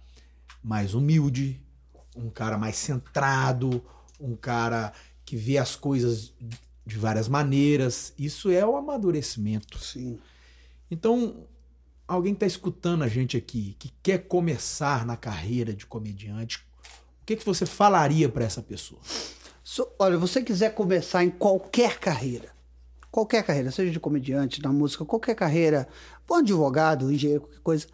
mais 0.63 0.93
humilde, 0.93 1.59
um 2.15 2.29
cara 2.29 2.57
mais 2.57 2.75
centrado, 2.75 3.83
um 4.19 4.35
cara 4.35 4.93
que 5.25 5.35
vê 5.35 5.57
as 5.57 5.75
coisas 5.75 6.33
de 6.85 6.95
várias 6.97 7.27
maneiras. 7.27 8.13
Isso 8.17 8.49
é 8.51 8.65
o 8.65 8.75
amadurecimento. 8.75 9.79
Sim. 9.79 10.19
Então, 10.89 11.47
alguém 12.13 12.33
que 12.33 12.37
está 12.37 12.47
escutando 12.47 13.03
a 13.03 13.07
gente 13.07 13.37
aqui, 13.37 13.75
que 13.79 13.91
quer 14.03 14.19
começar 14.19 15.05
na 15.05 15.15
carreira 15.17 15.73
de 15.73 15.85
comediante, 15.85 16.57
o 17.21 17.25
que, 17.25 17.35
que 17.35 17.45
você 17.45 17.65
falaria 17.65 18.27
para 18.27 18.43
essa 18.45 18.61
pessoa? 18.61 18.99
So- 19.63 19.87
olha, 19.99 20.17
você 20.17 20.41
quiser 20.41 20.73
começar 20.73 21.23
em 21.23 21.29
qualquer 21.29 21.99
carreira, 21.99 22.49
qualquer 23.11 23.43
carreira, 23.43 23.71
seja 23.71 23.91
de 23.91 23.99
comediante, 23.99 24.61
na 24.61 24.71
música, 24.71 25.05
qualquer 25.05 25.35
carreira, 25.35 25.87
bom 26.27 26.35
advogado, 26.35 27.11
engenheiro, 27.11 27.41
qualquer 27.41 27.59
coisa. 27.61 27.87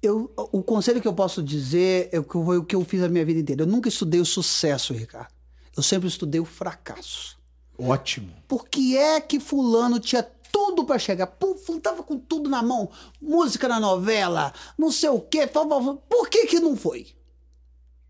Eu, 0.00 0.32
o 0.36 0.62
conselho 0.62 1.00
que 1.00 1.08
eu 1.08 1.12
posso 1.12 1.42
dizer 1.42 2.08
é 2.12 2.18
o 2.20 2.24
que 2.24 2.34
eu- 2.36 2.44
foi 2.44 2.58
o 2.58 2.64
que 2.64 2.76
eu 2.76 2.84
fiz 2.84 3.02
a 3.02 3.08
minha 3.08 3.24
vida 3.24 3.40
inteira. 3.40 3.62
Eu 3.62 3.66
nunca 3.66 3.88
estudei 3.88 4.20
o 4.20 4.24
sucesso, 4.24 4.92
Ricardo. 4.94 5.32
Eu 5.76 5.82
sempre 5.82 6.06
estudei 6.08 6.40
o 6.40 6.44
fracasso. 6.44 7.36
Ótimo. 7.76 8.32
Por 8.46 8.68
que 8.68 8.96
é 8.96 9.20
que 9.20 9.38
fulano 9.40 9.98
tinha 10.00 10.22
tudo 10.52 10.84
pra 10.84 10.98
chegar? 10.98 11.36
Fulano 11.64 11.82
tava 11.82 12.02
com 12.02 12.18
tudo 12.18 12.48
na 12.48 12.62
mão. 12.62 12.90
Música 13.20 13.68
na 13.68 13.78
novela, 13.78 14.52
não 14.76 14.90
sei 14.90 15.08
o 15.08 15.20
quê. 15.20 15.46
Por 15.46 16.28
que 16.28 16.46
que 16.46 16.60
não 16.60 16.76
foi? 16.76 17.02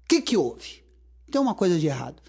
O 0.05 0.09
que 0.09 0.23
que 0.23 0.37
houve? 0.37 0.85
Tem 1.31 1.41
uma 1.41 1.55
coisa 1.55 1.79
de 1.79 1.87
errado. 1.87 2.23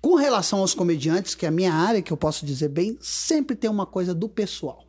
Com 0.00 0.14
relação 0.16 0.60
aos 0.60 0.74
comediantes, 0.74 1.34
que 1.34 1.46
é 1.46 1.48
a 1.48 1.52
minha 1.52 1.72
área, 1.72 2.02
que 2.02 2.12
eu 2.12 2.16
posso 2.16 2.44
dizer 2.44 2.68
bem, 2.68 2.98
sempre 3.00 3.56
tem 3.56 3.70
uma 3.70 3.86
coisa 3.86 4.14
do 4.14 4.28
pessoal. 4.28 4.84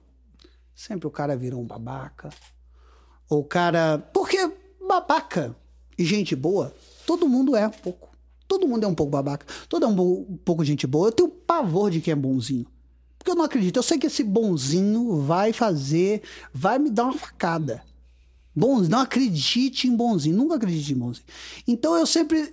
Sempre 0.73 1.07
o 1.07 1.11
cara 1.11 1.37
virou 1.37 1.61
um 1.61 1.65
babaca. 1.65 2.29
Ou 3.29 3.39
o 3.39 3.45
cara... 3.45 3.97
Porque 4.13 4.51
babaca 4.85 5.55
e 5.97 6.03
gente 6.03 6.35
boa, 6.35 6.75
todo 7.05 7.29
mundo 7.29 7.55
é 7.55 7.67
um 7.67 7.71
pouco. 7.71 8.09
Todo 8.47 8.67
mundo 8.67 8.83
é 8.83 8.87
um 8.87 8.93
pouco 8.93 9.11
babaca. 9.11 9.45
Todo 9.67 9.85
é 9.85 9.87
um 9.87 10.37
pouco 10.43 10.63
gente 10.63 10.85
boa. 10.85 11.07
Eu 11.07 11.11
tenho 11.11 11.29
pavor 11.29 11.89
de 11.89 12.01
quem 12.01 12.11
é 12.11 12.15
bonzinho. 12.15 12.67
Porque 13.25 13.31
eu 13.31 13.35
não 13.35 13.45
acredito. 13.45 13.77
Eu 13.77 13.81
sei 13.81 13.97
que 13.97 14.05
esse 14.05 14.23
bonzinho 14.23 15.19
vai 15.21 15.51
fazer, 15.51 16.21
vai 16.53 16.77
me 16.77 16.91
dar 16.91 17.05
uma 17.05 17.13
facada. 17.13 17.83
Bonzinho, 18.55 18.91
não 18.91 18.99
acredite 18.99 19.87
em 19.87 19.95
bonzinho. 19.95 20.37
Nunca 20.37 20.57
acredite 20.57 20.93
em 20.93 20.95
bonzinho. 20.95 21.25
Então 21.67 21.97
eu 21.97 22.05
sempre. 22.05 22.47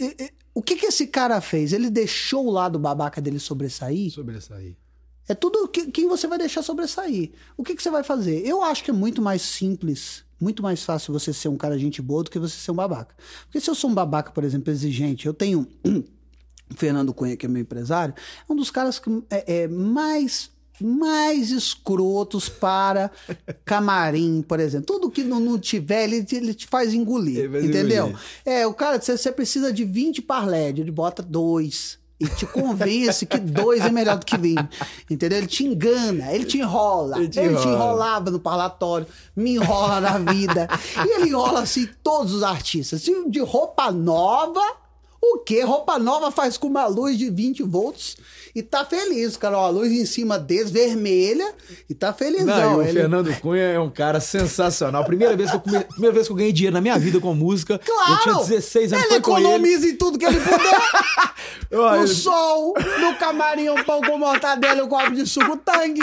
O 0.54 0.62
que 0.62 0.76
que 0.76 0.86
esse 0.86 1.08
cara 1.08 1.42
fez? 1.42 1.74
Ele 1.74 1.90
deixou 1.90 2.46
o 2.46 2.50
lado 2.50 2.78
babaca 2.78 3.20
dele 3.20 3.38
sobressair? 3.38 4.10
Sobressair. 4.10 4.74
É 5.28 5.34
tudo 5.34 5.68
que, 5.68 5.90
quem 5.90 6.08
você 6.08 6.26
vai 6.26 6.38
deixar 6.38 6.62
sobressair. 6.62 7.32
O 7.54 7.62
que, 7.62 7.76
que 7.76 7.82
você 7.82 7.90
vai 7.90 8.02
fazer? 8.02 8.40
Eu 8.46 8.62
acho 8.64 8.82
que 8.82 8.90
é 8.90 8.94
muito 8.94 9.20
mais 9.20 9.42
simples, 9.42 10.24
muito 10.40 10.62
mais 10.62 10.82
fácil 10.82 11.12
você 11.12 11.34
ser 11.34 11.48
um 11.48 11.56
cara 11.58 11.78
gente 11.78 12.00
boa 12.00 12.24
do 12.24 12.30
que 12.30 12.38
você 12.38 12.56
ser 12.56 12.70
um 12.70 12.76
babaca. 12.76 13.14
Porque 13.44 13.60
se 13.60 13.68
eu 13.68 13.74
sou 13.74 13.90
um 13.90 13.94
babaca, 13.94 14.32
por 14.32 14.42
exemplo, 14.42 14.72
exigente, 14.72 15.26
eu 15.26 15.34
tenho 15.34 15.68
o 15.84 16.04
Fernando 16.74 17.12
Cunha, 17.12 17.36
que 17.36 17.44
é 17.44 17.48
meu 17.48 17.60
empresário, 17.60 18.14
é 18.48 18.52
um 18.52 18.56
dos 18.56 18.70
caras 18.70 18.98
que 18.98 19.10
é, 19.28 19.64
é 19.64 19.68
mais 19.68 20.50
mais 20.80 21.50
escrotos 21.50 22.48
para 22.48 23.10
camarim, 23.64 24.42
por 24.46 24.60
exemplo. 24.60 24.86
Tudo 24.86 25.10
que 25.10 25.22
não, 25.22 25.40
não 25.40 25.58
tiver, 25.58 26.04
ele, 26.04 26.24
te- 26.24 26.36
ele 26.36 26.54
te 26.54 26.66
faz 26.66 26.92
engolir, 26.94 27.38
Ele 27.38 27.48
faz 27.50 27.64
entendeu? 27.64 28.06
engolir. 28.08 28.20
É, 28.44 28.66
o 28.66 28.74
cara, 28.74 29.00
você, 29.00 29.16
você 29.16 29.30
precisa 29.32 29.72
de 29.72 29.84
20 29.84 30.22
parlédio, 30.22 30.82
ele 30.82 30.90
bota 30.90 31.22
dois. 31.22 32.00
E 32.20 32.26
te 32.28 32.46
convence 32.46 33.26
que 33.26 33.36
dois 33.36 33.84
é 33.84 33.90
melhor 33.90 34.16
do 34.16 34.24
que 34.24 34.38
20. 34.38 34.56
Entendeu? 35.10 35.38
Ele 35.38 35.46
te 35.48 35.64
engana, 35.64 36.32
ele 36.32 36.44
te 36.44 36.56
enrola. 36.58 37.16
Ele 37.16 37.24
Ele 37.24 37.30
te 37.32 37.40
te, 37.40 37.46
enrola. 37.48 37.66
enrolava 37.74 38.30
no 38.30 38.38
parlatório, 38.38 39.08
me 39.34 39.54
enrola 39.56 40.00
na 40.00 40.18
vida. 40.18 40.68
e 41.04 41.16
ele 41.16 41.30
enrola 41.30 41.62
assim 41.62 41.88
todos 42.00 42.32
os 42.32 42.44
artistas. 42.44 43.02
De- 43.02 43.28
De 43.28 43.40
roupa 43.40 43.90
nova, 43.90 44.62
o 45.20 45.38
quê? 45.38 45.62
Roupa 45.62 45.98
nova 45.98 46.30
faz 46.30 46.56
com 46.56 46.68
uma 46.68 46.86
luz 46.86 47.18
de 47.18 47.28
20 47.28 47.64
volts 47.64 48.16
e 48.54 48.62
tá 48.62 48.84
feliz, 48.84 49.36
cara. 49.36 49.56
Ó, 49.58 49.66
a 49.66 49.70
luz 49.70 49.90
em 49.92 50.04
cima 50.06 50.38
deles, 50.38 50.70
vermelha, 50.70 51.54
e 51.88 51.94
tá 51.94 52.12
felizão. 52.12 52.46
Não, 52.46 52.72
e 52.74 52.76
o 52.76 52.82
Ele- 52.82 52.92
Fernando 52.92 53.34
Cunha 53.40 53.62
é 53.62 53.78
um 53.80 53.90
cara 53.90 54.20
sensacional. 54.20 55.04
Primeira 55.04 55.36
vez 55.36 55.50
que 55.50 55.56
eu, 55.56 55.60
come- 55.60 55.84
primeira 55.84 56.14
vez 56.14 56.26
que 56.26 56.32
eu 56.32 56.36
ganhei 56.36 56.52
dinheiro 56.52 56.74
na 56.74 56.80
minha 56.80 56.98
vida 56.98 57.18
com 57.20 57.34
música. 57.34 57.78
Claro! 57.78 58.12
Eu 58.12 58.18
tinha 58.18 58.34
16 58.46 58.92
anos, 58.92 59.04
Ele 59.06 59.20
com 59.20 59.36
ele. 59.38 59.46
economiza 59.46 59.86
em 59.86 59.96
tudo 59.96 60.18
que 60.18 60.24
ele 60.26 60.38
puder. 60.40 60.80
No 61.70 61.96
ele- 61.96 62.06
sol, 62.08 62.74
no 63.00 63.14
camarim, 63.16 63.70
um 63.70 63.82
pão 63.84 64.00
com 64.02 64.18
mortadela 64.18 64.84
um 64.84 64.88
copo 64.88 65.12
de 65.12 65.26
suco 65.26 65.56
tangue. 65.56 66.02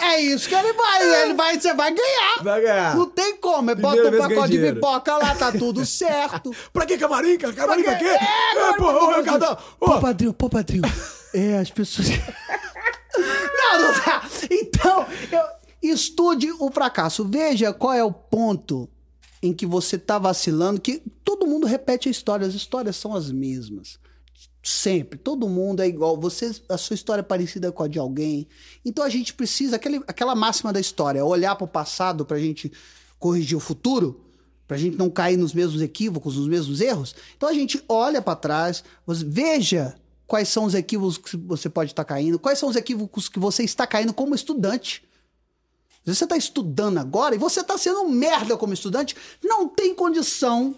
É 0.00 0.18
isso 0.20 0.48
que 0.48 0.54
ele 0.54 0.72
vai. 0.72 1.22
Ele 1.24 1.34
vai, 1.34 1.60
você 1.60 1.74
vai 1.74 1.92
ganhar. 1.94 2.42
Vai 2.42 2.60
ganhar. 2.62 2.96
Não 2.96 3.06
tem 3.06 3.36
como. 3.36 3.70
É 3.70 3.74
Bota 3.74 4.08
um 4.08 4.18
pacote 4.18 4.52
de 4.58 4.72
pipoca 4.72 5.16
lá, 5.18 5.34
tá 5.34 5.52
tudo 5.52 5.84
certo. 5.86 6.50
Pra 6.72 6.86
que 6.86 6.96
camarim, 6.96 7.36
cara? 7.36 7.52
Camarim 7.52 7.82
pra 7.82 7.96
quê? 7.96 8.06
É, 8.06 8.68
É, 8.70 8.72
pô, 8.78 8.86
ô, 8.86 9.14
Ricardão. 9.18 9.56
Pô, 9.78 10.00
padrinho, 10.00 10.32
pô, 10.32 10.48
padrinho. 10.48 10.82
É, 11.34 11.58
as 11.58 11.70
pessoas. 11.70 12.08
não, 13.16 13.80
não 13.80 13.92
dá. 14.04 14.28
Então, 14.50 15.06
eu- 15.30 15.62
estude 15.90 16.50
o 16.52 16.70
fracasso. 16.70 17.24
Veja 17.24 17.72
qual 17.72 17.92
é 17.92 18.04
o 18.04 18.12
ponto 18.12 18.88
em 19.42 19.52
que 19.52 19.66
você 19.66 19.98
tá 19.98 20.18
vacilando, 20.18 20.80
que 20.80 21.02
todo 21.24 21.46
mundo 21.46 21.66
repete 21.66 22.08
a 22.08 22.10
história, 22.12 22.46
as 22.46 22.54
histórias 22.54 22.96
são 22.96 23.14
as 23.14 23.32
mesmas. 23.32 23.98
Sempre, 24.62 25.18
todo 25.18 25.48
mundo 25.48 25.82
é 25.82 25.88
igual. 25.88 26.16
Você, 26.20 26.54
a 26.68 26.78
sua 26.78 26.94
história 26.94 27.20
é 27.20 27.24
parecida 27.24 27.72
com 27.72 27.82
a 27.82 27.88
de 27.88 27.98
alguém. 27.98 28.46
Então 28.84 29.04
a 29.04 29.08
gente 29.08 29.34
precisa, 29.34 29.74
aquele, 29.74 29.96
aquela 30.06 30.36
máxima 30.36 30.72
da 30.72 30.78
história, 30.78 31.24
olhar 31.24 31.56
para 31.56 31.64
o 31.64 31.68
passado 31.68 32.24
para 32.24 32.36
a 32.36 32.40
gente 32.40 32.70
corrigir 33.18 33.56
o 33.56 33.60
futuro, 33.60 34.24
para 34.68 34.76
a 34.76 34.80
gente 34.80 34.96
não 34.96 35.10
cair 35.10 35.36
nos 35.36 35.52
mesmos 35.52 35.82
equívocos, 35.82 36.36
nos 36.36 36.46
mesmos 36.46 36.80
erros. 36.80 37.16
Então 37.36 37.48
a 37.48 37.52
gente 37.52 37.82
olha 37.88 38.22
para 38.22 38.36
trás, 38.36 38.84
veja 39.26 39.96
quais 40.32 40.48
são 40.48 40.64
os 40.64 40.72
equívocos 40.72 41.18
que 41.18 41.36
você 41.36 41.68
pode 41.68 41.90
estar 41.90 42.06
caindo, 42.06 42.38
quais 42.38 42.58
são 42.58 42.70
os 42.70 42.74
equívocos 42.74 43.28
que 43.28 43.38
você 43.38 43.64
está 43.64 43.86
caindo 43.86 44.14
como 44.14 44.34
estudante. 44.34 45.04
Você 46.06 46.24
está 46.24 46.38
estudando 46.38 46.96
agora 46.96 47.34
e 47.34 47.38
você 47.38 47.60
está 47.60 47.76
sendo 47.76 48.00
um 48.00 48.08
merda 48.08 48.56
como 48.56 48.72
estudante, 48.72 49.14
não 49.44 49.68
tem 49.68 49.94
condição 49.94 50.74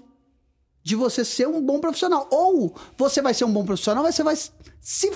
de 0.82 0.96
você 0.96 1.24
ser 1.24 1.46
um 1.46 1.64
bom 1.64 1.78
profissional. 1.78 2.26
Ou 2.32 2.74
você 2.98 3.22
vai 3.22 3.32
ser 3.32 3.44
um 3.44 3.52
bom 3.52 3.64
profissional, 3.64 4.02
mas 4.02 4.16
você 4.16 4.24
vai 4.24 4.34
se, 4.34 5.12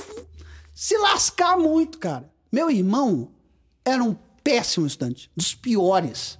se 0.72 0.96
lascar 0.98 1.58
muito, 1.58 1.98
cara. 1.98 2.32
Meu 2.52 2.70
irmão 2.70 3.32
era 3.84 4.04
um 4.04 4.14
péssimo 4.44 4.86
estudante, 4.86 5.32
dos 5.36 5.52
piores. 5.52 6.38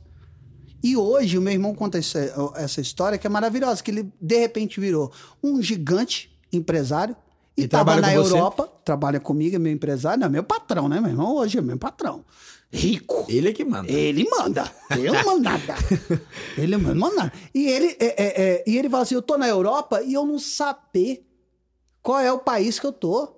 E 0.85 0.97
hoje 0.97 1.37
o 1.37 1.43
meu 1.43 1.53
irmão 1.53 1.75
conta 1.75 1.99
essa, 1.99 2.53
essa 2.55 2.81
história 2.81 3.19
que 3.19 3.27
é 3.27 3.31
maravilhosa, 3.31 3.83
que 3.83 3.91
ele 3.91 4.13
de 4.21 4.39
repente 4.39 4.79
virou 4.79 5.13
um 5.43 5.61
gigante 5.61 6.39
empresário 6.53 7.17
e 7.59 7.63
E 7.63 7.65
estava 7.65 7.93
trabalha 7.93 8.15
na 8.15 8.23
com 8.23 8.29
você? 8.29 8.37
Europa, 8.37 8.73
trabalha 8.85 9.21
comigo, 9.21 9.57
é 9.57 9.59
meu 9.59 9.73
empresário, 9.73 10.21
não, 10.21 10.27
é 10.29 10.31
meu 10.31 10.45
patrão, 10.45 10.89
né, 10.89 11.01
meu 11.01 11.11
irmão? 11.11 11.35
Hoje 11.37 11.59
é 11.59 11.61
meu 11.61 11.77
patrão. 11.77 12.25
Rico. 12.71 13.25
Ele 13.29 13.49
é 13.49 13.53
que 13.53 13.65
manda. 13.65 13.91
Ele 13.91 14.29
manda. 14.29 14.71
Eu 14.91 15.13
não 15.13 15.25
mando 15.25 15.41
nada. 15.41 15.75
Ele 16.57 16.77
não 16.77 16.95
manda 16.95 17.17
nada. 17.17 17.33
E 17.55 17.67
ele, 17.67 17.97
é, 17.99 18.07
é, 18.07 18.43
é, 18.43 18.65
e 18.67 18.77
ele 18.77 18.91
fala 18.91 19.05
assim: 19.05 19.15
eu 19.15 19.23
tô 19.23 19.39
na 19.39 19.49
Europa 19.49 20.03
e 20.03 20.13
eu 20.13 20.27
não 20.27 20.39
saber 20.39 21.27
qual 22.03 22.21
é 22.21 22.31
o 22.31 22.39
país 22.39 22.79
que 22.79 22.87
eu 22.87 22.93
tô. 22.93 23.35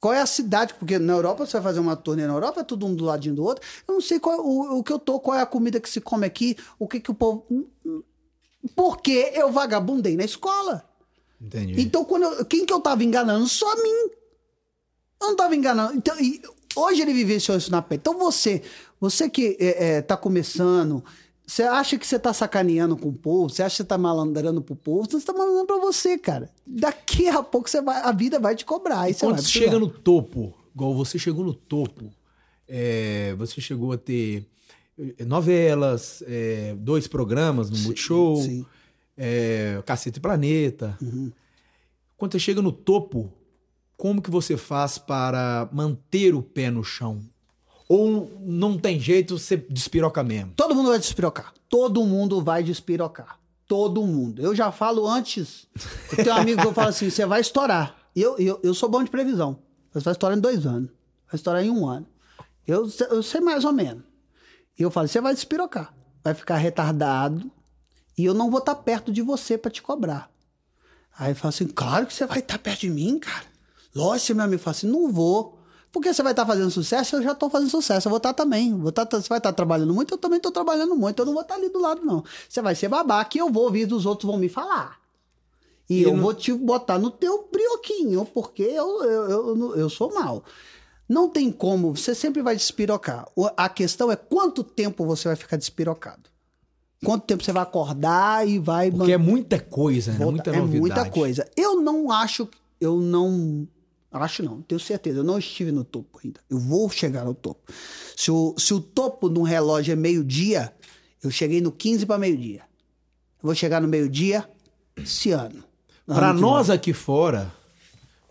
Qual 0.00 0.12
é 0.12 0.20
a 0.20 0.26
cidade? 0.26 0.74
Porque 0.74 0.98
na 0.98 1.12
Europa 1.12 1.46
você 1.46 1.52
vai 1.54 1.62
fazer 1.62 1.78
uma 1.80 1.94
turnê 1.94 2.26
na 2.26 2.34
Europa, 2.34 2.60
é 2.60 2.64
tudo 2.64 2.86
um 2.86 2.94
do 2.94 3.04
ladinho 3.04 3.36
do 3.36 3.44
outro. 3.44 3.64
Eu 3.86 3.94
não 3.94 4.00
sei 4.00 4.18
qual 4.18 4.34
é 4.34 4.40
o, 4.40 4.78
o 4.78 4.82
que 4.82 4.92
eu 4.92 4.98
tô, 4.98 5.20
qual 5.20 5.38
é 5.38 5.42
a 5.42 5.46
comida 5.46 5.78
que 5.80 5.88
se 5.88 6.00
come 6.00 6.26
aqui, 6.26 6.56
o 6.76 6.88
que 6.88 6.98
que 6.98 7.10
o 7.10 7.14
povo. 7.14 7.46
Porque 8.74 9.32
eu 9.32 9.50
vagabundei 9.52 10.16
na 10.16 10.24
escola. 10.24 10.84
Entendi. 11.40 11.80
Então, 11.80 12.04
quando 12.04 12.24
eu- 12.24 12.44
quem 12.44 12.64
que 12.64 12.72
eu 12.72 12.80
tava 12.80 13.04
enganando? 13.04 13.46
Só 13.46 13.70
a 13.72 13.76
mim. 13.76 14.10
Eu 15.20 15.28
não 15.28 15.36
tava 15.36 15.54
enganando. 15.56 15.94
Então, 15.94 16.18
e 16.20 16.40
hoje 16.74 17.02
ele 17.02 17.12
vivenciou 17.12 17.56
isso 17.56 17.70
na 17.70 17.80
pele. 17.82 18.00
Então, 18.00 18.18
você, 18.18 18.62
você 19.00 19.28
que 19.28 19.56
é, 19.58 19.96
é, 19.96 20.02
tá 20.02 20.16
começando, 20.16 21.02
você 21.46 21.62
acha 21.62 21.96
que 21.98 22.06
você 22.06 22.18
tá 22.18 22.32
sacaneando 22.32 22.96
com 22.96 23.08
o 23.08 23.12
povo, 23.12 23.48
você 23.50 23.62
acha 23.62 23.74
que 23.74 23.76
você 23.78 23.84
tá 23.84 23.96
malandrando 23.98 24.60
pro 24.62 24.74
povo, 24.76 25.08
você 25.10 25.24
tá 25.24 25.32
malandrando 25.32 25.66
pra 25.66 25.78
você, 25.78 26.18
cara. 26.18 26.50
Daqui 26.66 27.28
a 27.28 27.42
pouco 27.42 27.68
você 27.70 27.80
vai, 27.80 28.00
a 28.02 28.12
vida 28.12 28.38
vai 28.38 28.54
te 28.56 28.64
cobrar. 28.64 29.06
Você 29.12 29.24
Quando 29.26 29.40
você 29.40 29.48
chega 29.48 29.78
no 29.78 29.88
topo, 29.88 30.54
igual 30.74 30.94
você 30.94 31.18
chegou 31.18 31.44
no 31.44 31.54
topo, 31.54 32.12
é, 32.68 33.34
você 33.38 33.60
chegou 33.60 33.92
a 33.92 33.96
ter 33.98 34.44
eh, 34.98 35.24
novelas, 35.24 36.22
é, 36.26 36.74
dois 36.78 37.06
programas 37.06 37.70
no 37.70 37.78
Multishow, 37.78 38.36
sim. 38.42 38.66
Uhum. 39.16 39.24
é, 39.24 39.82
Cacete 39.84 40.20
Planeta. 40.20 40.98
Quando 42.16 42.32
você 42.32 42.38
chega 42.38 42.62
no 42.62 42.72
topo, 42.72 43.32
como 43.96 44.20
que 44.20 44.30
você 44.30 44.56
faz 44.56 44.98
para 44.98 45.68
manter 45.72 46.34
o 46.34 46.42
pé 46.42 46.70
no 46.70 46.84
chão? 46.84 47.22
Ou 47.88 48.30
não 48.40 48.76
tem 48.78 48.98
jeito, 48.98 49.38
você 49.38 49.56
despiroca 49.56 50.22
mesmo? 50.22 50.52
Todo 50.56 50.74
mundo 50.74 50.90
vai 50.90 50.98
despirocar. 50.98 51.54
Todo 51.68 52.04
mundo 52.04 52.42
vai 52.42 52.62
despirocar. 52.62 53.38
Todo 53.66 54.06
mundo. 54.06 54.42
Eu 54.42 54.54
já 54.54 54.70
falo 54.72 55.06
antes. 55.08 55.66
Eu 56.10 56.24
tenho 56.24 56.36
um 56.36 56.38
amigo 56.38 56.60
que 56.62 56.66
eu 56.68 56.72
falo 56.72 56.88
assim: 56.88 57.10
você 57.10 57.24
vai 57.26 57.40
estourar. 57.40 57.96
Eu, 58.14 58.36
eu, 58.38 58.60
eu 58.62 58.74
sou 58.74 58.88
bom 58.88 59.02
de 59.02 59.10
previsão. 59.10 59.58
Você 59.92 60.04
vai 60.04 60.12
estourar 60.12 60.36
em 60.36 60.40
dois 60.40 60.66
anos. 60.66 60.90
Vai 61.26 61.34
estourar 61.34 61.64
em 61.64 61.70
um 61.70 61.86
ano. 61.88 62.06
Eu, 62.66 62.88
eu 63.10 63.22
sei 63.22 63.40
mais 63.40 63.64
ou 63.64 63.72
menos. 63.72 64.04
E 64.78 64.82
eu 64.82 64.90
falo: 64.90 65.08
você 65.08 65.20
vai 65.20 65.34
despirocar. 65.34 65.94
Vai 66.22 66.34
ficar 66.34 66.56
retardado. 66.56 67.50
E 68.16 68.24
eu 68.24 68.34
não 68.34 68.50
vou 68.50 68.60
estar 68.60 68.74
perto 68.76 69.12
de 69.12 69.22
você 69.22 69.58
para 69.58 69.70
te 69.70 69.82
cobrar. 69.82 70.30
Aí 71.18 71.34
fala 71.34 71.50
assim: 71.50 71.66
claro 71.66 72.06
que 72.06 72.14
você 72.14 72.26
vai 72.26 72.38
estar 72.38 72.58
perto 72.58 72.80
de 72.80 72.90
mim, 72.90 73.18
cara. 73.18 73.44
Lógico, 73.94 74.34
meu 74.34 74.44
amigo 74.44 74.62
fala 74.62 74.76
assim: 74.76 74.86
não 74.88 75.10
vou. 75.12 75.58
Porque 75.92 76.12
você 76.12 76.22
vai 76.22 76.32
estar 76.32 76.44
fazendo 76.44 76.70
sucesso, 76.70 77.16
eu 77.16 77.22
já 77.22 77.32
estou 77.32 77.48
fazendo 77.48 77.70
sucesso. 77.70 78.06
Eu 78.06 78.10
vou 78.10 78.18
estar 78.18 78.34
também. 78.34 78.76
Vou 78.76 78.90
estar, 78.90 79.06
você 79.10 79.28
vai 79.28 79.38
estar 79.38 79.52
trabalhando 79.52 79.94
muito, 79.94 80.12
eu 80.12 80.18
também 80.18 80.36
estou 80.36 80.52
trabalhando 80.52 80.94
muito. 80.94 81.20
Eu 81.22 81.26
não 81.26 81.32
vou 81.32 81.40
estar 81.42 81.54
ali 81.54 81.70
do 81.70 81.78
lado, 81.80 82.04
não. 82.04 82.22
Você 82.48 82.60
vai 82.60 82.74
ser 82.74 82.88
babaca 82.88 83.36
e 83.36 83.40
eu 83.40 83.50
vou 83.50 83.64
ouvir 83.64 83.86
dos 83.86 84.04
outros 84.04 84.30
vão 84.30 84.38
me 84.38 84.48
falar. 84.48 84.98
E, 85.88 86.00
E 86.00 86.02
eu 86.02 86.12
não- 86.14 86.22
vou 86.22 86.34
te 86.34 86.52
botar 86.52 86.98
no 86.98 87.10
teu 87.10 87.48
brioquinho, 87.50 88.26
porque 88.26 88.62
eu, 88.62 89.04
eu, 89.04 89.30
eu, 89.56 89.76
eu, 89.76 89.88
sou 89.88 90.12
mal. 90.12 90.44
Não 91.08 91.30
tem 91.30 91.50
como, 91.52 91.94
você 91.96 92.14
sempre 92.14 92.42
vai 92.42 92.56
despirocar. 92.56 93.26
A 93.56 93.68
questão 93.68 94.10
é 94.10 94.16
quanto 94.16 94.62
tempo 94.64 95.06
você 95.06 95.28
vai 95.28 95.36
ficar 95.36 95.56
despirocado. 95.56 96.28
Quanto 97.04 97.24
tempo 97.26 97.44
você 97.44 97.52
vai 97.52 97.62
acordar 97.62 98.48
e 98.48 98.58
vai... 98.58 98.90
Porque 98.90 99.12
é 99.12 99.18
muita 99.18 99.60
coisa, 99.60 100.12
né? 100.12 100.18
Volta- 100.18 100.32
Muita 100.32 100.50
é 100.50 100.56
novidade. 100.56 100.80
muita 100.80 101.10
coisa. 101.10 101.48
Eu 101.56 101.80
não 101.80 102.10
acho, 102.10 102.48
eu 102.80 102.98
não 103.00 103.68
acho 104.10 104.42
não, 104.42 104.62
tenho 104.62 104.80
certeza, 104.80 105.18
eu 105.18 105.24
não 105.24 105.38
estive 105.38 105.70
no 105.70 105.84
topo 105.84 106.18
ainda. 106.24 106.40
Eu 106.48 106.58
vou 106.58 106.88
chegar 106.88 107.24
no 107.24 107.34
topo. 107.34 107.70
Se 108.16 108.30
o, 108.30 108.54
se 108.56 108.72
o 108.72 108.80
topo 108.80 109.28
de 109.28 109.38
um 109.38 109.42
relógio 109.42 109.92
é 109.92 109.96
meio-dia, 109.96 110.72
eu 111.22 111.30
cheguei 111.30 111.60
no 111.60 111.70
15 111.70 112.06
para 112.06 112.16
meio-dia. 112.18 112.60
Eu 113.42 113.42
vou 113.48 113.54
chegar 113.54 113.80
no 113.82 113.88
meio-dia 113.88 114.48
esse 114.96 115.32
ano. 115.32 115.62
Para 116.06 116.32
nós 116.32 116.70
aqui 116.70 116.94
fora, 116.94 117.52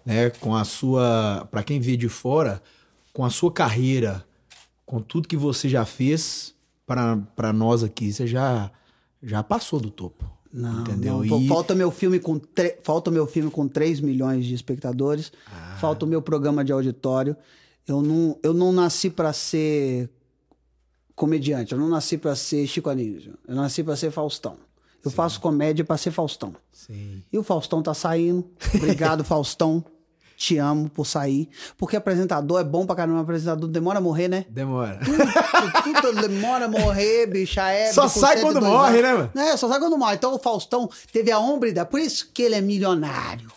né, 0.04 0.32
com 0.32 0.56
a 0.56 0.64
sua, 0.66 1.48
para 1.52 1.62
quem 1.62 1.80
vê 1.80 1.96
de 1.96 2.10
fora, 2.10 2.64
com 3.14 3.24
a 3.24 3.30
sua 3.30 3.52
carreira, 3.52 4.26
com 4.88 5.00
tudo 5.02 5.28
que 5.28 5.38
você 5.38 5.70
já 5.70 5.86
fez, 5.86 6.55
para 6.86 7.52
nós 7.54 7.84
aqui, 7.84 8.12
você 8.14 8.28
já 8.28 8.72
já 9.24 9.42
passou 9.44 9.80
do 9.80 9.90
topo. 9.90 10.24
Não, 10.54 10.82
Entendeu? 10.82 11.24
não. 11.26 11.42
E- 11.42 11.48
Falta 11.48 11.74
meu 11.76 11.92
filme 11.92 12.20
com 12.20 12.38
tre- 12.40 12.78
falta 12.84 13.10
meu 13.12 13.26
filme 13.28 13.50
com 13.52 13.68
3 13.68 14.00
milhões 14.00 14.46
de 14.46 14.54
espectadores. 14.54 15.32
Ah. 15.52 15.78
Falta 15.82 16.06
o 16.06 16.08
meu 16.08 16.22
programa 16.22 16.64
de 16.64 16.72
auditório. 16.72 17.36
Eu 17.88 18.02
não, 18.02 18.38
eu 18.42 18.54
não 18.54 18.72
nasci 18.72 19.10
pra 19.10 19.34
ser 19.34 20.10
comediante. 21.16 21.74
Eu 21.74 21.80
não 21.80 21.90
nasci 21.90 22.18
pra 22.18 22.36
ser 22.36 22.66
Chico 22.68 22.90
Anísio. 22.90 23.34
Eu 23.48 23.56
nasci 23.56 23.84
pra 23.84 23.96
ser 23.96 24.12
Faustão. 24.12 24.58
Eu 25.04 25.12
faço 25.12 25.40
comédia 25.40 25.86
pra 25.86 25.98
ser 25.98 26.12
Faustão. 26.12 26.56
Sim. 26.72 27.22
E 27.32 27.38
o 27.38 27.44
Faustão 27.44 27.82
tá 27.84 27.94
saindo. 27.94 28.44
Obrigado, 28.74 29.24
Faustão. 29.26 29.84
Te 30.38 30.58
amo 30.58 30.90
por 30.90 31.06
sair. 31.06 31.48
Porque 31.78 31.96
apresentador 31.96 32.60
é 32.60 32.64
bom 32.64 32.86
pra 32.86 32.96
caramba. 32.96 33.22
Apresentador 33.22 33.70
demora 33.70 34.00
a 34.00 34.02
morrer, 34.02 34.28
né? 34.28 34.46
Demora. 34.50 35.00
Tudo, 35.04 36.02
tudo 36.02 36.28
demora 36.28 36.66
a 36.66 36.68
morrer, 36.68 37.26
bicha. 37.28 37.70
É, 37.70 37.94
Só 37.94 38.08
sai 38.08 38.42
quando 38.42 38.60
102 38.62 38.74
morre, 38.74 39.00
anos. 39.00 39.02
né, 39.02 39.14
mano? 39.14 39.50
É, 39.50 39.58
só 39.58 39.70
sai 39.70 39.80
quando 39.80 39.98
morre. 39.98 40.16
Então 40.16 40.34
o 40.34 40.40
Faustão 40.40 40.90
teve 41.12 41.32
a 41.32 41.40
hombridade. 41.40 41.90
Por 41.90 42.00
isso 42.00 42.30
que 42.34 42.42
ele 42.44 42.56
é 42.56 42.62
milionário. 42.62 43.50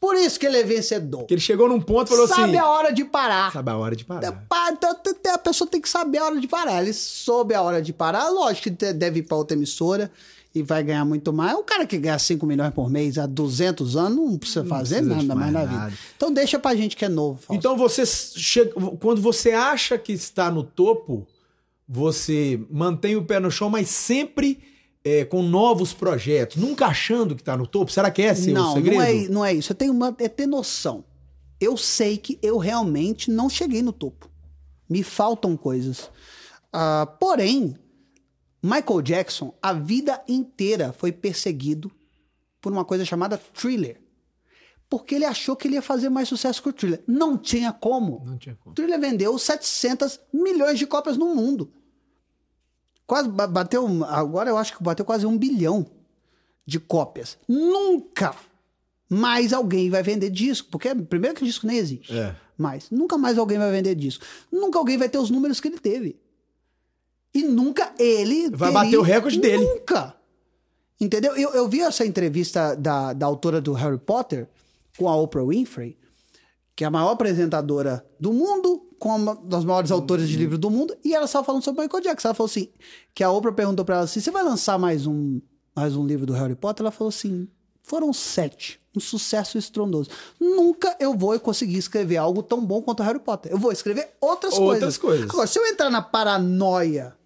Por 0.00 0.16
isso 0.16 0.38
que 0.38 0.46
ele 0.46 0.58
é 0.58 0.64
vencedor. 0.64 1.20
Porque 1.20 1.34
ele 1.34 1.40
chegou 1.40 1.68
num 1.68 1.80
ponto 1.80 2.08
e 2.08 2.10
falou 2.10 2.26
Sabe 2.26 2.42
assim... 2.42 2.56
a 2.56 2.66
hora 2.68 2.92
de 2.92 3.04
parar. 3.04 3.52
Sabe 3.52 3.70
a 3.70 3.76
hora 3.76 3.94
de 3.94 4.02
É, 4.02 4.06
parar. 4.06 4.72
então, 4.72 4.94
t- 4.96 5.28
A 5.28 5.38
pessoa 5.38 5.68
tem 5.70 5.80
que 5.80 5.88
saber 5.88 6.18
a 6.18 6.24
hora 6.24 6.40
de 6.40 6.48
parar. 6.48 6.82
Ele 6.82 6.92
soube 6.92 7.54
a 7.54 7.62
hora 7.62 7.80
de 7.80 7.92
parar. 7.92 8.28
Lógico 8.28 8.64
que 8.76 8.92
deve 8.92 9.20
ir 9.20 9.22
pra 9.22 9.36
outra 9.36 9.56
emissora 9.56 10.10
e 10.54 10.62
vai 10.62 10.82
ganhar 10.82 11.04
muito 11.04 11.32
mais. 11.32 11.56
O 11.56 11.62
cara 11.62 11.86
que 11.86 11.98
ganha 11.98 12.18
5 12.18 12.44
milhões 12.46 12.72
por 12.74 12.90
mês 12.90 13.16
há 13.18 13.26
200 13.26 13.96
anos 13.96 14.16
não 14.16 14.38
precisa 14.38 14.64
fazer 14.64 14.96
precisa 14.96 15.20
de 15.20 15.26
nada 15.26 15.34
mais 15.34 15.52
mais 15.52 15.66
na 15.66 15.72
nada. 15.72 15.90
vida. 15.90 15.98
Então 16.16 16.32
deixa 16.32 16.58
pra 16.58 16.74
gente 16.74 16.96
que 16.96 17.04
é 17.04 17.08
novo. 17.08 17.38
Fausto. 17.40 17.54
Então 17.54 17.76
você 17.76 18.04
chega, 18.04 18.72
quando 19.00 19.20
você 19.20 19.52
acha 19.52 19.96
que 19.96 20.12
está 20.12 20.50
no 20.50 20.62
topo, 20.62 21.26
você 21.88 22.60
mantém 22.70 23.16
o 23.16 23.24
pé 23.24 23.40
no 23.40 23.50
chão, 23.50 23.70
mas 23.70 23.88
sempre 23.88 24.62
é, 25.04 25.24
com 25.24 25.42
novos 25.42 25.92
projetos, 25.92 26.56
nunca 26.56 26.86
achando 26.86 27.34
que 27.34 27.42
está 27.42 27.56
no 27.56 27.66
topo. 27.66 27.90
Será 27.90 28.10
que 28.10 28.22
é 28.22 28.26
esse 28.26 28.50
o 28.50 28.54
não, 28.54 28.74
segredo? 28.74 28.96
não 28.96 29.02
é, 29.02 29.28
não 29.28 29.44
é 29.44 29.54
isso. 29.54 29.72
Eu 29.72 29.76
tenho 29.76 29.92
uma, 29.92 30.14
é 30.18 30.28
ter 30.28 30.46
noção. 30.46 31.04
Eu 31.60 31.76
sei 31.76 32.16
que 32.16 32.38
eu 32.42 32.58
realmente 32.58 33.30
não 33.30 33.48
cheguei 33.48 33.82
no 33.82 33.92
topo. 33.92 34.28
Me 34.88 35.02
faltam 35.02 35.56
coisas. 35.56 36.10
Ah, 36.72 37.06
porém, 37.20 37.76
Michael 38.62 39.02
Jackson, 39.02 39.52
a 39.60 39.72
vida 39.72 40.22
inteira 40.28 40.92
foi 40.92 41.10
perseguido 41.10 41.90
por 42.60 42.72
uma 42.72 42.84
coisa 42.84 43.04
chamada 43.04 43.36
thriller. 43.36 44.00
Porque 44.88 45.14
ele 45.14 45.24
achou 45.24 45.56
que 45.56 45.66
ele 45.66 45.74
ia 45.76 45.82
fazer 45.82 46.08
mais 46.10 46.28
sucesso 46.28 46.62
que 46.62 46.68
o 46.68 46.72
thriller. 46.72 47.02
Não 47.06 47.36
tinha 47.36 47.72
como. 47.72 48.22
Não 48.24 48.36
tinha 48.38 48.54
como. 48.54 48.72
O 48.72 48.74
thriller 48.74 49.00
vendeu 49.00 49.36
700 49.38 50.20
milhões 50.32 50.78
de 50.78 50.86
cópias 50.86 51.16
no 51.16 51.34
mundo. 51.34 51.72
Quase 53.06 53.28
ba- 53.28 53.46
bateu, 53.46 53.86
agora 54.04 54.50
eu 54.50 54.56
acho 54.56 54.76
que 54.76 54.82
bateu 54.82 55.04
quase 55.04 55.26
um 55.26 55.36
bilhão 55.36 55.86
de 56.64 56.78
cópias. 56.78 57.36
Nunca 57.48 58.34
mais 59.08 59.52
alguém 59.52 59.90
vai 59.90 60.02
vender 60.02 60.30
disco, 60.30 60.68
porque 60.70 60.94
primeiro 60.94 61.36
que 61.36 61.44
disco 61.44 61.66
nem 61.66 61.76
existe. 61.78 62.16
É. 62.16 62.34
Mais. 62.56 62.90
Nunca 62.90 63.18
mais 63.18 63.38
alguém 63.38 63.58
vai 63.58 63.70
vender 63.72 63.94
disco. 63.94 64.24
Nunca 64.52 64.78
alguém 64.78 64.96
vai 64.96 65.08
ter 65.08 65.18
os 65.18 65.30
números 65.30 65.58
que 65.58 65.68
ele 65.68 65.78
teve. 65.80 66.16
E 67.34 67.42
nunca 67.44 67.92
ele. 67.98 68.50
Vai 68.50 68.70
teria- 68.70 68.72
bater 68.84 68.96
o 68.98 69.02
recorde 69.02 69.38
dele. 69.40 69.64
Nunca. 69.64 70.14
Entendeu? 71.00 71.36
Eu, 71.36 71.50
eu 71.50 71.68
vi 71.68 71.80
essa 71.80 72.04
entrevista 72.06 72.76
da, 72.76 73.12
da 73.12 73.26
autora 73.26 73.60
do 73.60 73.72
Harry 73.72 73.98
Potter 73.98 74.48
com 74.96 75.08
a 75.08 75.16
Oprah 75.16 75.44
Winfrey, 75.44 75.96
que 76.76 76.84
é 76.84 76.86
a 76.86 76.90
maior 76.90 77.10
apresentadora 77.10 78.04
do 78.20 78.32
mundo, 78.32 78.86
com 78.98 79.16
uma 79.16 79.34
das 79.34 79.64
maiores 79.64 79.90
autoras 79.90 80.28
de 80.28 80.36
livros 80.36 80.58
do 80.60 80.70
mundo, 80.70 80.96
e 81.04 81.12
ela 81.14 81.24
estava 81.24 81.44
falando 81.44 81.64
sobre 81.64 81.82
Michael 81.82 82.02
Jackson. 82.04 82.28
Ela 82.28 82.34
falou 82.34 82.48
assim: 82.48 82.68
que 83.14 83.24
a 83.24 83.30
Oprah 83.30 83.52
perguntou 83.52 83.84
para 83.84 83.96
ela 83.96 84.04
assim: 84.04 84.20
você 84.20 84.30
vai 84.30 84.44
lançar 84.44 84.78
mais 84.78 85.06
um, 85.06 85.40
mais 85.74 85.96
um 85.96 86.06
livro 86.06 86.24
do 86.26 86.32
Harry 86.34 86.54
Potter? 86.54 86.84
Ela 86.84 86.92
falou 86.92 87.08
assim: 87.08 87.48
foram 87.82 88.12
sete. 88.12 88.80
Um 88.94 89.00
sucesso 89.00 89.56
estrondoso. 89.56 90.10
Nunca 90.38 90.94
eu 91.00 91.14
vou 91.16 91.40
conseguir 91.40 91.78
escrever 91.78 92.18
algo 92.18 92.42
tão 92.42 92.62
bom 92.64 92.82
quanto 92.82 93.00
o 93.00 93.02
Harry 93.02 93.18
Potter. 93.18 93.50
Eu 93.50 93.56
vou 93.58 93.72
escrever 93.72 94.10
outras, 94.20 94.52
Outras 94.52 94.98
coisas. 94.98 94.98
coisas. 94.98 95.30
Agora, 95.30 95.46
se 95.46 95.58
eu 95.58 95.66
entrar 95.66 95.88
na 95.88 96.02
paranoia 96.02 97.16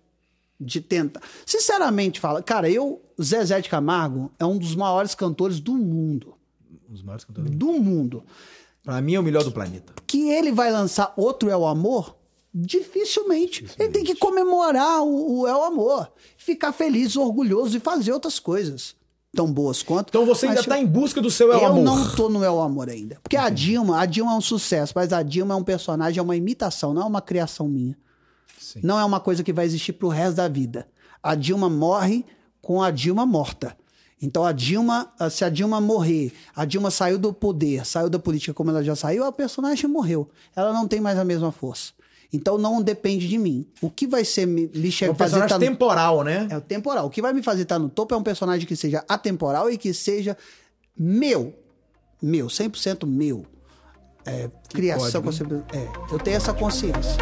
de 0.61 0.81
tentar. 0.81 1.21
Sinceramente, 1.45 2.21
fala, 2.21 2.43
cara, 2.43 2.71
eu, 2.71 3.03
Zezé 3.23 3.61
de 3.61 3.69
Camargo, 3.69 4.31
é 4.39 4.45
um 4.45 4.59
dos 4.59 4.75
maiores 4.75 5.15
cantores 5.15 5.61
do 5.61 5.75
mundo. 5.75 6.35
Um 6.89 6.93
dos 6.93 7.03
maiores 7.03 7.25
cantores. 7.25 7.51
Do 7.51 7.73
mundo. 7.73 8.25
Pra 8.83 9.01
mim 9.01 9.15
é 9.15 9.21
o 9.21 9.23
melhor 9.23 9.45
do 9.45 9.53
planeta. 9.53 9.93
Que 10.07 10.31
ele 10.31 10.53
vai 10.53 10.71
lançar 10.71 11.13
outro 11.17 11.51
É 11.51 11.57
o 11.57 11.67
Amor? 11.67 12.17
Dificilmente. 12.55 13.67
Ele 13.79 13.91
tem 13.91 14.05
que 14.05 14.15
comemorar 14.15 15.03
o, 15.03 15.41
o 15.41 15.47
É 15.47 15.55
o 15.55 15.63
Amor. 15.63 16.11
Ficar 16.39 16.73
feliz, 16.73 17.17
orgulhoso 17.17 17.77
e 17.77 17.81
fazer 17.81 18.13
outras 18.13 18.39
coisas 18.39 18.95
tão 19.35 19.53
boas 19.53 19.83
quanto. 19.83 20.09
Então 20.09 20.25
você 20.25 20.47
ainda 20.47 20.61
está 20.61 20.79
em 20.79 20.87
busca 20.87 21.21
do 21.21 21.31
seu 21.31 21.53
é 21.53 21.57
o 21.57 21.61
eu 21.61 21.67
amor. 21.67 21.85
não 21.85 22.15
tô 22.15 22.29
no 22.31 22.43
É 22.43 22.51
o 22.51 22.61
Amor 22.61 22.89
ainda. 22.89 23.19
Porque 23.23 23.37
a 23.37 23.51
Dilma, 23.51 24.01
a 24.01 24.07
Dilma 24.07 24.33
é 24.33 24.37
um 24.37 24.41
sucesso, 24.41 24.95
mas 24.97 25.13
a 25.13 25.23
Dilma 25.23 25.53
é 25.55 25.57
um 25.57 25.63
personagem, 25.63 26.19
é 26.19 26.23
uma 26.23 26.35
imitação, 26.35 26.95
não 26.95 27.03
é 27.03 27.05
uma 27.05 27.21
criação 27.21 27.69
minha. 27.69 27.97
Sim. 28.73 28.81
Não 28.83 28.99
é 28.99 29.05
uma 29.05 29.21
coisa 29.21 29.43
que 29.45 29.53
vai 29.53 29.65
existir 29.65 29.93
pro 29.93 30.09
resto 30.09 30.37
da 30.37 30.49
vida. 30.49 30.89
A 31.23 31.35
Dilma 31.35 31.69
morre 31.71 32.25
com 32.61 32.83
a 32.83 32.91
Dilma 32.91 33.25
morta. 33.27 33.77
Então 34.21 34.45
a 34.45 34.51
Dilma, 34.53 35.13
ah, 35.19 35.29
se 35.31 35.45
a 35.45 35.49
Dilma 35.49 35.81
morrer, 35.81 36.33
a 36.55 36.65
Dilma 36.65 36.91
saiu 36.91 37.19
do 37.19 37.33
poder, 37.33 37.85
saiu 37.87 38.09
da 38.09 38.19
política 38.19 38.55
como 38.55 38.71
ela 38.71 38.83
já 38.83 38.97
saiu, 38.97 39.25
a 39.25 39.31
personagem 39.31 39.89
morreu. 39.89 40.29
Ela 40.55 40.73
não 40.73 40.89
tem 40.89 41.01
mais 41.01 41.19
a 41.19 41.25
mesma 41.25 41.53
força. 41.53 41.93
Então 42.33 42.59
não 42.59 42.83
depende 42.83 43.29
de 43.29 43.39
mim. 43.39 43.67
O 43.81 43.89
que 43.91 44.07
vai 44.07 44.25
ser 44.25 44.47
me, 44.47 44.71
me 44.75 44.89
É 44.89 44.91
che- 44.91 45.05
um 45.09 45.15
fazer 45.15 45.37
personagem 45.39 45.49
tá 45.49 45.59
no- 45.59 45.61
temporal, 45.65 46.25
né? 46.25 46.49
é 46.51 46.57
o 46.57 46.61
temporal. 46.61 47.07
O 47.07 47.11
que 47.11 47.23
vai 47.23 47.33
me 47.33 47.43
fazer 47.43 47.63
estar 47.63 47.79
no 47.79 47.89
topo 47.89 48.15
é 48.15 48.17
um 48.17 48.23
personagem 48.23 48.67
que 48.67 48.75
seja 48.75 49.05
atemporal 49.09 49.71
e 49.71 49.77
que 49.79 49.93
seja 49.95 50.37
meu. 50.99 51.55
Meu, 52.21 52.47
100% 52.49 53.07
meu. 53.07 53.45
É, 54.25 54.51
criação. 54.71 55.23
código, 55.23 55.47
conceito- 55.55 55.77
é, 55.77 56.13
eu 56.13 56.19
tenho 56.19 56.37
essa 56.37 56.53
consciência. 56.53 57.17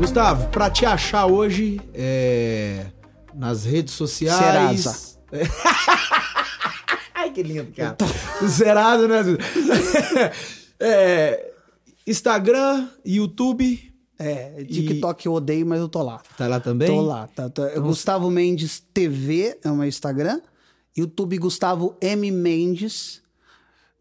Gustavo, 0.00 0.48
pra 0.48 0.70
te 0.70 0.86
achar 0.86 1.26
hoje 1.26 1.78
é, 1.92 2.86
nas 3.34 3.66
redes 3.66 3.92
sociais. 3.92 4.80
Serasa. 4.80 5.18
Ai, 7.14 7.30
que 7.30 7.42
lindo, 7.42 7.70
cara. 7.76 7.98
Zerado, 8.46 9.06
né? 9.06 9.20
É, 10.82 11.52
Instagram, 12.06 12.88
YouTube, 13.04 13.92
É, 14.18 14.64
TikTok 14.64 15.26
eu 15.26 15.34
odeio, 15.34 15.66
mas 15.66 15.78
eu 15.78 15.90
tô 15.90 16.02
lá. 16.02 16.22
tá 16.38 16.48
lá 16.48 16.58
também? 16.58 16.88
Tô 16.88 17.02
lá. 17.02 17.26
Tá, 17.26 17.50
tá. 17.50 17.78
Gustavo 17.78 18.30
Mendes 18.30 18.82
TV 18.94 19.58
é 19.62 19.70
o 19.70 19.76
meu 19.76 19.86
Instagram. 19.86 20.40
YouTube 20.96 21.36
Gustavo 21.36 21.94
M 22.00 22.30
Mendes. 22.30 23.20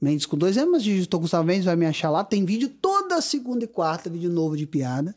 Mendes 0.02 0.26
com 0.26 0.38
dois 0.38 0.56
M, 0.56 0.72
mas 0.72 0.82
digitou 0.84 1.20
Gustavo 1.20 1.44
Mendes, 1.44 1.66
vai 1.66 1.76
me 1.76 1.86
achar 1.86 2.10
lá. 2.10 2.24
Tem 2.24 2.46
vídeo 2.46 2.70
toda 2.70 3.20
segunda 3.22 3.66
e 3.66 3.68
quarta, 3.68 4.10
vídeo 4.10 4.30
novo 4.30 4.56
de 4.56 4.66
piada, 4.66 5.14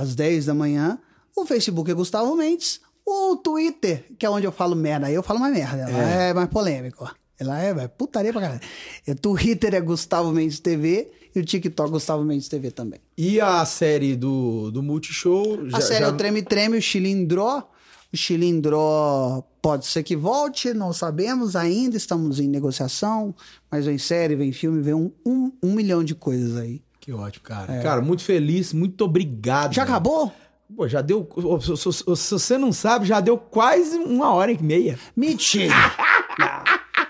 às 0.00 0.14
10 0.14 0.46
da 0.46 0.54
manhã. 0.54 0.98
O 1.36 1.44
Facebook 1.46 1.90
é 1.90 1.94
Gustavo 1.94 2.34
Mendes. 2.36 2.80
O 3.06 3.36
Twitter, 3.36 4.04
que 4.18 4.26
é 4.26 4.30
onde 4.30 4.46
eu 4.46 4.52
falo 4.52 4.76
merda, 4.76 5.06
aí 5.06 5.14
eu 5.14 5.22
falo 5.22 5.40
mais 5.40 5.52
merda. 5.52 5.90
Lá 5.90 5.98
é, 6.02 6.34
mais 6.34 6.48
polêmico. 6.48 7.10
Lá 7.40 7.60
é, 7.62 7.70
é 7.70 7.88
putaria 7.88 8.32
pra 8.32 8.40
caralho. 8.42 8.60
O 9.08 9.14
Twitter 9.14 9.74
é 9.74 9.80
Gustavo 9.80 10.30
Mendes 10.30 10.60
TV 10.60 11.10
e 11.34 11.40
o 11.40 11.44
TikTok 11.44 11.90
Gustavo 11.90 12.22
Mendes 12.22 12.48
TV 12.48 12.70
também. 12.70 13.00
E 13.16 13.40
a 13.40 13.64
série 13.64 14.14
do, 14.14 14.70
do 14.70 14.82
Multishow? 14.82 15.60
A 15.66 15.70
já- 15.70 15.80
série 15.80 16.00
já- 16.00 16.06
é 16.06 16.12
o 16.12 16.16
Treme 16.16 16.42
Treme, 16.42 16.76
o 16.78 16.82
Chilindró. 16.82 17.68
O 18.12 18.16
Chilindró 18.16 19.42
pode 19.62 19.86
ser 19.86 20.02
que 20.02 20.16
volte, 20.16 20.74
não 20.74 20.92
sabemos 20.92 21.54
ainda, 21.56 21.96
estamos 21.96 22.40
em 22.40 22.48
negociação, 22.48 23.34
mas 23.70 23.86
vem 23.86 23.98
série, 23.98 24.34
vem 24.34 24.52
filme, 24.52 24.82
vem 24.82 24.94
um, 24.94 25.10
um, 25.24 25.52
um 25.62 25.72
milhão 25.72 26.02
de 26.04 26.14
coisas 26.14 26.56
aí. 26.56 26.82
Que 27.00 27.12
ótimo, 27.12 27.44
cara. 27.44 27.80
Cara, 27.82 28.00
muito 28.02 28.22
feliz, 28.22 28.72
muito 28.72 29.02
obrigado. 29.04 29.70
É. 29.70 29.74
Já 29.74 29.82
acabou? 29.84 30.32
Pô, 30.76 30.86
já 30.86 31.00
deu. 31.00 31.28
Se, 31.60 31.76
se- 31.76 31.92
se- 31.92 32.16
se 32.16 32.30
você 32.32 32.58
não 32.58 32.72
sabe, 32.72 33.06
já 33.06 33.20
deu 33.20 33.36
quase 33.38 33.96
uma 33.96 34.32
hora 34.34 34.52
e 34.52 34.62
meia. 34.62 34.98
Mentira! 35.16 35.74
não, 36.38 36.64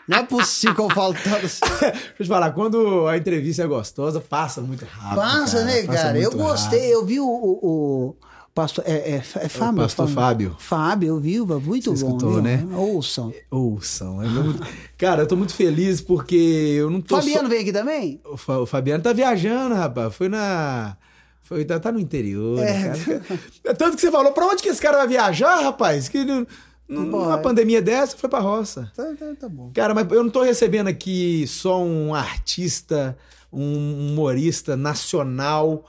não 0.09 0.19
é 0.19 0.23
possível 0.23 0.75
que 0.75 0.81
eu 0.81 0.91
falo 0.91 1.15
tanto 1.15 1.45
assim. 1.45 1.61
Deixa 1.81 2.05
eu 2.19 2.25
te 2.25 2.29
falar, 2.29 2.53
quando 2.53 3.07
a 3.07 3.17
entrevista 3.19 3.63
é 3.63 3.67
gostosa, 3.67 4.21
passa 4.21 4.61
muito 4.63 4.85
rápido. 4.87 5.17
Passa, 5.21 5.59
cara, 5.59 5.65
né, 5.67 5.83
passa 5.83 5.99
cara? 6.05 6.19
Eu 6.19 6.31
muito 6.31 6.39
gostei, 6.43 6.79
rápido. 6.81 6.93
eu 6.95 7.07
vi 7.07 7.21
o. 7.21 7.27
o, 7.27 7.67
o 8.09 8.17
pastor. 8.61 8.85
É, 8.87 8.93
é, 8.93 9.15
é 9.17 9.49
Fábio? 9.49 9.83
pastor 9.83 10.09
Fábio. 10.09 10.57
Fábio, 10.59 11.09
eu 11.09 11.21
vi, 11.21 11.41
muito 11.41 11.91
Você 11.97 12.05
bom. 12.05 12.17
escutou, 12.17 12.43
né? 12.43 12.67
Ouçam. 12.75 13.33
Ouçam. 13.51 14.23
é 14.23 14.29
muito- 14.29 14.67
Cara, 14.99 15.23
eu 15.23 15.27
tô 15.27 15.37
muito 15.37 15.55
feliz 15.55 16.01
porque 16.01 16.35
eu 16.79 16.91
não 16.91 17.01
tô. 17.01 17.17
Fabiano 17.17 17.49
veio 17.49 17.63
aqui 17.63 17.73
também? 17.73 18.21
só- 18.23 18.33
O, 18.33 18.37
Fa- 18.37 18.59
o 18.59 18.67
Fabiano 18.67 19.03
tá 19.03 19.13
viajando, 19.13 19.75
rapaz. 19.75 20.15
Foi 20.15 20.29
na. 20.29 20.97
Foi, 21.43 21.65
tá, 21.65 21.81
tá 21.81 21.91
no 21.91 21.99
interior. 21.99 22.59
É. 22.61 22.91
cara. 22.91 23.23
É 23.65 23.75
Tanto 23.75 23.97
que 23.97 24.01
você 24.03 24.11
falou, 24.11 24.31
pra 24.33 24.47
onde 24.47 24.63
que 24.63 24.69
esse 24.69 24.81
cara 24.81 24.99
vai 24.99 25.09
viajar, 25.09 25.61
rapaz? 25.63 26.09
Que 26.09 26.25
não- 26.25 26.47
numa 26.89 27.39
pandemia 27.39 27.81
dessa, 27.81 28.17
foi 28.17 28.29
pra 28.29 28.41
roça. 28.41 28.91
Tá, 28.97 29.05
tá, 29.19 29.27
tá 29.41 29.49
bom. 29.49 29.71
Cara, 29.75 29.95
mas 29.95 30.11
eu 30.11 30.23
não 30.25 30.31
tô 30.31 30.43
recebendo 30.43 30.89
aqui 30.89 31.45
só 31.47 31.81
um 31.83 32.13
artista, 32.15 33.17
um 33.53 34.11
humorista 34.13 34.77
nacional 34.77 35.85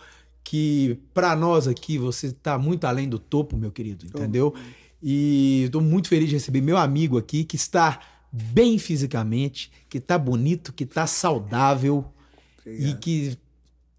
que 0.52 1.00
pra 1.14 1.34
nós 1.34 1.66
aqui 1.66 1.98
você 1.98 2.30
tá 2.34 2.58
muito 2.58 2.84
além 2.84 3.08
do 3.08 3.18
topo, 3.18 3.56
meu 3.56 3.72
querido, 3.72 4.06
entendeu? 4.06 4.54
E 5.02 5.70
tô 5.72 5.80
muito 5.80 6.10
feliz 6.10 6.28
de 6.28 6.36
receber 6.36 6.60
meu 6.60 6.76
amigo 6.76 7.18
aqui 7.18 7.46
que 7.46 7.56
está 7.56 8.02
bem 8.30 8.78
fisicamente, 8.78 9.72
que 9.88 9.98
tá 9.98 10.20
bonito, 10.20 10.74
que 10.74 10.86
tá 10.86 11.08
saudável 11.08 12.04
e 12.66 12.94
que 12.96 13.38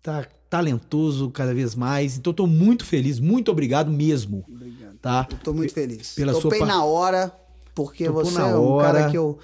tá 0.03 0.27
talentoso 0.51 1.31
cada 1.31 1.55
vez 1.55 1.75
mais. 1.75 2.19
Então 2.19 2.35
tô 2.35 2.47
muito 2.47 2.85
feliz, 2.85 3.19
muito 3.19 3.51
obrigado 3.51 3.91
mesmo. 3.91 4.45
Obrigado. 4.47 4.99
Tá? 5.01 5.25
Tô 5.43 5.55
muito 5.55 5.73
feliz. 5.73 6.15
Pela 6.15 6.35
Topei 6.35 6.59
sua 6.59 6.67
na 6.67 6.85
hora, 6.85 7.35
porque 7.75 8.05
Topou 8.05 8.27
você 8.27 8.39
é 8.39 8.45
um 8.55 8.77
cara 8.77 9.11
que 9.11 9.17
eu, 9.17 9.39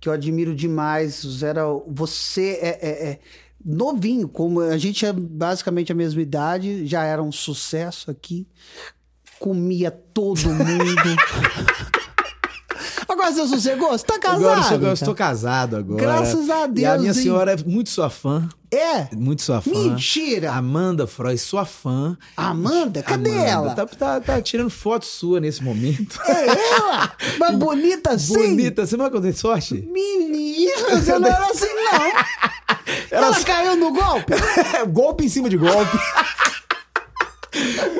que 0.00 0.08
eu 0.08 0.12
admiro 0.14 0.54
demais. 0.54 1.20
Zera, 1.20 1.64
você 1.86 2.58
é, 2.62 2.68
é- 2.80 3.08
é 3.10 3.20
novinho, 3.66 4.28
como 4.28 4.60
a 4.60 4.78
gente 4.78 5.04
é 5.04 5.12
basicamente 5.12 5.90
a 5.90 5.94
mesma 5.94 6.22
idade, 6.22 6.86
já 6.86 7.02
era 7.02 7.20
um 7.20 7.32
sucesso 7.32 8.10
aqui. 8.10 8.46
Comia 9.40 9.90
todo 9.90 10.48
mundo. 10.48 11.16
Agora 13.08 13.30
você 13.32 13.46
sossegou? 13.46 13.90
Você 13.90 14.04
tá 14.04 14.18
casado? 14.18 14.40
Agora 14.44 14.58
eu, 14.58 14.62
sou- 14.64 14.74
eu 14.74 14.80
cara? 14.80 14.92
estou 14.94 15.14
casado 15.14 15.76
agora. 15.76 16.00
Graças 16.00 16.50
a 16.50 16.60
E 16.60 16.62
a 16.62 16.66
Deus, 16.66 16.98
minha 17.00 17.12
hein? 17.12 17.14
senhora 17.14 17.52
é 17.52 17.56
muito 17.64 17.88
sua 17.90 18.10
fã. 18.10 18.48
É? 18.72 19.14
Muito 19.16 19.42
sua 19.42 19.60
fã. 19.60 19.70
Mentira! 19.70 20.50
Amanda 20.52 21.06
Freud, 21.06 21.38
sua 21.38 21.64
fã. 21.64 22.18
Amanda? 22.36 23.02
Cadê 23.02 23.30
Amanda, 23.30 23.46
ela? 23.48 23.74
Tá, 23.74 23.86
tá- 23.86 24.20
tá 24.20 24.42
tirando 24.42 24.70
foto 24.70 25.06
sua 25.06 25.38
nesse 25.40 25.62
momento. 25.62 26.20
É 26.26 26.46
ela? 26.74 27.12
Mas 27.38 27.54
bonita 27.56 28.10
assim? 28.14 28.34
Bonita, 28.34 28.84
você 28.84 28.96
não 28.96 29.08
vai 29.08 29.20
ter 29.20 29.32
sorte? 29.34 29.74
Menina, 29.90 31.00
você 31.00 31.18
não 31.18 31.28
era 31.28 31.46
assim, 31.46 31.66
não. 31.66 32.76
Ela 33.10 33.26
Ela 33.28 33.44
caiu 33.44 33.76
no 33.76 33.92
golpe? 33.92 34.32
golpe 34.92 35.24
em 35.24 35.28
cima 35.28 35.48
de 35.48 35.56
golpe. 35.56 35.96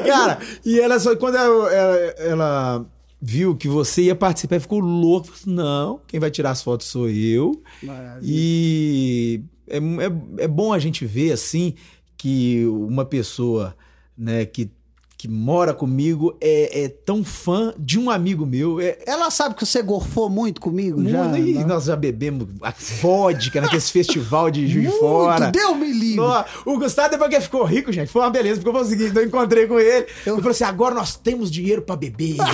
Cara, 0.06 0.38
e 0.64 0.78
ela 0.80 0.98
só. 1.00 1.16
Quando 1.16 1.36
ela, 1.36 1.72
ela- 1.72 1.96
ela 2.18 2.86
viu 3.20 3.56
que 3.56 3.68
você 3.68 4.02
ia 4.02 4.14
participar, 4.14 4.60
ficou 4.60 4.80
louca. 4.80 5.26
Falou 5.28 5.40
assim, 5.40 5.54
não, 5.54 6.00
quem 6.06 6.20
vai 6.20 6.30
tirar 6.30 6.50
as 6.50 6.62
fotos 6.62 6.86
sou 6.86 7.08
eu. 7.08 7.62
Maravilha. 7.82 8.20
E 8.22 9.42
é, 9.68 9.78
é, 9.78 10.44
é 10.44 10.48
bom 10.48 10.72
a 10.72 10.78
gente 10.78 11.04
ver 11.04 11.32
assim 11.32 11.74
que 12.16 12.64
uma 12.66 13.04
pessoa 13.04 13.76
né, 14.16 14.46
que, 14.46 14.70
que 15.18 15.26
mora 15.28 15.72
comigo 15.72 16.36
é, 16.42 16.84
é 16.84 16.88
tão 16.88 17.24
fã 17.24 17.72
de 17.78 17.98
um 17.98 18.10
amigo 18.10 18.44
meu. 18.44 18.78
É, 18.80 18.98
Ela 19.06 19.30
sabe 19.30 19.54
que 19.54 19.64
você 19.64 19.80
gorfou 19.80 20.28
muito 20.28 20.60
comigo 20.60 21.02
já? 21.08 21.22
Muito- 21.24 21.38
Ih, 21.48 21.54
né? 21.54 21.64
nós 21.64 21.84
já 21.84 21.96
bebemos 21.96 22.46
a 22.60 22.72
vodka 23.00 23.60
naqueles 23.62 23.88
festival 23.88 24.50
de 24.50 24.68
Juiz 24.68 24.84
de 24.84 24.88
Muito, 24.90 25.00
Fora. 25.00 25.50
Deus 25.50 25.76
me 25.76 25.90
livre. 25.90 26.20
O 26.66 26.78
Gustavo, 26.78 27.08
depois 27.10 27.30
que 27.30 27.40
ficou 27.40 27.64
rico, 27.64 27.90
gente, 27.92 28.08
foi 28.12 28.20
uma 28.22 28.30
beleza, 28.30 28.60
porque 28.60 28.76
foi 28.76 28.86
o 28.86 28.90
seguinte, 28.90 29.16
eu 29.16 29.24
encontrei 29.24 29.66
com 29.66 29.80
ele, 29.80 30.06
eu, 30.26 30.36
falei 30.36 30.50
assim, 30.50 30.64
agora 30.64 30.94
nós 30.94 31.16
temos 31.16 31.50
dinheiro 31.50 31.80
pra 31.80 31.96
beber. 31.96 32.36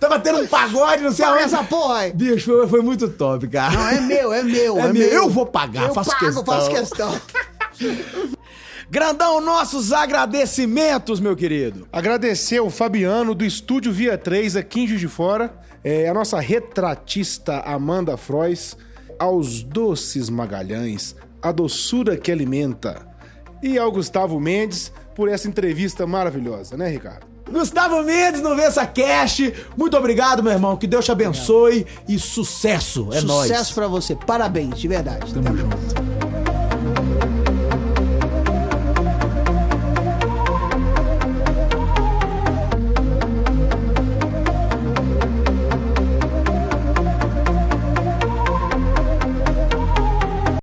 Tava 0.00 0.18
tendo 0.18 0.40
um 0.40 0.46
pagode, 0.48 1.02
não 1.02 1.12
sei 1.12 1.24
aonde. 1.24 1.42
essa 1.44 1.62
porra 1.62 1.98
aí. 1.98 2.12
Bicho, 2.12 2.46
foi, 2.46 2.66
foi 2.68 2.82
muito 2.82 3.08
top, 3.08 3.46
cara. 3.48 3.72
Não, 3.74 3.88
é 3.88 4.00
meu, 4.00 4.32
é 4.32 4.42
meu, 4.42 4.76
É 4.78 4.80
é, 4.80 4.84
meu. 4.84 4.94
meu. 4.94 5.08
Eu 5.08 5.30
vou 5.30 5.46
pagar, 5.46 5.88
eu 5.88 5.94
faço 5.94 6.10
pago, 6.10 6.24
questão. 6.24 6.44
faço 6.44 6.70
questão. 6.70 7.20
Grandão, 8.90 9.38
nossos 9.38 9.92
agradecimentos, 9.92 11.20
meu 11.20 11.36
querido. 11.36 11.86
Agradecer 11.92 12.60
o 12.60 12.70
Fabiano 12.70 13.34
do 13.34 13.44
Estúdio 13.44 13.92
Via 13.92 14.16
3 14.16 14.56
aqui 14.56 14.80
em 14.80 14.86
Juiz 14.88 15.00
de 15.00 15.08
Fora, 15.08 15.54
é, 15.84 16.08
a 16.08 16.14
nossa 16.14 16.40
retratista 16.40 17.60
Amanda 17.60 18.16
Frois, 18.16 18.74
aos 19.18 19.62
Doces 19.62 20.30
Magalhães, 20.30 21.14
a 21.42 21.52
doçura 21.52 22.16
que 22.16 22.32
alimenta, 22.32 23.06
e 23.62 23.76
ao 23.78 23.92
Gustavo 23.92 24.40
Mendes 24.40 24.90
por 25.14 25.28
essa 25.28 25.46
entrevista 25.48 26.06
maravilhosa, 26.06 26.74
né, 26.74 26.88
Ricardo? 26.88 27.26
Gustavo 27.50 28.02
Mendes 28.02 28.40
no 28.40 28.56
Vença 28.56 28.86
Cast. 28.86 29.52
Muito 29.76 29.96
obrigado, 29.96 30.42
meu 30.42 30.52
irmão. 30.52 30.76
Que 30.76 30.86
Deus 30.86 31.04
te 31.04 31.12
abençoe 31.12 31.86
e 32.06 32.18
sucesso. 32.18 33.08
É 33.12 33.20
nóis. 33.22 33.48
Sucesso 33.48 33.74
pra 33.74 33.88
você. 33.88 34.14
Parabéns, 34.14 34.78
de 34.78 34.86
verdade. 34.86 35.32
Tamo 35.32 35.56
junto. 35.56 36.07